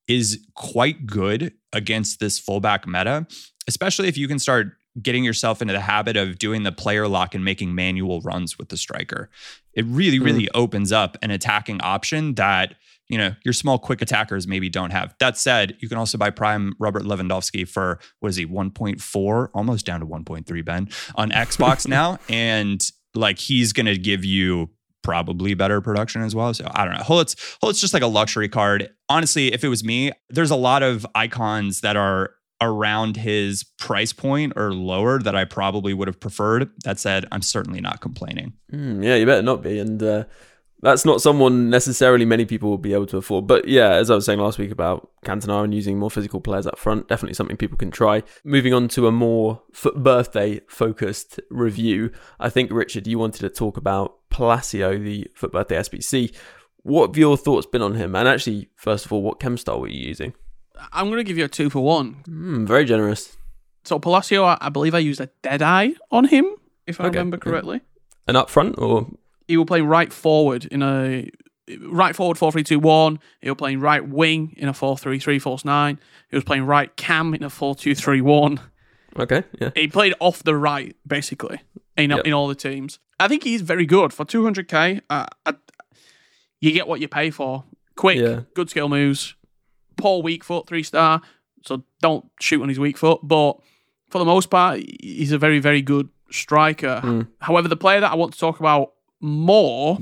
is 0.08 0.44
quite 0.54 1.06
good 1.06 1.52
against 1.72 2.20
this 2.20 2.38
fullback 2.38 2.86
meta, 2.86 3.26
especially 3.66 4.08
if 4.08 4.16
you 4.16 4.28
can 4.28 4.38
start 4.38 4.72
getting 5.00 5.24
yourself 5.24 5.62
into 5.62 5.72
the 5.72 5.80
habit 5.80 6.16
of 6.16 6.38
doing 6.38 6.64
the 6.64 6.72
player 6.72 7.08
lock 7.08 7.34
and 7.34 7.44
making 7.44 7.74
manual 7.74 8.20
runs 8.20 8.58
with 8.58 8.68
the 8.68 8.76
striker. 8.76 9.30
It 9.74 9.86
really, 9.86 10.18
really 10.18 10.44
mm. 10.44 10.50
opens 10.54 10.92
up 10.92 11.16
an 11.22 11.30
attacking 11.30 11.80
option 11.80 12.34
that 12.34 12.74
you 13.08 13.18
know 13.18 13.34
your 13.44 13.54
small 13.54 13.78
quick 13.78 14.02
attackers 14.02 14.46
maybe 14.46 14.68
don't 14.68 14.90
have. 14.90 15.14
That 15.18 15.38
said, 15.38 15.76
you 15.80 15.88
can 15.88 15.98
also 15.98 16.18
buy 16.18 16.30
Prime 16.30 16.74
Robert 16.78 17.02
Lewandowski 17.02 17.66
for 17.66 17.98
what 18.20 18.28
is 18.28 18.36
he 18.36 18.46
1.4, 18.46 19.48
almost 19.54 19.86
down 19.86 20.00
to 20.00 20.06
1.3 20.06 20.64
Ben 20.64 20.88
on 21.14 21.30
Xbox 21.30 21.86
now, 21.88 22.18
and 22.28 22.86
like 23.14 23.38
he's 23.38 23.72
going 23.72 23.86
to 23.86 23.98
give 23.98 24.24
you 24.24 24.70
probably 25.02 25.54
better 25.54 25.80
production 25.80 26.22
as 26.22 26.34
well. 26.34 26.54
So 26.54 26.70
I 26.74 26.84
don't 26.84 26.94
know. 26.94 27.04
Gullit's 27.04 27.34
Gullit's 27.60 27.80
just 27.80 27.94
like 27.94 28.02
a 28.02 28.08
luxury 28.08 28.48
card. 28.48 28.90
Honestly, 29.08 29.52
if 29.52 29.64
it 29.64 29.68
was 29.68 29.84
me, 29.84 30.12
there's 30.30 30.50
a 30.50 30.56
lot 30.56 30.82
of 30.82 31.06
icons 31.14 31.80
that 31.80 31.96
are 31.96 32.30
around 32.60 33.16
his 33.16 33.64
price 33.78 34.12
point 34.12 34.52
or 34.54 34.72
lower 34.72 35.18
that 35.18 35.34
I 35.34 35.44
probably 35.44 35.92
would 35.92 36.08
have 36.08 36.20
preferred. 36.20 36.70
That 36.84 36.98
said, 37.00 37.26
I'm 37.32 37.42
certainly 37.42 37.80
not 37.80 38.00
complaining. 38.00 38.54
Mm, 38.72 39.04
yeah, 39.04 39.16
you 39.16 39.26
better 39.26 39.42
not 39.42 39.62
be. 39.62 39.80
And 39.80 40.00
uh, 40.00 40.24
that's 40.82 41.04
not 41.04 41.20
someone 41.20 41.70
necessarily 41.70 42.24
many 42.24 42.44
people 42.44 42.70
will 42.70 42.78
be 42.78 42.92
able 42.92 43.06
to 43.06 43.16
afford. 43.16 43.46
But 43.46 43.68
yeah, 43.68 43.90
as 43.94 44.10
I 44.10 44.14
was 44.16 44.24
saying 44.24 44.38
last 44.38 44.58
week 44.58 44.70
about 44.70 45.10
Cantona 45.24 45.64
and 45.64 45.74
using 45.74 45.98
more 45.98 46.10
physical 46.10 46.40
players 46.40 46.66
up 46.66 46.78
front, 46.78 47.08
definitely 47.08 47.34
something 47.34 47.56
people 47.56 47.78
can 47.78 47.90
try. 47.90 48.22
Moving 48.44 48.74
on 48.74 48.88
to 48.88 49.06
a 49.06 49.12
more 49.12 49.62
birthday 49.94 50.60
focused 50.68 51.40
review, 51.50 52.12
I 52.40 52.48
think, 52.48 52.72
Richard, 52.72 53.06
you 53.06 53.18
wanted 53.18 53.40
to 53.40 53.48
talk 53.48 53.76
about 53.76 54.18
Palacio, 54.32 54.98
the 54.98 55.30
FUT 55.34 55.52
birthday 55.52 55.76
SBC. 55.76 56.34
What 56.82 57.08
have 57.08 57.16
your 57.16 57.36
thoughts 57.36 57.66
been 57.66 57.82
on 57.82 57.94
him? 57.94 58.16
And 58.16 58.26
actually, 58.26 58.68
first 58.74 59.06
of 59.06 59.12
all, 59.12 59.22
what 59.22 59.38
chem 59.38 59.56
style 59.56 59.80
were 59.80 59.88
you 59.88 60.08
using? 60.08 60.34
I'm 60.92 61.06
going 61.06 61.18
to 61.18 61.24
give 61.24 61.38
you 61.38 61.44
a 61.44 61.48
two 61.48 61.70
for 61.70 61.80
one. 61.80 62.24
Mm, 62.28 62.66
very 62.66 62.84
generous. 62.84 63.36
So 63.84 63.98
Palacio, 63.98 64.44
I 64.60 64.68
believe 64.68 64.94
I 64.94 64.98
used 64.98 65.20
a 65.20 65.28
dead 65.42 65.62
eye 65.62 65.94
on 66.10 66.24
him, 66.24 66.46
if 66.86 67.00
I 67.00 67.04
okay. 67.04 67.18
remember 67.18 67.36
correctly. 67.36 67.80
And 68.26 68.36
up 68.36 68.50
front, 68.50 68.78
or 68.78 69.08
he 69.48 69.56
will 69.56 69.66
play 69.66 69.80
right 69.80 70.12
forward 70.12 70.64
in 70.66 70.82
a 70.82 71.28
right 71.80 72.14
forward 72.14 72.38
four 72.38 72.52
three 72.52 72.62
two 72.62 72.78
one. 72.78 73.18
He 73.40 73.50
was 73.50 73.56
playing 73.56 73.80
right 73.80 74.06
wing 74.06 74.54
in 74.56 74.68
a 74.68 74.74
four 74.74 74.96
three 74.96 75.18
three 75.18 75.40
false 75.40 75.64
nine. 75.64 75.98
He 76.30 76.36
was 76.36 76.44
playing 76.44 76.64
right 76.64 76.94
cam 76.96 77.34
in 77.34 77.42
a 77.42 77.50
four 77.50 77.74
two 77.74 77.94
three 77.94 78.20
one. 78.20 78.60
Okay, 79.18 79.42
yeah. 79.60 79.70
He 79.74 79.88
played 79.88 80.14
off 80.20 80.44
the 80.44 80.56
right 80.56 80.96
basically 81.06 81.60
in 81.96 82.10
yep. 82.10 82.26
in 82.26 82.32
all 82.32 82.48
the 82.48 82.54
teams. 82.54 82.98
I 83.20 83.28
think 83.28 83.44
he's 83.44 83.60
very 83.60 83.86
good 83.86 84.12
for 84.12 84.24
two 84.24 84.42
hundred 84.42 84.68
k. 84.68 85.00
Uh, 85.08 85.26
you 86.60 86.72
get 86.72 86.88
what 86.88 87.00
you 87.00 87.08
pay 87.08 87.30
for. 87.30 87.64
Quick, 87.96 88.18
yeah. 88.18 88.40
good 88.54 88.70
skill 88.70 88.88
moves. 88.88 89.34
Poor 89.96 90.22
weak 90.22 90.44
foot, 90.44 90.66
three 90.66 90.82
star. 90.82 91.20
So 91.64 91.84
don't 92.00 92.24
shoot 92.40 92.62
on 92.62 92.68
his 92.68 92.80
weak 92.80 92.96
foot. 92.96 93.20
But 93.22 93.58
for 94.10 94.18
the 94.18 94.24
most 94.24 94.50
part, 94.50 94.80
he's 95.00 95.32
a 95.32 95.38
very 95.38 95.58
very 95.58 95.82
good 95.82 96.08
striker. 96.30 97.00
Mm. 97.02 97.28
However, 97.40 97.68
the 97.68 97.76
player 97.76 98.00
that 98.00 98.12
I 98.12 98.14
want 98.14 98.32
to 98.32 98.38
talk 98.38 98.60
about 98.60 98.92
more 99.20 99.98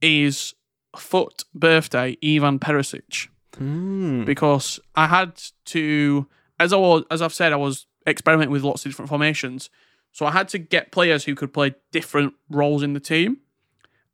is 0.00 0.54
FUT 0.96 1.44
birthday 1.54 2.16
Ivan 2.24 2.58
Perisic 2.58 3.28
mm. 3.56 4.24
because 4.24 4.80
I 4.94 5.06
had 5.06 5.40
to 5.66 6.26
as 6.58 6.72
I 6.72 6.76
was 6.76 7.04
as 7.10 7.22
I've 7.22 7.34
said 7.34 7.52
I 7.52 7.56
was 7.56 7.86
experimenting 8.06 8.52
with 8.52 8.62
lots 8.62 8.84
of 8.84 8.90
different 8.90 9.08
formations 9.08 9.70
so 10.12 10.26
I 10.26 10.32
had 10.32 10.48
to 10.48 10.58
get 10.58 10.92
players 10.92 11.24
who 11.24 11.34
could 11.34 11.52
play 11.52 11.74
different 11.92 12.34
roles 12.48 12.82
in 12.82 12.92
the 12.92 13.00
team 13.00 13.38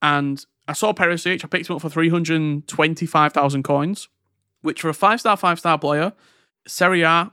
and 0.03 0.45
I 0.67 0.73
saw 0.73 0.93
Perisic 0.93 1.45
I 1.45 1.49
picked 1.49 1.69
him 1.69 1.77
up 1.77 1.83
for 1.83 1.91
325,000 1.91 3.63
coins 3.63 4.09
which 4.63 4.81
for 4.81 4.89
a 4.89 4.95
5 4.95 5.21
star 5.21 5.37
5 5.37 5.59
star 5.59 5.79
player 5.79 6.13
Serie 6.67 7.03
A 7.03 7.33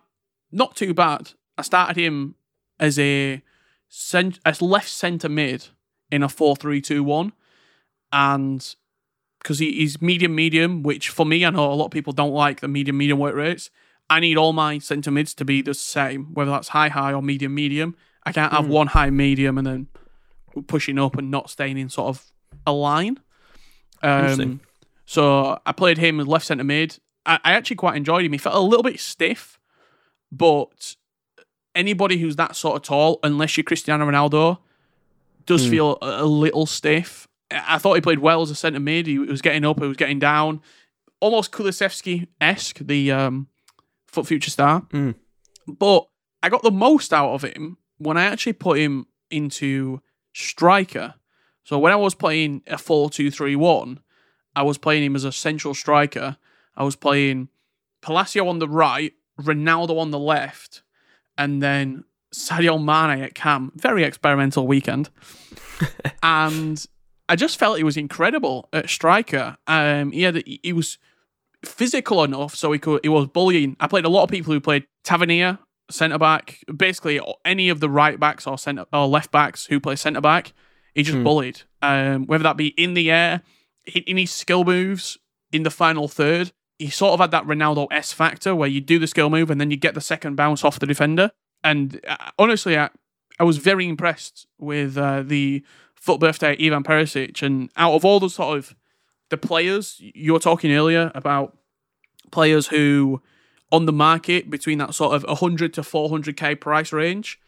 not 0.51 0.75
too 0.75 0.93
bad 0.93 1.31
I 1.57 1.63
started 1.63 1.97
him 1.97 2.35
as 2.79 2.97
a 2.97 3.43
cent- 3.87 4.39
as 4.45 4.61
left 4.61 4.89
centre 4.89 5.29
mid 5.29 5.67
in 6.11 6.23
a 6.23 6.29
4 6.29 6.55
3 6.55 6.81
2 6.81 7.03
1. 7.03 7.33
And 8.11 8.75
because 9.39 9.59
he, 9.59 9.71
he's 9.73 10.01
medium 10.01 10.33
medium, 10.33 10.83
which 10.83 11.09
for 11.09 11.25
me, 11.25 11.45
I 11.45 11.49
know 11.49 11.71
a 11.71 11.75
lot 11.75 11.85
of 11.85 11.91
people 11.91 12.13
don't 12.13 12.33
like 12.33 12.61
the 12.61 12.67
medium 12.67 12.97
medium 12.97 13.19
work 13.19 13.35
rates. 13.35 13.69
I 14.09 14.19
need 14.19 14.37
all 14.37 14.53
my 14.53 14.79
centre 14.79 15.11
mids 15.11 15.33
to 15.35 15.45
be 15.45 15.61
the 15.61 15.73
same, 15.73 16.33
whether 16.33 16.51
that's 16.51 16.69
high 16.69 16.89
high 16.89 17.13
or 17.13 17.21
medium 17.21 17.55
medium. 17.55 17.95
I 18.23 18.31
can't 18.31 18.51
have 18.51 18.65
mm. 18.65 18.69
one 18.69 18.87
high 18.87 19.09
medium 19.09 19.57
and 19.57 19.67
then 19.67 19.87
pushing 20.67 20.99
up 20.99 21.17
and 21.17 21.31
not 21.31 21.49
staying 21.49 21.77
in 21.77 21.89
sort 21.89 22.09
of 22.09 22.31
a 22.65 22.71
line. 22.71 23.19
Um, 24.03 24.61
so 25.05 25.59
I 25.65 25.71
played 25.71 25.97
him 25.97 26.19
as 26.19 26.27
left 26.27 26.45
centre 26.45 26.63
mid. 26.63 26.97
I, 27.25 27.39
I 27.43 27.53
actually 27.53 27.77
quite 27.77 27.95
enjoyed 27.95 28.25
him. 28.25 28.31
He 28.31 28.37
felt 28.37 28.55
a 28.55 28.59
little 28.59 28.83
bit 28.83 28.99
stiff, 28.99 29.59
but 30.31 30.95
anybody 31.75 32.17
who's 32.17 32.35
that 32.35 32.55
sort 32.55 32.75
of 32.75 32.83
tall, 32.83 33.19
unless 33.23 33.57
you're 33.57 33.63
Cristiano 33.63 34.09
Ronaldo, 34.09 34.59
does 35.45 35.65
mm. 35.65 35.69
feel 35.69 35.97
a, 36.01 36.23
a, 36.23 36.25
little 36.25 36.65
stiff. 36.65 37.27
I 37.51 37.77
thought 37.77 37.95
he 37.95 38.01
played 38.01 38.19
well 38.19 38.41
as 38.41 38.51
a 38.51 38.55
centre 38.55 38.79
mid. 38.79 39.07
He 39.07 39.19
was 39.19 39.41
getting 39.41 39.65
up, 39.65 39.79
he 39.79 39.87
was 39.87 39.97
getting 39.97 40.19
down, 40.19 40.61
almost 41.19 41.51
Kulusevski 41.51 42.27
esque, 42.39 42.79
the 42.79 43.11
um, 43.11 43.47
FUT 44.07 44.27
future 44.27 44.51
star. 44.51 44.81
Mm. 44.91 45.15
But 45.67 46.07
I 46.43 46.49
got 46.49 46.63
the 46.63 46.71
most 46.71 47.13
out 47.13 47.33
of 47.33 47.43
him 47.43 47.77
when 48.01 48.17
I 48.17 48.25
actually 48.25 48.53
put 48.53 48.79
him 48.79 49.05
into 49.29 50.01
striker. 50.33 51.13
So 51.63 51.77
when 51.77 51.93
I 51.93 51.95
was 51.95 52.15
playing 52.15 52.63
a 52.67 52.77
4 52.77 53.09
2 53.09 53.29
3 53.29 53.55
1, 53.55 53.99
I 54.55 54.63
was 54.63 54.77
playing 54.77 55.03
him 55.03 55.15
as 55.15 55.23
a 55.23 55.31
central 55.31 55.73
striker. 55.73 56.37
I 56.75 56.83
was 56.83 56.95
playing 56.95 57.49
Palacio 58.01 58.47
on 58.47 58.59
the 58.59 58.67
right, 58.67 59.13
Ronaldo 59.39 59.99
on 59.99 60.11
the 60.11 60.19
left, 60.19 60.81
and 61.37 61.61
then 61.61 62.03
Sadio 62.33 62.79
Mane 62.79 63.23
at 63.23 63.35
Cam. 63.35 63.71
Very 63.75 64.03
experimental 64.03 64.65
weekend. 64.65 65.09
and 66.23 66.83
I 67.29 67.35
just 67.35 67.59
felt 67.59 67.77
he 67.77 67.83
was 67.83 67.97
incredible 67.97 68.67
at 68.73 68.89
striker. 68.89 69.57
Um, 69.67 70.11
he 70.11 70.23
had 70.23 70.43
he 70.45 70.73
was 70.73 70.97
physical 71.63 72.23
enough 72.23 72.55
so 72.55 72.71
he 72.71 72.79
could 72.79 73.01
he 73.03 73.09
was 73.09 73.27
bullying. 73.27 73.77
I 73.79 73.87
played 73.87 74.05
a 74.05 74.09
lot 74.09 74.23
of 74.23 74.29
people 74.29 74.53
who 74.53 74.59
played 74.59 74.87
Tavernier 75.03 75.59
centre 75.91 76.17
back, 76.17 76.59
basically 76.75 77.19
any 77.45 77.69
of 77.69 77.79
the 77.79 77.89
right 77.89 78.19
backs 78.19 78.47
or 78.47 78.57
centre 78.57 78.85
or 78.91 79.07
left 79.07 79.31
backs 79.31 79.65
who 79.67 79.79
play 79.79 79.95
centre 79.95 80.21
back. 80.21 80.53
He 80.95 81.03
just 81.03 81.17
Hmm. 81.17 81.23
bullied, 81.23 81.61
um, 81.81 82.25
whether 82.25 82.43
that 82.43 82.57
be 82.57 82.67
in 82.69 82.93
the 82.95 83.09
air, 83.11 83.41
in 84.05 84.17
his 84.17 84.31
skill 84.31 84.63
moves 84.63 85.17
in 85.51 85.63
the 85.63 85.69
final 85.71 86.07
third. 86.07 86.51
He 86.79 86.89
sort 86.89 87.13
of 87.13 87.19
had 87.19 87.31
that 87.31 87.45
Ronaldo 87.45 87.87
S 87.91 88.11
factor 88.11 88.55
where 88.55 88.67
you 88.69 88.81
do 88.81 88.97
the 88.99 89.07
skill 89.07 89.29
move 89.29 89.49
and 89.49 89.61
then 89.61 89.71
you 89.71 89.77
get 89.77 89.93
the 89.93 90.01
second 90.01 90.35
bounce 90.35 90.63
off 90.65 90.79
the 90.79 90.85
defender. 90.87 91.31
And 91.63 91.99
uh, 92.07 92.31
honestly, 92.39 92.77
I, 92.77 92.89
I 93.39 93.43
was 93.43 93.57
very 93.57 93.87
impressed 93.87 94.47
with 94.57 94.97
uh, 94.97 95.21
the 95.23 95.63
FUT 95.95 96.19
birthday 96.19 96.57
Ivan 96.59 96.83
Perisic. 96.83 97.43
And 97.43 97.69
out 97.77 97.93
of 97.93 98.03
all 98.03 98.19
the 98.19 98.29
sort 98.29 98.57
of 98.57 98.75
the 99.29 99.37
players 99.37 99.95
you 99.99 100.33
were 100.33 100.39
talking 100.39 100.71
earlier 100.73 101.11
about 101.15 101.55
players 102.31 102.67
who 102.67 103.21
on 103.71 103.85
the 103.85 103.93
market 103.93 104.49
between 104.49 104.77
that 104.79 104.93
sort 104.93 105.15
of 105.15 105.23
100 105.23 105.73
to 105.75 105.81
400k 105.81 106.59
price 106.59 106.91
range, 106.93 107.39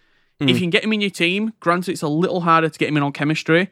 Mm. 0.42 0.50
if 0.50 0.56
you 0.56 0.62
can 0.62 0.72
get 0.72 0.84
him 0.84 0.92
in 0.94 1.00
your 1.00 1.12
team, 1.12 1.54
granted 1.60 1.92
it's 1.92 2.02
a 2.02 2.08
little 2.08 2.42
harder 2.42 2.68
to 2.68 2.80
get 2.80 2.90
him 2.90 2.98
in 2.98 3.04
on 3.04 3.12
chemistry. 3.12 3.70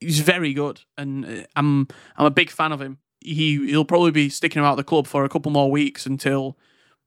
He's 0.00 0.18
very 0.18 0.52
good, 0.52 0.80
and 0.98 1.24
uh, 1.24 1.44
I'm 1.54 1.86
I'm 2.16 2.26
a 2.26 2.30
big 2.30 2.50
fan 2.50 2.72
of 2.72 2.80
him. 2.82 2.98
He 3.20 3.64
he'll 3.68 3.84
probably 3.84 4.10
be 4.10 4.28
sticking 4.28 4.60
around 4.60 4.78
the 4.78 4.82
club 4.84 5.06
for 5.06 5.24
a 5.24 5.28
couple 5.28 5.52
more 5.52 5.70
weeks 5.70 6.04
until 6.04 6.58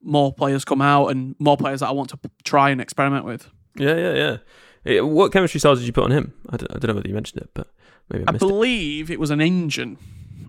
more 0.01 0.31
players 0.33 0.63
come 0.63 0.81
out 0.81 1.07
and 1.07 1.35
more 1.39 1.57
players 1.57 1.81
that 1.81 1.89
I 1.89 1.91
want 1.91 2.09
to 2.11 2.19
try 2.45 2.69
and 2.69 2.79
experiment 2.79 3.25
with. 3.25 3.49
Yeah, 3.75 3.97
yeah, 3.97 4.37
yeah. 4.85 5.01
What 5.01 5.33
chemistry 5.33 5.59
styles 5.59 5.79
did 5.79 5.87
you 5.87 5.93
put 5.93 6.05
on 6.05 6.11
him? 6.11 6.33
I 6.49 6.55
don't, 6.55 6.71
I 6.71 6.79
don't 6.79 6.87
know 6.89 6.95
whether 6.95 7.09
you 7.09 7.13
mentioned 7.15 7.41
it, 7.41 7.49
but 7.53 7.67
maybe 8.09 8.23
I 8.25 8.29
I 8.29 8.31
missed 8.31 8.43
it. 8.43 8.47
believe 8.47 9.11
it 9.11 9.19
was 9.19 9.29
an 9.29 9.41
engine. 9.41 9.97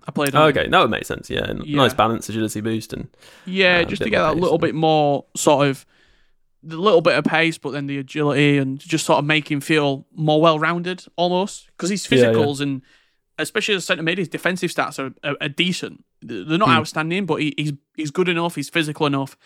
I 0.07 0.11
played. 0.11 0.33
Oh, 0.35 0.43
on. 0.43 0.49
okay, 0.49 0.67
that 0.69 0.79
would 0.81 0.89
make 0.89 1.05
sense. 1.05 1.29
Yeah, 1.29 1.43
and 1.49 1.65
Yeah. 1.65 1.77
nice 1.77 1.93
balance, 1.93 2.29
agility 2.29 2.61
boost, 2.61 2.93
and 2.93 3.07
Yeah, 3.45 3.79
uh, 3.79 3.83
just 3.85 4.01
to 4.03 4.09
get 4.09 4.21
that 4.21 4.37
little 4.37 4.57
bit 4.57 4.73
more 4.75 5.25
sort 5.35 5.67
of 5.67 5.85
the 6.63 6.77
little 6.77 7.01
bit 7.01 7.15
of 7.17 7.23
pace, 7.23 7.57
but 7.57 7.71
then 7.71 7.87
the 7.87 7.97
agility 7.97 8.57
and 8.57 8.79
just 8.79 9.05
sort 9.05 9.19
of 9.19 9.25
make 9.25 9.49
him 9.51 9.61
feel 9.61 10.05
more 10.15 10.41
well 10.41 10.59
rounded 10.59 11.05
almost 11.15 11.67
because 11.67 11.89
his 11.89 12.09
Yeah, 12.09 12.17
yeah. 12.19 12.25
physicals 12.25 12.59
and 12.61 12.81
especially 13.37 13.75
as 13.75 13.85
centre 13.85 14.03
mid, 14.03 14.17
his 14.17 14.27
defensive 14.27 14.71
stats 14.71 14.97
are, 14.97 15.13
are, 15.29 15.35
are 15.39 15.49
decent. 15.49 16.03
They're 16.21 16.57
not 16.57 16.69
Hmm. 16.69 16.75
outstanding, 16.77 17.25
but 17.25 17.35
he, 17.41 17.53
he's 17.57 17.73
he's 17.95 18.11
good 18.11 18.27
enough, 18.29 18.55
he's 18.55 18.69
physical 18.69 19.05
enough, 19.05 19.37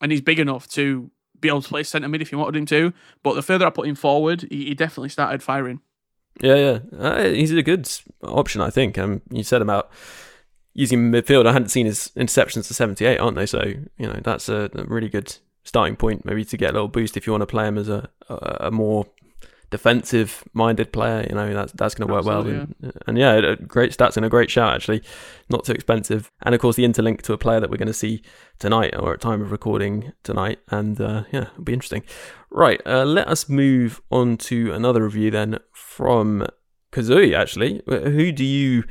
and 0.00 0.12
he's 0.12 0.20
big 0.20 0.38
enough 0.38 0.68
to 0.70 1.10
be 1.40 1.48
able 1.48 1.62
to 1.62 1.68
play 1.68 1.82
centre 1.84 2.08
mid 2.08 2.20
if 2.20 2.30
you 2.32 2.38
wanted 2.38 2.56
him 2.56 2.66
to. 2.66 2.92
But 3.22 3.34
the 3.34 3.42
further 3.42 3.66
I 3.66 3.70
put 3.70 3.86
him 3.88 3.94
forward, 3.94 4.46
he, 4.50 4.66
he 4.66 4.74
definitely 4.74 5.08
started 5.08 5.42
firing. 5.42 5.80
Yeah, 6.40 6.54
yeah. 6.54 6.78
Uh, 6.98 7.24
he's 7.24 7.52
a 7.52 7.62
good 7.62 7.90
option, 8.22 8.60
I 8.60 8.70
think. 8.70 8.96
Um, 8.98 9.22
you 9.30 9.42
said 9.42 9.62
about 9.62 9.90
using 10.74 11.10
midfield. 11.10 11.46
I 11.46 11.52
hadn't 11.52 11.70
seen 11.70 11.86
his 11.86 12.12
interceptions 12.16 12.68
to 12.68 12.74
78, 12.74 13.18
aren't 13.18 13.36
they? 13.36 13.46
So, 13.46 13.62
you 13.64 14.06
know, 14.06 14.20
that's 14.22 14.48
a, 14.48 14.70
a 14.74 14.84
really 14.84 15.08
good 15.08 15.36
starting 15.64 15.96
point, 15.96 16.24
maybe 16.24 16.44
to 16.44 16.56
get 16.56 16.70
a 16.70 16.72
little 16.72 16.88
boost 16.88 17.16
if 17.16 17.26
you 17.26 17.32
want 17.32 17.42
to 17.42 17.46
play 17.46 17.66
him 17.66 17.76
as 17.76 17.88
a, 17.88 18.08
a, 18.28 18.56
a 18.60 18.70
more 18.70 19.06
defensive 19.70 20.44
minded 20.52 20.92
player. 20.92 21.26
You 21.28 21.34
know, 21.34 21.52
that's, 21.52 21.72
that's 21.72 21.94
going 21.94 22.08
to 22.08 22.14
work 22.14 22.24
well. 22.24 22.40
Absolutely, 22.40 22.74
And, 22.82 22.92
and 23.06 23.18
yeah, 23.18 23.34
a 23.34 23.56
great 23.56 23.92
stats 23.92 24.16
and 24.16 24.24
a 24.24 24.28
great 24.28 24.50
shout, 24.50 24.74
actually. 24.74 25.02
Not 25.50 25.64
too 25.64 25.72
expensive. 25.72 26.30
And 26.42 26.54
of 26.54 26.60
course, 26.60 26.76
the 26.76 26.84
interlink 26.84 27.22
to 27.22 27.32
a 27.32 27.38
player 27.38 27.60
that 27.60 27.70
we're 27.70 27.76
going 27.76 27.88
to 27.88 27.94
see 27.94 28.22
tonight 28.58 28.94
or 28.98 29.14
at 29.14 29.20
time 29.20 29.42
of 29.42 29.52
recording 29.52 30.12
tonight. 30.22 30.58
And 30.70 31.00
uh, 31.00 31.24
yeah, 31.32 31.48
it'll 31.52 31.64
be 31.64 31.72
interesting. 31.72 32.04
Right, 32.50 32.80
uh, 32.86 33.04
let 33.04 33.28
us 33.28 33.48
move 33.48 34.00
on 34.10 34.38
to 34.38 34.72
another 34.72 35.02
review 35.02 35.30
then 35.30 35.58
from 35.72 36.46
Kazooie, 36.92 37.36
actually. 37.36 37.82
Who 37.86 38.32
do 38.32 38.44
you 38.44 38.84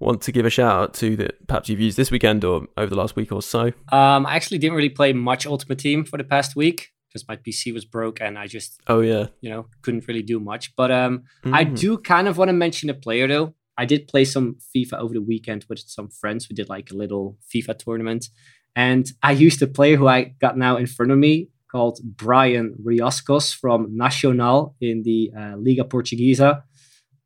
want 0.00 0.20
to 0.22 0.32
give 0.32 0.44
a 0.44 0.50
shout 0.50 0.72
out 0.72 0.94
to 0.94 1.16
that 1.16 1.46
perhaps 1.46 1.68
you've 1.68 1.80
used 1.80 1.96
this 1.96 2.10
weekend 2.10 2.44
or 2.44 2.66
over 2.76 2.90
the 2.90 2.96
last 2.96 3.14
week 3.14 3.30
or 3.30 3.40
so? 3.40 3.66
Um, 3.92 4.26
I 4.26 4.34
actually 4.34 4.58
didn't 4.58 4.76
really 4.76 4.88
play 4.88 5.12
much 5.12 5.46
Ultimate 5.46 5.78
Team 5.78 6.04
for 6.04 6.16
the 6.16 6.24
past 6.24 6.56
week 6.56 6.93
because 7.14 7.28
my 7.28 7.36
PC 7.36 7.72
was 7.72 7.84
broke 7.84 8.20
and 8.20 8.36
I 8.36 8.46
just, 8.48 8.80
Oh, 8.88 9.00
yeah. 9.00 9.26
you 9.40 9.48
know, 9.48 9.66
couldn't 9.82 10.06
really 10.08 10.22
do 10.22 10.40
much. 10.40 10.74
But 10.76 10.90
um, 10.90 11.22
I 11.44 11.64
Mhm. 11.64 11.78
do 11.78 11.98
kind 11.98 12.26
of 12.26 12.36
want 12.38 12.48
to 12.48 12.52
mention 12.52 12.90
a 12.90 12.94
player 12.94 13.28
though. 13.28 13.54
I 13.78 13.84
did 13.86 14.08
play 14.08 14.24
some 14.24 14.56
FIFA 14.74 14.94
over 14.98 15.14
the 15.14 15.22
weekend 15.22 15.64
with 15.68 15.78
some 15.78 16.08
friends. 16.08 16.48
We 16.48 16.54
did 16.56 16.68
like 16.68 16.90
a 16.90 16.96
little 16.96 17.38
FIFA 17.52 17.78
tournament, 17.78 18.28
and 18.76 19.04
I 19.22 19.32
used 19.32 19.62
a 19.62 19.66
player 19.68 19.96
who 19.96 20.06
I 20.08 20.34
got 20.40 20.56
now 20.58 20.76
in 20.76 20.86
front 20.86 21.10
of 21.12 21.18
me 21.18 21.48
called 21.72 21.98
Brayan 22.04 22.74
Riascos 22.84 23.52
from 23.54 23.96
Nacional 23.96 24.76
in 24.80 25.02
the 25.02 25.30
uh, 25.36 25.54
Liga 25.56 25.84
Portuguesa. 25.84 26.62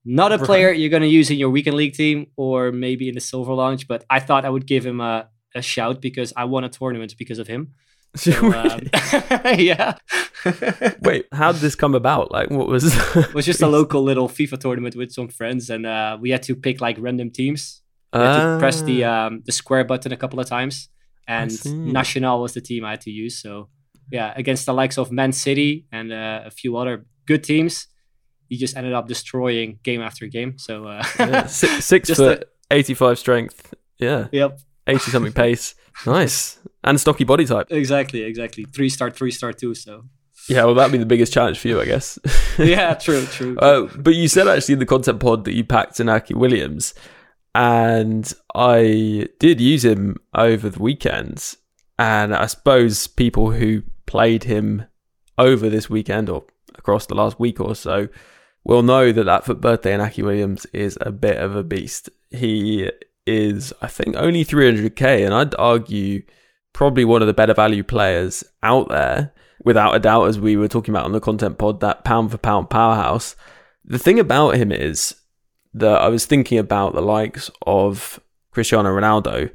Not 0.04 0.32
a 0.32 0.38
player 0.38 0.70
you're 0.72 0.88
going 0.96 1.02
to 1.02 1.08
use 1.20 1.28
in 1.30 1.36
your 1.38 1.50
weekend 1.50 1.76
league 1.76 1.92
team 1.92 2.26
or 2.36 2.72
maybe 2.72 3.08
in 3.10 3.14
the 3.14 3.20
silver 3.20 3.52
launch, 3.52 3.86
but 3.86 4.04
I 4.08 4.20
thought 4.20 4.46
I 4.46 4.50
would 4.50 4.66
give 4.66 4.86
him 4.86 5.00
a, 5.02 5.28
a 5.54 5.60
shout 5.60 6.00
because 6.00 6.32
I 6.34 6.44
won 6.44 6.64
a 6.64 6.70
tournament 6.70 7.14
because 7.18 7.38
of 7.38 7.46
him. 7.46 7.72
So, 8.16 8.32
um, 8.52 8.80
yeah. 9.58 9.94
Wait, 11.02 11.26
how 11.32 11.52
did 11.52 11.60
this 11.60 11.74
come 11.74 11.94
about? 11.94 12.32
Like, 12.32 12.50
what 12.50 12.66
was. 12.68 12.84
it 13.16 13.34
was 13.34 13.46
just 13.46 13.62
a 13.62 13.66
local 13.68 14.02
little 14.02 14.28
FIFA 14.28 14.58
tournament 14.60 14.96
with 14.96 15.12
some 15.12 15.28
friends, 15.28 15.70
and 15.70 15.86
uh, 15.86 16.16
we 16.20 16.30
had 16.30 16.42
to 16.44 16.56
pick 16.56 16.80
like 16.80 16.96
random 16.98 17.30
teams. 17.30 17.82
We 18.12 18.20
had 18.20 18.54
to 18.54 18.58
press 18.58 18.80
the 18.82 19.04
Ah. 19.04 19.26
um, 19.26 19.42
the 19.44 19.52
square 19.52 19.84
button 19.84 20.12
a 20.12 20.16
couple 20.16 20.40
of 20.40 20.46
times, 20.46 20.88
and 21.26 21.52
see. 21.52 21.72
Nacional 21.74 22.40
was 22.40 22.54
the 22.54 22.60
team 22.62 22.84
I 22.84 22.90
had 22.90 23.02
to 23.02 23.10
use. 23.10 23.40
So 23.40 23.68
yeah, 24.10 24.32
against 24.36 24.64
the 24.66 24.72
likes 24.72 24.96
of 24.98 25.12
Man 25.12 25.32
City 25.32 25.86
and 25.92 26.10
uh, 26.12 26.42
a 26.46 26.50
few 26.50 26.76
other 26.78 27.04
good 27.26 27.44
teams, 27.44 27.86
he 28.48 28.56
just 28.56 28.76
ended 28.76 28.94
up 28.94 29.06
destroying 29.06 29.78
game 29.82 30.00
after 30.00 30.26
game. 30.26 30.56
So 30.58 30.86
uh, 30.86 31.04
yeah, 31.18 31.46
six, 31.46 31.84
six 31.84 32.10
foot, 32.14 32.44
a- 32.70 32.74
85 32.74 33.18
strength. 33.18 33.74
Yeah. 33.98 34.28
Yep. 34.32 34.60
80 34.88 35.10
something 35.10 35.32
pace. 35.32 35.74
Nice. 36.06 36.58
And 36.84 36.98
stocky 37.00 37.24
body 37.24 37.44
type. 37.44 37.68
exactly, 37.70 38.22
exactly. 38.22 38.64
Three 38.64 38.88
star, 38.88 39.10
three 39.10 39.30
star 39.30 39.52
two. 39.52 39.74
So 39.74 40.04
Yeah, 40.48 40.64
well, 40.64 40.74
that'd 40.74 40.92
be 40.92 40.98
the 40.98 41.06
biggest 41.06 41.32
challenge 41.32 41.58
for 41.58 41.68
you, 41.68 41.80
I 41.80 41.84
guess. 41.84 42.18
yeah, 42.58 42.94
true, 42.94 43.24
true. 43.26 43.58
Uh, 43.58 43.88
but 43.96 44.14
you 44.14 44.28
said 44.28 44.48
actually 44.48 44.74
in 44.74 44.78
the 44.78 44.86
content 44.86 45.20
pod 45.20 45.44
that 45.44 45.54
you 45.54 45.64
packed 45.64 45.98
Inaki 45.98 46.34
Williams, 46.34 46.94
and 47.54 48.32
I 48.54 49.28
did 49.38 49.60
use 49.60 49.84
him 49.84 50.16
over 50.34 50.70
the 50.70 50.82
weekends. 50.82 51.56
And 51.98 52.34
I 52.34 52.46
suppose 52.46 53.08
people 53.08 53.50
who 53.50 53.82
played 54.06 54.44
him 54.44 54.84
over 55.36 55.68
this 55.68 55.90
weekend 55.90 56.28
or 56.28 56.44
across 56.76 57.06
the 57.06 57.14
last 57.14 57.40
week 57.40 57.60
or 57.60 57.74
so 57.74 58.08
will 58.64 58.82
know 58.82 59.10
that 59.12 59.24
that 59.24 59.44
FUT 59.44 59.60
birthday 59.60 59.96
Inaki 59.96 60.22
Williams 60.22 60.66
is 60.66 60.96
a 61.00 61.10
bit 61.10 61.38
of 61.38 61.56
a 61.56 61.64
beast. 61.64 62.08
He 62.30 62.90
is, 63.28 63.72
I 63.82 63.86
think, 63.86 64.16
only 64.16 64.44
300k, 64.44 65.24
and 65.24 65.34
I'd 65.34 65.54
argue 65.56 66.22
probably 66.72 67.04
one 67.04 67.22
of 67.22 67.28
the 67.28 67.34
better 67.34 67.54
value 67.54 67.82
players 67.82 68.44
out 68.62 68.88
there, 68.88 69.32
without 69.64 69.94
a 69.94 69.98
doubt, 69.98 70.24
as 70.28 70.40
we 70.40 70.56
were 70.56 70.68
talking 70.68 70.94
about 70.94 71.04
on 71.04 71.12
the 71.12 71.20
content 71.20 71.58
pod, 71.58 71.80
that 71.80 72.04
pound 72.04 72.30
for 72.30 72.38
pound 72.38 72.70
powerhouse. 72.70 73.36
The 73.84 73.98
thing 73.98 74.18
about 74.18 74.56
him 74.56 74.72
is 74.72 75.14
that 75.74 76.00
I 76.00 76.08
was 76.08 76.26
thinking 76.26 76.58
about 76.58 76.94
the 76.94 77.02
likes 77.02 77.50
of 77.66 78.20
Cristiano 78.50 78.90
Ronaldo 78.90 79.50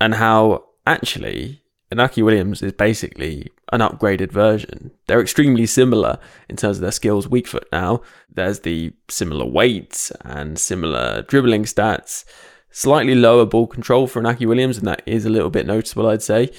and 0.00 0.14
how 0.14 0.64
actually 0.86 1.62
Inaki 1.92 2.24
Williams 2.24 2.62
is 2.62 2.72
basically 2.72 3.50
an 3.72 3.80
upgraded 3.80 4.32
version. 4.32 4.90
They're 5.06 5.20
extremely 5.20 5.66
similar 5.66 6.18
in 6.48 6.56
terms 6.56 6.78
of 6.78 6.82
their 6.82 6.90
skills. 6.90 7.28
Weak 7.28 7.46
foot 7.46 7.68
now. 7.70 8.02
There's 8.28 8.60
the 8.60 8.92
similar 9.08 9.46
weight 9.46 10.10
and 10.22 10.58
similar 10.58 11.22
dribbling 11.22 11.64
stats. 11.64 12.24
Slightly 12.76 13.14
lower 13.14 13.46
ball 13.46 13.66
control 13.66 14.06
for 14.06 14.20
Inaki 14.20 14.46
Williams, 14.46 14.76
and 14.76 14.86
that 14.86 15.00
is 15.06 15.24
a 15.24 15.30
little 15.30 15.48
bit 15.48 15.64
noticeable, 15.64 16.08
I'd 16.08 16.20
say. 16.20 16.50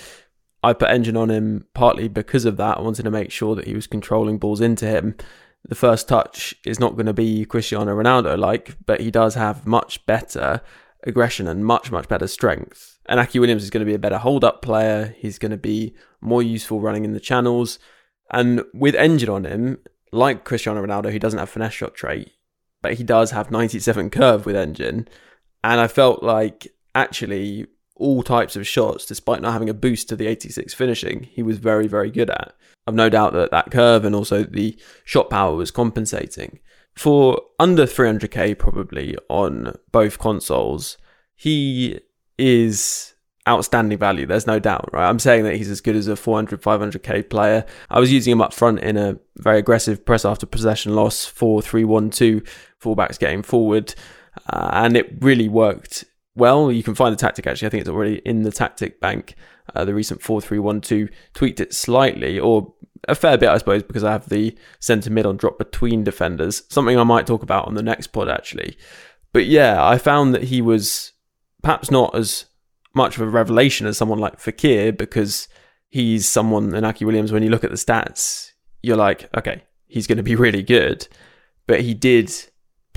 I 0.63 0.74
put 0.74 0.89
engine 0.89 1.15
on 1.15 1.30
him 1.30 1.68
partly 1.76 2.07
because 2.07 2.43
of 2.43 2.57
that. 2.57 2.80
I 2.80 2.82
wanted 2.82 3.03
to 3.03 3.11
make 3.11 3.30
sure 3.30 3.53
that 3.53 3.68
he 3.68 3.76
was 3.76 3.86
controlling 3.86 4.39
balls 4.39 4.59
into 4.59 4.88
him. 4.88 5.15
The 5.70 5.76
first 5.76 6.07
touch 6.07 6.55
is 6.65 6.80
not 6.80 6.93
going 6.93 7.05
to 7.05 7.13
be 7.13 7.45
Cristiano 7.45 7.95
Ronaldo 7.95 8.36
like, 8.36 8.78
but 8.88 8.99
he 8.99 9.11
does 9.11 9.36
have 9.36 9.68
much 9.68 10.03
better 10.07 10.61
aggression 11.03 11.47
and 11.47 11.63
much, 11.63 11.91
much 11.91 12.07
better 12.07 12.26
strength. 12.26 12.97
Inaki 13.07 13.39
Williams 13.39 13.61
is 13.61 13.70
going 13.70 13.86
to 13.86 13.89
be 13.89 13.93
a 13.93 13.99
better 13.99 14.18
hold 14.18 14.43
up 14.43 14.63
player. 14.63 15.15
He's 15.20 15.38
going 15.38 15.51
to 15.51 15.55
be 15.55 15.93
more 16.20 16.41
useful 16.41 16.82
running 16.82 17.05
in 17.05 17.13
the 17.13 17.20
channels. 17.20 17.78
And 18.32 18.63
with 18.74 18.95
engine 18.95 19.30
on 19.30 19.45
him, 19.45 19.78
like 20.11 20.45
Cristiano 20.45 20.84
Ronaldo, 20.84 21.11
he 21.11 21.20
doesn't 21.20 21.38
have 21.38 21.51
finesse 21.51 21.74
shot 21.74 21.93
trait, 21.93 22.32
but 22.82 22.95
he 22.95 23.03
does 23.03 23.30
have 23.30 23.51
97 23.51 24.09
curve 24.09 24.47
with 24.47 24.55
engine. 24.55 25.07
And 25.63 25.79
I 25.79 25.87
felt 25.87 26.23
like 26.23 26.67
actually 26.95 27.67
all 27.95 28.23
types 28.23 28.55
of 28.55 28.67
shots, 28.67 29.05
despite 29.05 29.41
not 29.41 29.53
having 29.53 29.69
a 29.69 29.73
boost 29.73 30.09
to 30.09 30.15
the 30.15 30.27
86 30.27 30.73
finishing, 30.73 31.23
he 31.23 31.43
was 31.43 31.57
very, 31.57 31.87
very 31.87 32.11
good 32.11 32.29
at. 32.29 32.53
I've 32.85 32.95
no 32.95 33.09
doubt 33.09 33.33
that 33.33 33.51
that 33.51 33.71
curve 33.71 34.05
and 34.05 34.15
also 34.15 34.43
the 34.43 34.79
shot 35.03 35.29
power 35.29 35.55
was 35.55 35.71
compensating. 35.71 36.59
For 36.95 37.41
under 37.59 37.85
300k, 37.85 38.57
probably 38.57 39.17
on 39.29 39.75
both 39.91 40.19
consoles, 40.19 40.97
he 41.35 41.99
is 42.37 43.13
outstanding 43.47 43.97
value. 43.97 44.25
There's 44.25 44.47
no 44.47 44.59
doubt, 44.59 44.89
right? 44.91 45.07
I'm 45.07 45.19
saying 45.19 45.43
that 45.43 45.55
he's 45.55 45.69
as 45.69 45.81
good 45.81 45.95
as 45.95 46.07
a 46.07 46.15
400, 46.15 46.61
500k 46.61 47.29
player. 47.29 47.65
I 47.89 47.99
was 47.99 48.11
using 48.11 48.31
him 48.31 48.41
up 48.41 48.53
front 48.53 48.79
in 48.79 48.97
a 48.97 49.17
very 49.37 49.59
aggressive 49.59 50.05
press 50.05 50.25
after 50.25 50.45
possession 50.45 50.95
loss, 50.95 51.25
4 51.25 51.61
3 51.61 51.83
1 51.83 52.09
2, 52.09 52.41
fullbacks 52.81 53.19
getting 53.19 53.43
forward. 53.43 53.93
Uh, 54.49 54.69
and 54.73 54.97
it 54.97 55.21
really 55.21 55.49
worked 55.49 56.05
well. 56.35 56.71
You 56.71 56.83
can 56.83 56.95
find 56.95 57.13
the 57.13 57.19
tactic 57.19 57.47
actually. 57.47 57.67
I 57.67 57.69
think 57.69 57.81
it's 57.81 57.89
already 57.89 58.17
in 58.19 58.43
the 58.43 58.51
tactic 58.51 58.99
bank. 58.99 59.35
Uh, 59.75 59.83
the 59.83 59.93
recent 59.93 60.21
four 60.21 60.39
three 60.39 60.59
one 60.59 60.79
two 60.81 61.09
tweaked 61.33 61.59
it 61.59 61.73
slightly, 61.73 62.39
or 62.39 62.73
a 63.07 63.15
fair 63.15 63.38
bit, 63.38 63.49
I 63.49 63.57
suppose, 63.57 63.83
because 63.83 64.03
I 64.03 64.11
have 64.11 64.29
the 64.29 64.57
centre 64.79 65.09
mid 65.09 65.25
on 65.25 65.38
drop 65.38 65.57
between 65.57 66.03
defenders. 66.03 66.63
Something 66.69 66.97
I 66.97 67.03
might 67.03 67.27
talk 67.27 67.43
about 67.43 67.67
on 67.67 67.75
the 67.75 67.83
next 67.83 68.07
pod 68.07 68.29
actually. 68.29 68.77
But 69.33 69.45
yeah, 69.45 69.85
I 69.85 69.97
found 69.97 70.33
that 70.33 70.43
he 70.43 70.61
was 70.61 71.13
perhaps 71.61 71.91
not 71.91 72.15
as 72.15 72.45
much 72.93 73.15
of 73.15 73.21
a 73.21 73.29
revelation 73.29 73.88
as 73.88 73.97
someone 73.97 74.19
like 74.19 74.39
Fekir 74.39 74.97
because 74.97 75.47
he's 75.89 76.27
someone 76.27 76.71
Inaki 76.71 77.05
Williams. 77.05 77.31
When 77.31 77.43
you 77.43 77.49
look 77.49 77.63
at 77.63 77.69
the 77.69 77.77
stats, 77.77 78.53
you're 78.81 78.97
like, 78.97 79.29
okay, 79.35 79.63
he's 79.88 80.07
going 80.07 80.17
to 80.17 80.23
be 80.23 80.35
really 80.45 80.63
good. 80.63 81.07
But 81.67 81.81
he 81.81 81.93
did 81.93 82.33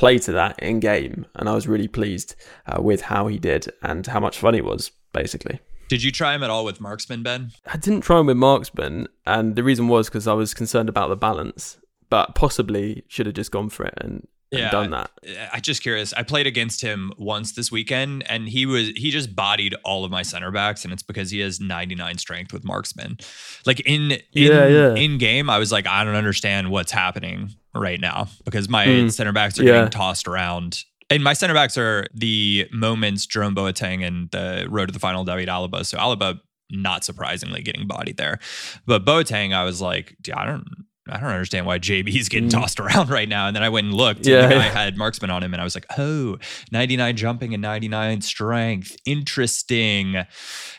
play 0.01 0.19
to 0.19 0.33
that 0.33 0.59
in 0.61 0.81
game, 0.81 1.27
and 1.35 1.47
I 1.47 1.53
was 1.53 1.69
really 1.69 1.87
pleased 1.87 2.35
uh, 2.67 2.81
with 2.81 3.03
how 3.03 3.27
he 3.27 3.39
did 3.39 3.71
and 3.83 4.07
how 4.07 4.19
much 4.19 4.39
fun 4.39 4.55
he 4.55 4.63
was, 4.63 4.93
basically. 5.13 5.61
Did 5.91 6.03
you 6.03 6.11
try 6.11 6.35
him 6.35 6.43
at 6.43 6.49
all 6.49 6.65
with 6.65 6.81
marksman, 6.81 7.23
Ben? 7.23 7.51
I 7.67 7.77
didn't 7.77 8.01
try 8.01 8.19
him 8.19 8.27
with 8.27 8.39
marksman, 8.39 9.09
and 9.27 9.57
the 9.57 9.63
reason 9.63 9.89
was 9.89 10.09
because 10.09 10.27
I 10.27 10.33
was 10.33 10.55
concerned 10.55 10.89
about 10.89 11.09
the 11.09 11.17
balance, 11.17 11.77
but 12.09 12.35
possibly 12.35 13.05
should 13.09 13.27
have 13.27 13.35
just 13.35 13.51
gone 13.51 13.69
for 13.69 13.85
it 13.85 13.93
and, 13.99 14.27
and 14.39 14.40
Yeah, 14.53 14.71
done 14.71 14.91
that. 14.91 15.11
I 15.53 15.61
just 15.61 15.81
curious. 15.83 16.13
I 16.13 16.23
played 16.25 16.47
against 16.47 16.81
him 16.83 17.13
once 17.19 17.53
this 17.53 17.71
weekend, 17.71 18.25
and 18.29 18.49
he 18.49 18.67
was 18.67 18.89
he 18.97 19.11
just 19.13 19.35
bodied 19.37 19.75
all 19.85 20.05
of 20.05 20.11
my 20.11 20.23
center 20.23 20.51
backs, 20.51 20.83
and 20.85 20.93
it's 20.93 21.03
because 21.05 21.31
he 21.31 21.39
has 21.41 21.61
99 21.61 22.19
strength 22.19 22.53
with 22.53 22.65
marksman. 22.65 23.19
Like 23.65 23.81
in 23.81 24.11
in, 24.13 24.21
Yeah, 24.33 24.67
yeah. 24.67 24.95
in 24.95 25.19
game, 25.19 25.49
I 25.49 25.59
was 25.59 25.71
like, 25.71 25.87
I 25.87 26.03
don't 26.05 26.17
understand 26.17 26.71
what's 26.71 26.91
happening 26.91 27.51
right 27.75 28.01
now 28.01 28.27
because 28.45 28.69
my 28.69 28.87
Mm. 28.87 29.13
center 29.13 29.33
backs 29.33 29.59
are 29.61 29.63
Yeah. 29.65 29.73
getting 29.75 29.91
tossed 29.91 30.27
around. 30.27 30.83
And 31.11 31.23
my 31.25 31.33
center 31.33 31.55
backs 31.55 31.77
are 31.79 32.07
the 32.15 32.69
moments 32.73 33.27
Jerome 33.27 33.55
Boateng 33.55 34.05
and 34.07 34.31
the 34.33 34.67
road 34.69 34.87
to 34.87 34.93
the 34.93 34.99
final 35.01 35.25
David 35.25 35.49
Alaba. 35.49 35.85
So 35.87 35.97
Alaba, 35.99 36.41
not 36.71 37.05
surprisingly, 37.05 37.63
getting 37.63 37.87
bodied 37.87 38.17
there, 38.17 38.39
but 38.87 39.05
Boateng, 39.05 39.53
I 39.55 39.65
was 39.65 39.81
like, 39.81 40.17
"Dude, 40.23 40.35
I 40.35 40.47
don't. 40.47 40.65
I 41.11 41.19
don't 41.19 41.29
understand 41.31 41.67
why 41.67 41.79
JB's 41.79 42.29
getting 42.29 42.49
Mm. 42.49 42.53
tossed 42.53 42.79
around 42.81 43.11
right 43.11 43.29
now. 43.29 43.47
And 43.47 43.55
then 43.57 43.63
I 43.63 43.69
went 43.69 43.87
and 43.87 43.95
looked, 43.95 44.27
Yeah. 44.27 44.43
and 44.45 44.53
the 44.53 44.57
guy 44.57 44.61
had 44.69 44.97
marksman 44.97 45.31
on 45.31 45.43
him, 45.43 45.53
and 45.53 45.61
I 45.61 45.65
was 45.65 45.75
like, 45.75 45.87
oh, 45.99 46.39
99 46.71 47.17
jumping 47.17 47.53
and 47.55 47.61
99 47.63 48.21
strength. 48.21 48.97
Interesting. 49.05 50.17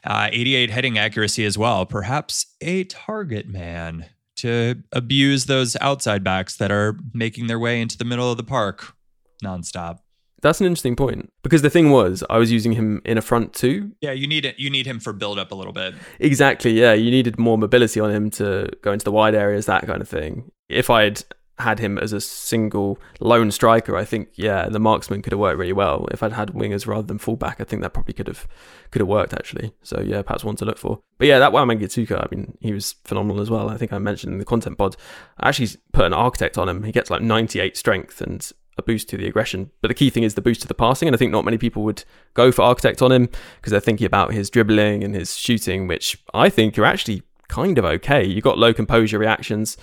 Uh, 0.03 0.29
88 0.31 0.69
heading 0.69 0.97
accuracy 0.97 1.45
as 1.45 1.57
well. 1.57 1.85
Perhaps 1.85 2.45
a 2.61 2.83
target 2.85 3.47
man 3.47 4.05
to 4.37 4.81
abuse 4.91 5.45
those 5.45 5.75
outside 5.81 6.23
backs 6.23 6.55
that 6.57 6.71
are 6.71 6.97
making 7.13 7.47
their 7.47 7.59
way 7.59 7.79
into 7.81 7.97
the 7.97 8.05
middle 8.05 8.31
of 8.31 8.37
the 8.37 8.43
park 8.43 8.95
nonstop. 9.43 9.99
That's 10.41 10.59
an 10.59 10.67
interesting 10.67 10.95
point 10.95 11.31
because 11.43 11.61
the 11.61 11.69
thing 11.69 11.91
was, 11.91 12.23
I 12.29 12.37
was 12.37 12.51
using 12.51 12.73
him 12.73 13.01
in 13.05 13.17
a 13.17 13.21
front 13.21 13.53
two. 13.53 13.91
Yeah, 14.01 14.11
you 14.11 14.27
need 14.27 14.45
it. 14.45 14.59
You 14.59 14.69
need 14.69 14.87
him 14.87 14.99
for 14.99 15.13
build 15.13 15.39
up 15.39 15.51
a 15.51 15.55
little 15.55 15.73
bit. 15.73 15.93
Exactly, 16.19 16.71
yeah. 16.71 16.93
You 16.93 17.11
needed 17.11 17.37
more 17.37 17.57
mobility 17.57 17.99
on 17.99 18.11
him 18.11 18.29
to 18.31 18.69
go 18.81 18.91
into 18.91 19.05
the 19.05 19.11
wide 19.11 19.35
areas, 19.35 19.67
that 19.67 19.85
kind 19.85 20.01
of 20.01 20.09
thing. 20.09 20.51
If 20.67 20.89
I'd 20.89 21.23
had 21.59 21.79
him 21.79 21.97
as 21.97 22.11
a 22.11 22.19
single 22.19 22.99
lone 23.19 23.51
striker, 23.51 23.95
I 23.95 24.03
think, 24.03 24.29
yeah, 24.33 24.67
the 24.67 24.79
marksman 24.79 25.21
could 25.21 25.31
have 25.31 25.39
worked 25.39 25.59
really 25.59 25.73
well. 25.73 26.07
If 26.11 26.23
I'd 26.23 26.33
had 26.33 26.49
wingers 26.49 26.87
rather 26.87 27.07
than 27.07 27.19
fullback, 27.19 27.61
I 27.61 27.63
think 27.63 27.81
that 27.83 27.93
probably 27.93 28.13
could 28.13 28.27
have 28.27 28.47
could 28.89 28.99
have 28.99 29.07
worked 29.07 29.33
actually. 29.33 29.73
So 29.83 30.01
yeah, 30.01 30.21
perhaps 30.23 30.43
one 30.43 30.55
to 30.57 30.65
look 30.65 30.77
for. 30.77 31.01
But 31.17 31.27
yeah, 31.27 31.39
that 31.39 31.51
Wamangituka, 31.51 32.19
I 32.19 32.35
mean, 32.35 32.57
he 32.59 32.73
was 32.73 32.95
phenomenal 33.05 33.41
as 33.41 33.49
well. 33.49 33.69
I 33.69 33.77
think 33.77 33.93
I 33.93 33.99
mentioned 33.99 34.33
in 34.33 34.39
the 34.39 34.45
content 34.45 34.77
pod. 34.77 34.97
I 35.39 35.49
actually 35.49 35.69
put 35.93 36.05
an 36.05 36.13
architect 36.13 36.57
on 36.57 36.67
him. 36.67 36.83
He 36.83 36.91
gets 36.91 37.09
like 37.09 37.21
98 37.21 37.77
strength 37.77 38.21
and 38.21 38.51
a 38.77 38.81
boost 38.81 39.09
to 39.09 39.17
the 39.17 39.27
aggression. 39.27 39.71
But 39.81 39.89
the 39.89 39.93
key 39.93 40.09
thing 40.09 40.23
is 40.23 40.35
the 40.35 40.41
boost 40.41 40.61
to 40.61 40.67
the 40.67 40.73
passing, 40.73 41.07
and 41.07 41.15
I 41.15 41.17
think 41.17 41.31
not 41.31 41.45
many 41.45 41.57
people 41.57 41.83
would 41.83 42.03
go 42.33 42.51
for 42.51 42.63
architect 42.63 43.01
on 43.01 43.11
him 43.11 43.29
because 43.57 43.71
they're 43.71 43.79
thinking 43.79 44.05
about 44.05 44.33
his 44.33 44.49
dribbling 44.49 45.03
and 45.03 45.15
his 45.15 45.35
shooting, 45.35 45.87
which 45.87 46.17
I 46.33 46.49
think 46.49 46.77
are 46.77 46.85
actually 46.85 47.23
kind 47.47 47.77
of 47.77 47.85
okay. 47.85 48.25
You 48.25 48.41
got 48.41 48.57
low 48.57 48.73
composure 48.73 49.19
reactions, 49.19 49.77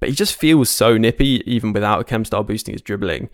but 0.00 0.08
he 0.08 0.14
just 0.14 0.34
feels 0.34 0.70
so 0.70 0.96
nippy 0.96 1.42
even 1.46 1.72
without 1.72 2.00
a 2.00 2.04
chem 2.04 2.24
style 2.24 2.44
boosting 2.44 2.74
his 2.74 2.82
dribbling. 2.82 3.28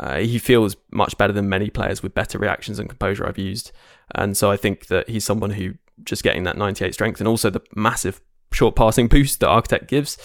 Uh, 0.00 0.18
he 0.18 0.38
feels 0.38 0.74
much 0.90 1.16
better 1.18 1.32
than 1.32 1.48
many 1.48 1.68
players 1.68 2.02
with 2.02 2.14
better 2.14 2.38
reactions 2.38 2.78
and 2.78 2.88
composure 2.88 3.26
I've 3.26 3.38
used, 3.38 3.72
and 4.14 4.36
so 4.36 4.50
I 4.50 4.56
think 4.56 4.86
that 4.86 5.08
he's 5.08 5.24
someone 5.24 5.50
who 5.50 5.74
just 6.04 6.22
getting 6.22 6.44
that 6.44 6.56
98 6.56 6.94
strength 6.94 7.20
and 7.20 7.28
also 7.28 7.50
the 7.50 7.60
massive 7.74 8.20
short 8.52 8.74
passing 8.74 9.06
boost 9.08 9.40
that 9.40 9.48
Architect 9.48 9.88
gives 9.88 10.16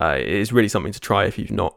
uh, 0.00 0.16
is 0.18 0.52
really 0.52 0.68
something 0.68 0.92
to 0.92 1.00
try 1.00 1.24
if 1.24 1.38
you've 1.38 1.50
not 1.50 1.76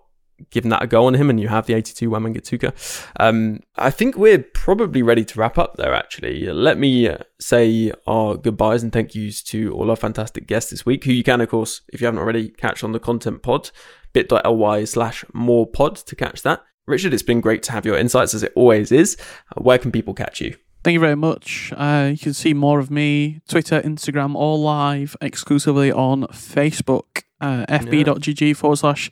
given 0.49 0.69
that 0.69 0.83
a 0.83 0.87
go 0.87 1.05
on 1.05 1.15
him 1.15 1.29
and 1.29 1.39
you 1.39 1.47
have 1.47 1.65
the 1.65 1.73
82 1.73 2.09
Wamangituka. 2.09 2.73
Um, 3.19 3.59
I 3.75 3.91
think 3.91 4.17
we're 4.17 4.39
probably 4.39 5.01
ready 5.01 5.25
to 5.25 5.39
wrap 5.39 5.57
up 5.57 5.75
there, 5.77 5.93
actually. 5.93 6.45
Let 6.47 6.77
me 6.77 7.07
uh, 7.07 7.17
say 7.39 7.91
our 8.07 8.35
goodbyes 8.35 8.83
and 8.83 8.91
thank 8.91 9.15
yous 9.15 9.41
to 9.43 9.73
all 9.73 9.89
our 9.89 9.95
fantastic 9.95 10.47
guests 10.47 10.71
this 10.71 10.85
week, 10.85 11.03
who 11.03 11.11
you 11.11 11.23
can, 11.23 11.41
of 11.41 11.49
course, 11.49 11.81
if 11.91 12.01
you 12.01 12.05
haven't 12.05 12.19
already, 12.19 12.49
catch 12.49 12.83
on 12.83 12.91
the 12.91 12.99
content 12.99 13.41
pod, 13.41 13.71
bit.ly 14.13 14.83
slash 14.85 15.25
more 15.33 15.67
pod 15.67 15.95
to 15.95 16.15
catch 16.15 16.41
that. 16.43 16.63
Richard, 16.87 17.13
it's 17.13 17.23
been 17.23 17.41
great 17.41 17.61
to 17.63 17.71
have 17.71 17.85
your 17.85 17.97
insights 17.97 18.33
as 18.33 18.43
it 18.43 18.51
always 18.55 18.91
is. 18.91 19.15
Uh, 19.55 19.61
where 19.61 19.77
can 19.77 19.91
people 19.91 20.13
catch 20.13 20.41
you? 20.41 20.55
Thank 20.83 20.93
you 20.93 20.99
very 20.99 21.15
much. 21.15 21.73
Uh, 21.75 22.09
you 22.11 22.17
can 22.17 22.33
see 22.33 22.53
more 22.53 22.79
of 22.79 22.89
me, 22.89 23.41
Twitter, 23.47 23.81
Instagram, 23.81 24.33
all 24.35 24.61
live 24.61 25.15
exclusively 25.19 25.91
on 25.91 26.23
Facebook, 26.27 27.23
uh, 27.41 27.65
fb.gg 27.67 28.55
forward 28.55 28.77
slash 28.77 29.11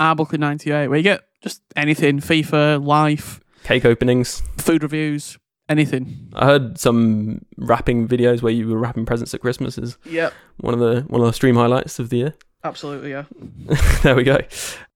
Arbooker98, 0.00 0.88
where 0.88 0.96
you 0.96 1.02
get 1.02 1.22
just 1.42 1.62
anything 1.76 2.20
FIFA, 2.20 2.84
life, 2.84 3.40
Cake 3.64 3.84
openings, 3.86 4.42
food 4.58 4.82
reviews, 4.82 5.38
anything. 5.68 6.28
I 6.34 6.44
heard 6.44 6.78
some 6.78 7.44
wrapping 7.56 8.06
videos 8.06 8.42
where 8.42 8.52
you 8.52 8.68
were 8.68 8.76
wrapping 8.78 9.06
presents 9.06 9.32
at 9.32 9.40
Christmas 9.40 9.78
is 9.78 9.96
Yep. 10.04 10.32
one 10.58 10.74
of 10.74 10.80
the 10.80 11.02
one 11.08 11.20
of 11.22 11.26
the 11.26 11.32
stream 11.32 11.54
highlights 11.56 11.98
of 11.98 12.10
the 12.10 12.18
year. 12.18 12.34
Absolutely, 12.62 13.10
yeah. 13.10 13.24
there 14.02 14.14
we 14.14 14.22
go. 14.22 14.38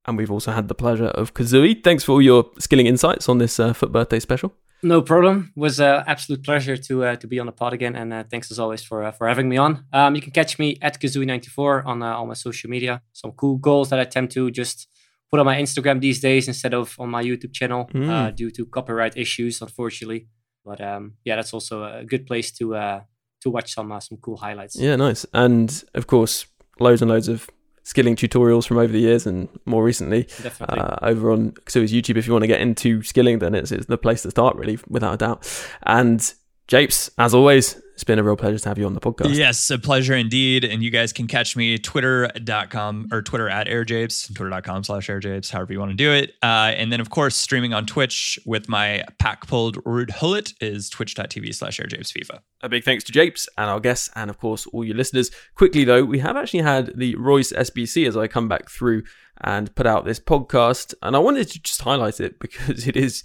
And 0.07 0.17
we've 0.17 0.31
also 0.31 0.53
had 0.53 0.69
the 0.69 0.75
pleasure 0.75 1.07
of 1.09 1.35
Kazooie. 1.35 1.83
Thanks 1.85 2.03
for 2.05 2.13
all 2.13 2.23
your 2.23 2.51
skilling 2.59 2.87
insights 2.87 3.29
on 3.29 3.39
this 3.39 3.61
uh, 3.61 3.73
FUT 3.75 3.93
birthday 3.93 4.19
special. 4.21 4.55
No 4.83 5.03
problem. 5.03 5.53
It 5.57 5.61
was 5.61 5.81
an 5.81 6.05
absolute 6.07 6.45
pleasure 6.45 6.77
to 6.77 7.05
uh, 7.05 7.17
to 7.17 7.27
be 7.27 7.41
on 7.41 7.47
the 7.47 7.53
pod 7.53 7.73
again, 7.73 7.97
and 7.97 8.13
uh, 8.13 8.25
thanks 8.31 8.51
as 8.53 8.59
always 8.59 8.83
for 8.83 9.03
uh, 9.03 9.11
for 9.13 9.27
having 9.29 9.49
me 9.49 9.57
on. 9.57 9.85
Um, 9.93 10.15
you 10.15 10.23
can 10.23 10.31
catch 10.33 10.59
me 10.59 10.77
at 10.83 11.01
Kazooie94 11.01 11.85
on 11.85 12.03
uh, 12.03 12.15
all 12.15 12.27
my 12.27 12.35
social 12.35 12.71
media. 12.71 13.03
Some 13.13 13.33
cool 13.33 13.57
goals 13.59 13.89
that 13.91 13.99
I 13.99 14.05
tend 14.05 14.31
to 14.33 14.51
just 14.51 14.87
put 15.31 15.41
on 15.41 15.47
my 15.47 15.57
Instagram 15.61 16.01
these 16.01 16.21
days 16.21 16.47
instead 16.49 16.75
of 16.75 16.95
on 16.99 17.11
my 17.11 17.23
YouTube 17.23 17.53
channel 17.53 17.91
uh, 17.95 17.99
Mm. 17.99 18.37
due 18.37 18.51
to 18.53 18.67
copyright 18.67 19.17
issues, 19.17 19.61
unfortunately. 19.61 20.29
But 20.65 20.81
um, 20.81 21.15
yeah, 21.25 21.37
that's 21.37 21.53
also 21.53 21.83
a 21.85 22.05
good 22.05 22.25
place 22.27 22.53
to 22.59 22.77
uh, 22.77 23.01
to 23.43 23.51
watch 23.51 23.75
some 23.75 23.91
uh, 23.91 24.01
some 24.01 24.19
cool 24.19 24.37
highlights. 24.37 24.77
Yeah, 24.77 24.97
nice. 24.97 25.27
And 25.33 25.85
of 25.95 26.07
course, 26.07 26.47
loads 26.79 27.03
and 27.03 27.11
loads 27.11 27.29
of 27.29 27.49
skilling 27.89 28.17
tutorials 28.17 28.67
from 28.69 28.77
over 28.77 28.93
the 28.93 29.01
years 29.01 29.27
and 29.27 29.49
more 29.65 29.83
recently 29.83 30.29
uh, 30.61 30.97
over 31.01 31.33
on 31.33 31.53
Kazooie's 31.53 31.91
YouTube. 31.91 32.19
If 32.19 32.27
you 32.27 32.35
want 32.35 32.43
to 32.43 32.47
get 32.47 32.61
into 32.61 33.03
skilling, 33.03 33.39
then 33.39 33.55
it's, 33.55 33.73
it's 33.73 33.87
the 33.87 33.97
place 33.97 34.23
to 34.23 34.31
start, 34.31 34.57
really, 34.57 34.79
without 34.89 35.15
a 35.15 35.17
doubt. 35.17 35.67
And 35.85 36.35
Japes, 36.69 37.11
as 37.17 37.33
always, 37.33 37.81
it's 37.95 38.05
been 38.05 38.19
a 38.19 38.23
real 38.23 38.37
pleasure 38.37 38.59
to 38.59 38.69
have 38.69 38.77
you 38.77 38.85
on 38.85 38.93
the 38.93 39.01
podcast. 39.01 39.35
Yes, 39.35 39.71
a 39.71 39.79
pleasure 39.79 40.15
indeed. 40.15 40.65
And 40.65 40.83
you 40.83 40.91
guys 40.91 41.15
can 41.15 41.27
catch 41.27 41.57
me 41.57 41.79
twitter.com 41.79 43.09
or 43.11 43.23
Twitter 43.23 43.49
at 43.49 43.67
airjapes, 43.67 44.33
twitter.com 44.35 44.85
slash 44.85 45.09
airjapes, 45.09 45.51
however 45.51 45.73
you 45.73 45.81
want 45.81 45.93
to 45.93 45.97
do 45.97 46.13
it. 46.13 46.35
Uh, 46.43 46.75
and 46.77 46.93
then, 46.93 47.01
of 47.01 47.09
course, 47.09 47.35
streaming 47.35 47.73
on 47.73 47.87
Twitch 47.87 48.39
with 48.45 48.69
my 48.69 49.03
pack 49.19 49.47
pulled 49.47 49.83
Ruud 49.85 50.11
Gullit 50.21 50.53
is 50.61 50.91
twitch.tv 50.91 51.55
slash 51.55 51.81
airjapes 51.81 52.13
FIFA. 52.13 52.41
A 52.61 52.69
big 52.69 52.85
thanks 52.85 53.03
to 53.05 53.13
Japes 53.13 53.49
and 53.57 53.71
our 53.71 53.81
guests, 53.81 54.11
and 54.15 54.29
of 54.29 54.39
course, 54.39 54.67
all 54.67 54.85
your 54.85 54.95
listeners. 54.95 55.31
Quickly, 55.55 55.85
though, 55.85 56.05
we 56.05 56.19
have 56.19 56.37
actually 56.37 56.63
had 56.63 56.93
the 56.99 57.17
Reus 57.17 57.51
SBC 57.51 58.07
as 58.07 58.17
I 58.17 58.29
come 58.29 58.47
back 58.47 58.71
through 58.71 59.05
and 59.41 59.75
put 59.75 59.87
out 59.87 60.05
this 60.05 60.21
podcast. 60.21 60.93
And 61.03 61.17
I 61.17 61.19
wanted 61.19 61.49
to 61.49 61.63
just 61.63 61.81
highlight 61.81 62.21
it 62.21 62.39
because 62.41 62.87
it 62.87 62.97
is, 62.97 63.25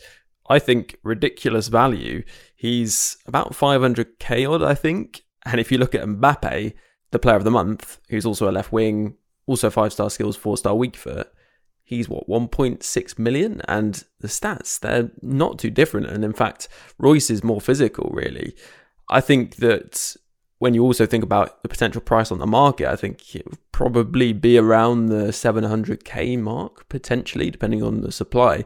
I 0.50 0.60
think, 0.60 0.96
ridiculous 1.04 1.68
value. 1.68 2.24
He's 2.64 3.18
about 3.26 3.52
500k 3.52 4.50
odd, 4.50 4.64
I 4.64 4.74
think. 4.74 5.26
And 5.46 5.60
if 5.60 5.70
you 5.70 5.78
look 5.78 5.94
at 5.94 6.06
Mbappe, 6.06 6.74
the 7.12 7.20
player 7.20 7.36
of 7.36 7.44
the 7.44 7.52
month, 7.52 8.00
who's 8.08 8.26
also 8.26 8.50
a 8.50 8.54
left 8.54 8.72
wing, 8.72 9.16
also 9.46 9.70
five 9.70 9.92
star 9.92 10.10
skills, 10.10 10.38
four 10.38 10.56
star 10.56 10.74
weak 10.74 10.96
foot, 10.96 11.30
he's 11.84 12.08
what 12.08 12.26
1.6 12.30 13.20
million? 13.20 13.62
And 13.68 14.02
the 14.22 14.30
stats 14.30 14.80
they're 14.80 15.12
not 15.22 15.60
too 15.60 15.72
different. 15.72 16.08
And 16.08 16.24
in 16.24 16.32
fact 16.32 16.70
Reus 16.98 17.30
is 17.30 17.44
more 17.44 17.60
physical 17.60 18.10
really. 18.14 18.56
I 19.10 19.20
think 19.20 19.58
that 19.58 20.16
when 20.64 20.74
you 20.74 20.82
also 20.82 21.06
think 21.06 21.26
about 21.26 21.62
the 21.62 21.68
potential 21.68 22.00
price 22.00 22.32
on 22.32 22.40
the 22.40 22.48
market 22.48 22.88
i 22.88 22.96
think 22.96 23.36
it 23.36 23.46
would 23.46 23.60
probably 23.74 24.32
be 24.32 24.58
around 24.58 25.08
the 25.08 25.26
700k 25.26 26.40
mark 26.40 26.88
potentially 26.88 27.52
depending 27.52 27.84
on 27.84 28.00
the 28.00 28.14
supply. 28.14 28.64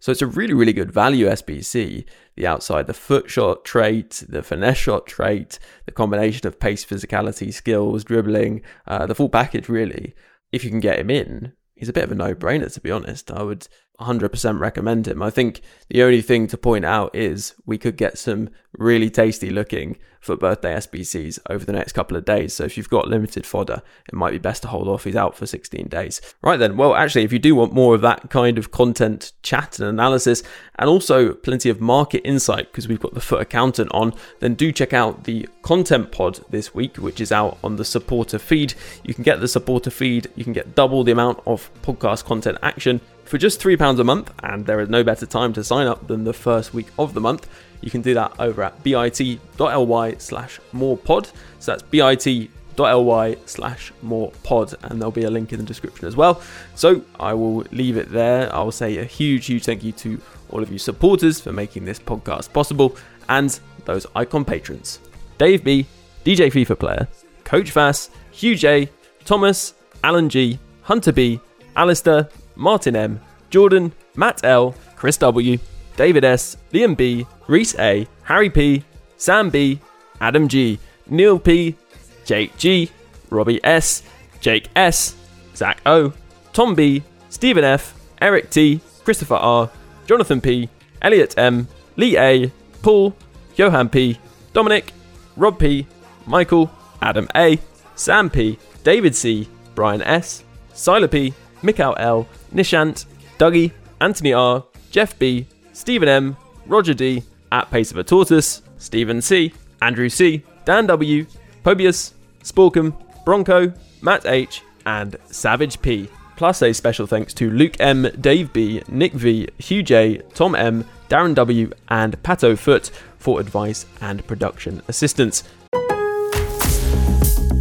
So 0.00 0.10
it's 0.10 0.22
a 0.22 0.26
really 0.26 0.54
really 0.54 0.72
good 0.72 0.90
value 0.90 1.26
sbc 1.26 2.04
the 2.34 2.46
outside 2.48 2.88
the 2.88 2.94
foot 2.94 3.30
shot 3.30 3.64
trait 3.64 4.24
the 4.28 4.42
finesse 4.42 4.76
shot 4.76 5.06
trait 5.06 5.60
the 5.84 5.92
combination 5.92 6.48
of 6.48 6.58
pace 6.58 6.84
physicality 6.84 7.54
skills 7.54 8.02
dribbling 8.02 8.62
uh, 8.88 9.06
the 9.06 9.14
full 9.14 9.28
package 9.28 9.68
really. 9.68 10.16
If 10.50 10.64
you 10.64 10.70
can 10.70 10.80
get 10.80 10.98
him 10.98 11.10
in 11.10 11.52
he's 11.76 11.88
a 11.88 11.92
bit 11.92 12.04
of 12.04 12.10
a 12.10 12.16
no-brainer 12.16 12.72
to 12.72 12.80
be 12.80 12.90
honest. 12.90 13.30
I 13.30 13.44
would 13.44 13.68
100% 14.00 14.60
recommend 14.60 15.08
him. 15.08 15.22
I 15.22 15.30
think 15.30 15.60
the 15.88 16.02
only 16.02 16.22
thing 16.22 16.46
to 16.48 16.58
point 16.58 16.84
out 16.84 17.14
is 17.14 17.54
we 17.64 17.78
could 17.78 17.96
get 17.96 18.18
some 18.18 18.50
really 18.72 19.08
tasty 19.08 19.50
looking 19.50 19.96
for 20.20 20.36
birthday 20.36 20.74
SBCs 20.74 21.38
over 21.48 21.64
the 21.64 21.72
next 21.72 21.92
couple 21.92 22.16
of 22.16 22.24
days. 22.24 22.52
So 22.52 22.64
if 22.64 22.76
you've 22.76 22.90
got 22.90 23.08
limited 23.08 23.46
fodder, 23.46 23.80
it 24.08 24.14
might 24.14 24.32
be 24.32 24.38
best 24.38 24.62
to 24.62 24.68
hold 24.68 24.88
off. 24.88 25.04
He's 25.04 25.16
out 25.16 25.36
for 25.36 25.46
16 25.46 25.86
days. 25.88 26.20
Right 26.42 26.58
then, 26.58 26.76
well, 26.76 26.94
actually, 26.94 27.22
if 27.22 27.32
you 27.32 27.38
do 27.38 27.54
want 27.54 27.72
more 27.72 27.94
of 27.94 28.00
that 28.02 28.28
kind 28.28 28.58
of 28.58 28.72
content, 28.72 29.32
chat, 29.42 29.78
and 29.78 29.88
analysis, 29.88 30.42
and 30.78 30.90
also 30.90 31.32
plenty 31.32 31.70
of 31.70 31.80
market 31.80 32.26
insight, 32.26 32.70
because 32.70 32.88
we've 32.88 33.00
got 33.00 33.14
the 33.14 33.20
FUT 33.20 33.40
Accountant 33.40 33.90
on, 33.92 34.12
then 34.40 34.54
do 34.54 34.72
check 34.72 34.92
out 34.92 35.24
the 35.24 35.48
content 35.62 36.10
pod 36.10 36.40
this 36.50 36.74
week, 36.74 36.96
which 36.96 37.20
is 37.20 37.30
out 37.30 37.58
on 37.62 37.76
the 37.76 37.84
supporter 37.84 38.38
feed. 38.38 38.74
You 39.04 39.14
can 39.14 39.22
get 39.22 39.40
the 39.40 39.48
supporter 39.48 39.90
feed, 39.90 40.28
you 40.34 40.44
can 40.44 40.52
get 40.52 40.74
double 40.74 41.04
the 41.04 41.12
amount 41.12 41.40
of 41.46 41.70
podcast 41.82 42.24
content 42.24 42.58
action 42.62 43.00
for 43.26 43.38
just 43.38 43.60
£3 43.60 43.98
a 43.98 44.04
month, 44.04 44.32
and 44.42 44.66
there 44.66 44.80
is 44.80 44.88
no 44.88 45.02
better 45.04 45.26
time 45.26 45.52
to 45.54 45.64
sign 45.64 45.86
up 45.86 46.06
than 46.06 46.24
the 46.24 46.32
first 46.32 46.72
week 46.72 46.88
of 46.98 47.14
the 47.14 47.20
month. 47.20 47.48
You 47.80 47.90
can 47.90 48.02
do 48.02 48.14
that 48.14 48.32
over 48.38 48.62
at 48.62 48.82
bit.ly 48.82 50.14
slash 50.18 50.60
more 50.72 50.96
pod. 50.96 51.28
So 51.58 51.72
that's 51.72 51.82
bit.ly 51.82 53.36
slash 53.46 53.92
more 54.02 54.30
pod, 54.42 54.74
and 54.82 55.00
there'll 55.00 55.12
be 55.12 55.24
a 55.24 55.30
link 55.30 55.52
in 55.52 55.58
the 55.58 55.64
description 55.64 56.06
as 56.06 56.16
well. 56.16 56.40
So 56.74 57.02
I 57.20 57.34
will 57.34 57.64
leave 57.72 57.96
it 57.96 58.10
there. 58.10 58.54
I 58.54 58.62
will 58.62 58.72
say 58.72 58.98
a 58.98 59.04
huge, 59.04 59.46
huge 59.46 59.64
thank 59.64 59.84
you 59.84 59.92
to 59.92 60.20
all 60.50 60.62
of 60.62 60.70
you 60.70 60.78
supporters 60.78 61.40
for 61.40 61.52
making 61.52 61.84
this 61.84 61.98
podcast 61.98 62.52
possible, 62.52 62.96
and 63.28 63.58
those 63.84 64.06
icon 64.14 64.44
patrons 64.44 65.00
Dave 65.38 65.64
B, 65.64 65.86
DJ 66.24 66.50
FIFA 66.52 66.78
Player, 66.78 67.08
Coach 67.44 67.70
Vass, 67.72 68.10
Hugh 68.30 68.56
J, 68.56 68.88
Thomas, 69.24 69.74
Alan 70.02 70.28
G, 70.28 70.58
Hunter 70.82 71.12
B, 71.12 71.40
Alistair, 71.76 72.28
Martin 72.56 72.96
M, 72.96 73.20
Jordan, 73.50 73.92
Matt 74.16 74.44
L, 74.44 74.74
Chris 74.96 75.16
W, 75.18 75.58
David 75.96 76.24
S, 76.24 76.56
Liam 76.72 76.96
B, 76.96 77.26
Reese 77.46 77.78
A, 77.78 78.06
Harry 78.22 78.50
P, 78.50 78.84
Sam 79.16 79.50
B, 79.50 79.80
Adam 80.20 80.48
G, 80.48 80.78
Neil 81.08 81.38
P, 81.38 81.76
Jake 82.24 82.56
G, 82.56 82.90
Robbie 83.30 83.60
S, 83.64 84.02
Jake 84.40 84.68
S, 84.74 85.14
Zach 85.54 85.80
O, 85.86 86.12
Tom 86.52 86.74
B, 86.74 87.02
Stephen 87.28 87.64
F, 87.64 87.94
Eric 88.20 88.50
T, 88.50 88.80
Christopher 89.04 89.36
R, 89.36 89.70
Jonathan 90.06 90.40
P, 90.40 90.68
Elliot 91.02 91.34
M, 91.38 91.68
Lee 91.96 92.18
A, 92.18 92.50
Paul, 92.82 93.14
Johan 93.54 93.88
P, 93.88 94.18
Dominic, 94.52 94.92
Rob 95.36 95.58
P, 95.58 95.86
Michael, 96.26 96.70
Adam 97.02 97.28
A, 97.34 97.58
Sam 97.94 98.30
P, 98.30 98.58
David 98.84 99.14
C, 99.14 99.48
Brian 99.74 100.02
S, 100.02 100.44
Siler 100.74 101.10
P, 101.10 101.32
Mikhail 101.62 101.94
L, 101.98 102.28
Nishant, 102.54 103.06
Dougie, 103.38 103.72
Anthony 104.00 104.32
R, 104.32 104.64
Jeff 104.90 105.18
B, 105.18 105.46
Stephen 105.72 106.08
M, 106.08 106.36
Roger 106.66 106.94
D, 106.94 107.22
at 107.52 107.70
Pace 107.70 107.90
of 107.90 107.96
a 107.96 108.04
Tortoise, 108.04 108.62
Stephen 108.78 109.22
C, 109.22 109.52
Andrew 109.80 110.08
C, 110.08 110.42
Dan 110.64 110.86
W, 110.86 111.26
Pobius, 111.64 112.12
Sporkum, 112.42 112.94
Bronco, 113.24 113.72
Matt 114.02 114.26
H, 114.26 114.62
and 114.84 115.16
Savage 115.26 115.80
P. 115.82 116.08
Plus 116.36 116.62
a 116.62 116.72
special 116.72 117.06
thanks 117.06 117.32
to 117.34 117.50
Luke 117.50 117.76
M, 117.80 118.08
Dave 118.20 118.52
B, 118.52 118.82
Nick 118.88 119.12
V, 119.12 119.48
Hugh 119.58 119.82
J, 119.82 120.18
Tom 120.34 120.54
M, 120.54 120.84
Darren 121.08 121.34
W, 121.34 121.70
and 121.88 122.22
Pato 122.22 122.58
Foot 122.58 122.90
for 123.18 123.40
advice 123.40 123.86
and 124.00 124.26
production 124.26 124.82
assistance. 124.86 125.44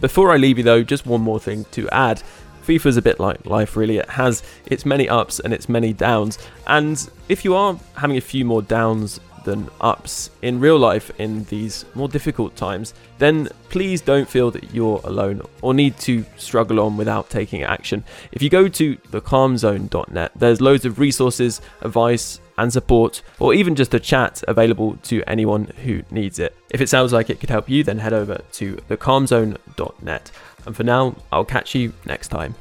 Before 0.00 0.30
I 0.30 0.36
leave 0.36 0.58
you, 0.58 0.64
though, 0.64 0.82
just 0.82 1.06
one 1.06 1.20
more 1.20 1.40
thing 1.40 1.64
to 1.72 1.88
add. 1.90 2.22
FIFA's 2.64 2.96
a 2.96 3.02
bit 3.02 3.18
like 3.18 3.46
life, 3.46 3.76
really. 3.76 3.96
It 3.96 4.10
has 4.10 4.42
its 4.66 4.84
many 4.84 5.08
ups 5.08 5.40
and 5.40 5.54
its 5.54 5.68
many 5.68 5.92
downs. 5.92 6.38
And 6.66 7.08
if 7.28 7.44
you 7.44 7.54
are 7.54 7.78
having 7.96 8.16
a 8.16 8.20
few 8.20 8.44
more 8.44 8.62
downs 8.62 9.20
than 9.44 9.70
ups 9.80 10.30
in 10.42 10.60
real 10.60 10.78
life 10.78 11.10
in 11.18 11.44
these 11.44 11.86
more 11.94 12.08
difficult 12.08 12.54
times, 12.54 12.92
then 13.18 13.48
please 13.70 14.02
don't 14.02 14.28
feel 14.28 14.50
that 14.50 14.74
you're 14.74 15.00
alone 15.04 15.40
or 15.62 15.72
need 15.72 15.96
to 16.00 16.24
struggle 16.36 16.80
on 16.80 16.98
without 16.98 17.30
taking 17.30 17.62
action. 17.62 18.04
If 18.30 18.42
you 18.42 18.50
go 18.50 18.68
to 18.68 18.96
thecalmzone.net, 18.96 20.32
there's 20.36 20.60
loads 20.60 20.84
of 20.84 20.98
resources, 20.98 21.62
advice, 21.80 22.40
and 22.58 22.72
support, 22.72 23.22
or 23.38 23.54
even 23.54 23.74
just 23.74 23.94
a 23.94 24.00
chat 24.00 24.42
available 24.46 24.96
to 25.04 25.22
anyone 25.26 25.66
who 25.84 26.02
needs 26.10 26.38
it. 26.38 26.54
If 26.70 26.80
it 26.80 26.88
sounds 26.88 27.12
like 27.12 27.30
it 27.30 27.40
could 27.40 27.50
help 27.50 27.68
you, 27.70 27.82
then 27.84 27.98
head 27.98 28.12
over 28.12 28.42
to 28.52 28.76
thecalmzone.net. 28.90 30.30
And 30.66 30.76
for 30.76 30.82
now, 30.82 31.16
I'll 31.32 31.44
catch 31.44 31.74
you 31.74 31.92
next 32.04 32.28
time. 32.28 32.54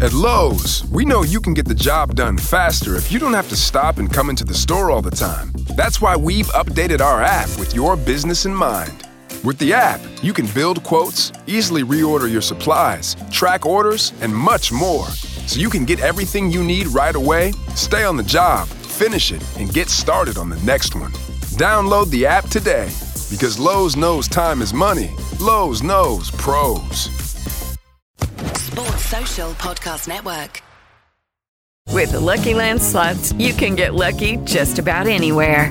At 0.00 0.12
Lowe's, 0.12 0.84
we 0.92 1.04
know 1.04 1.24
you 1.24 1.40
can 1.40 1.54
get 1.54 1.66
the 1.66 1.74
job 1.74 2.14
done 2.14 2.38
faster 2.38 2.94
if 2.94 3.10
you 3.10 3.18
don't 3.18 3.34
have 3.34 3.48
to 3.48 3.56
stop 3.56 3.98
and 3.98 4.12
come 4.12 4.30
into 4.30 4.44
the 4.44 4.54
store 4.54 4.92
all 4.92 5.02
the 5.02 5.10
time. 5.10 5.50
That's 5.76 6.00
why 6.00 6.16
we've 6.16 6.46
updated 6.48 7.00
our 7.00 7.20
app 7.20 7.48
with 7.58 7.74
your 7.74 7.96
business 7.96 8.46
in 8.46 8.54
mind. 8.54 9.07
With 9.44 9.58
the 9.58 9.72
app, 9.72 10.00
you 10.20 10.32
can 10.32 10.46
build 10.46 10.82
quotes, 10.82 11.32
easily 11.46 11.84
reorder 11.84 12.30
your 12.30 12.40
supplies, 12.40 13.16
track 13.30 13.64
orders, 13.64 14.12
and 14.20 14.34
much 14.34 14.72
more. 14.72 15.06
So 15.46 15.60
you 15.60 15.70
can 15.70 15.84
get 15.84 16.00
everything 16.00 16.50
you 16.50 16.64
need 16.64 16.88
right 16.88 17.14
away, 17.14 17.52
stay 17.76 18.02
on 18.02 18.16
the 18.16 18.24
job, 18.24 18.66
finish 18.68 19.30
it, 19.30 19.42
and 19.56 19.72
get 19.72 19.88
started 19.88 20.38
on 20.38 20.48
the 20.48 20.60
next 20.62 20.96
one. 20.96 21.12
Download 21.56 22.10
the 22.10 22.26
app 22.26 22.48
today 22.48 22.86
because 23.30 23.60
Lowe's 23.60 23.94
knows 23.94 24.26
time 24.26 24.60
is 24.60 24.74
money. 24.74 25.14
Lowe's 25.40 25.84
knows 25.84 26.32
pros. 26.32 27.08
Sports 28.56 29.04
Social 29.06 29.52
Podcast 29.52 30.08
Network. 30.08 30.62
With 31.92 32.10
the 32.10 32.20
Lucky 32.20 32.54
Land 32.54 32.82
slots, 32.82 33.32
you 33.34 33.52
can 33.52 33.76
get 33.76 33.94
lucky 33.94 34.36
just 34.44 34.78
about 34.78 35.06
anywhere. 35.06 35.70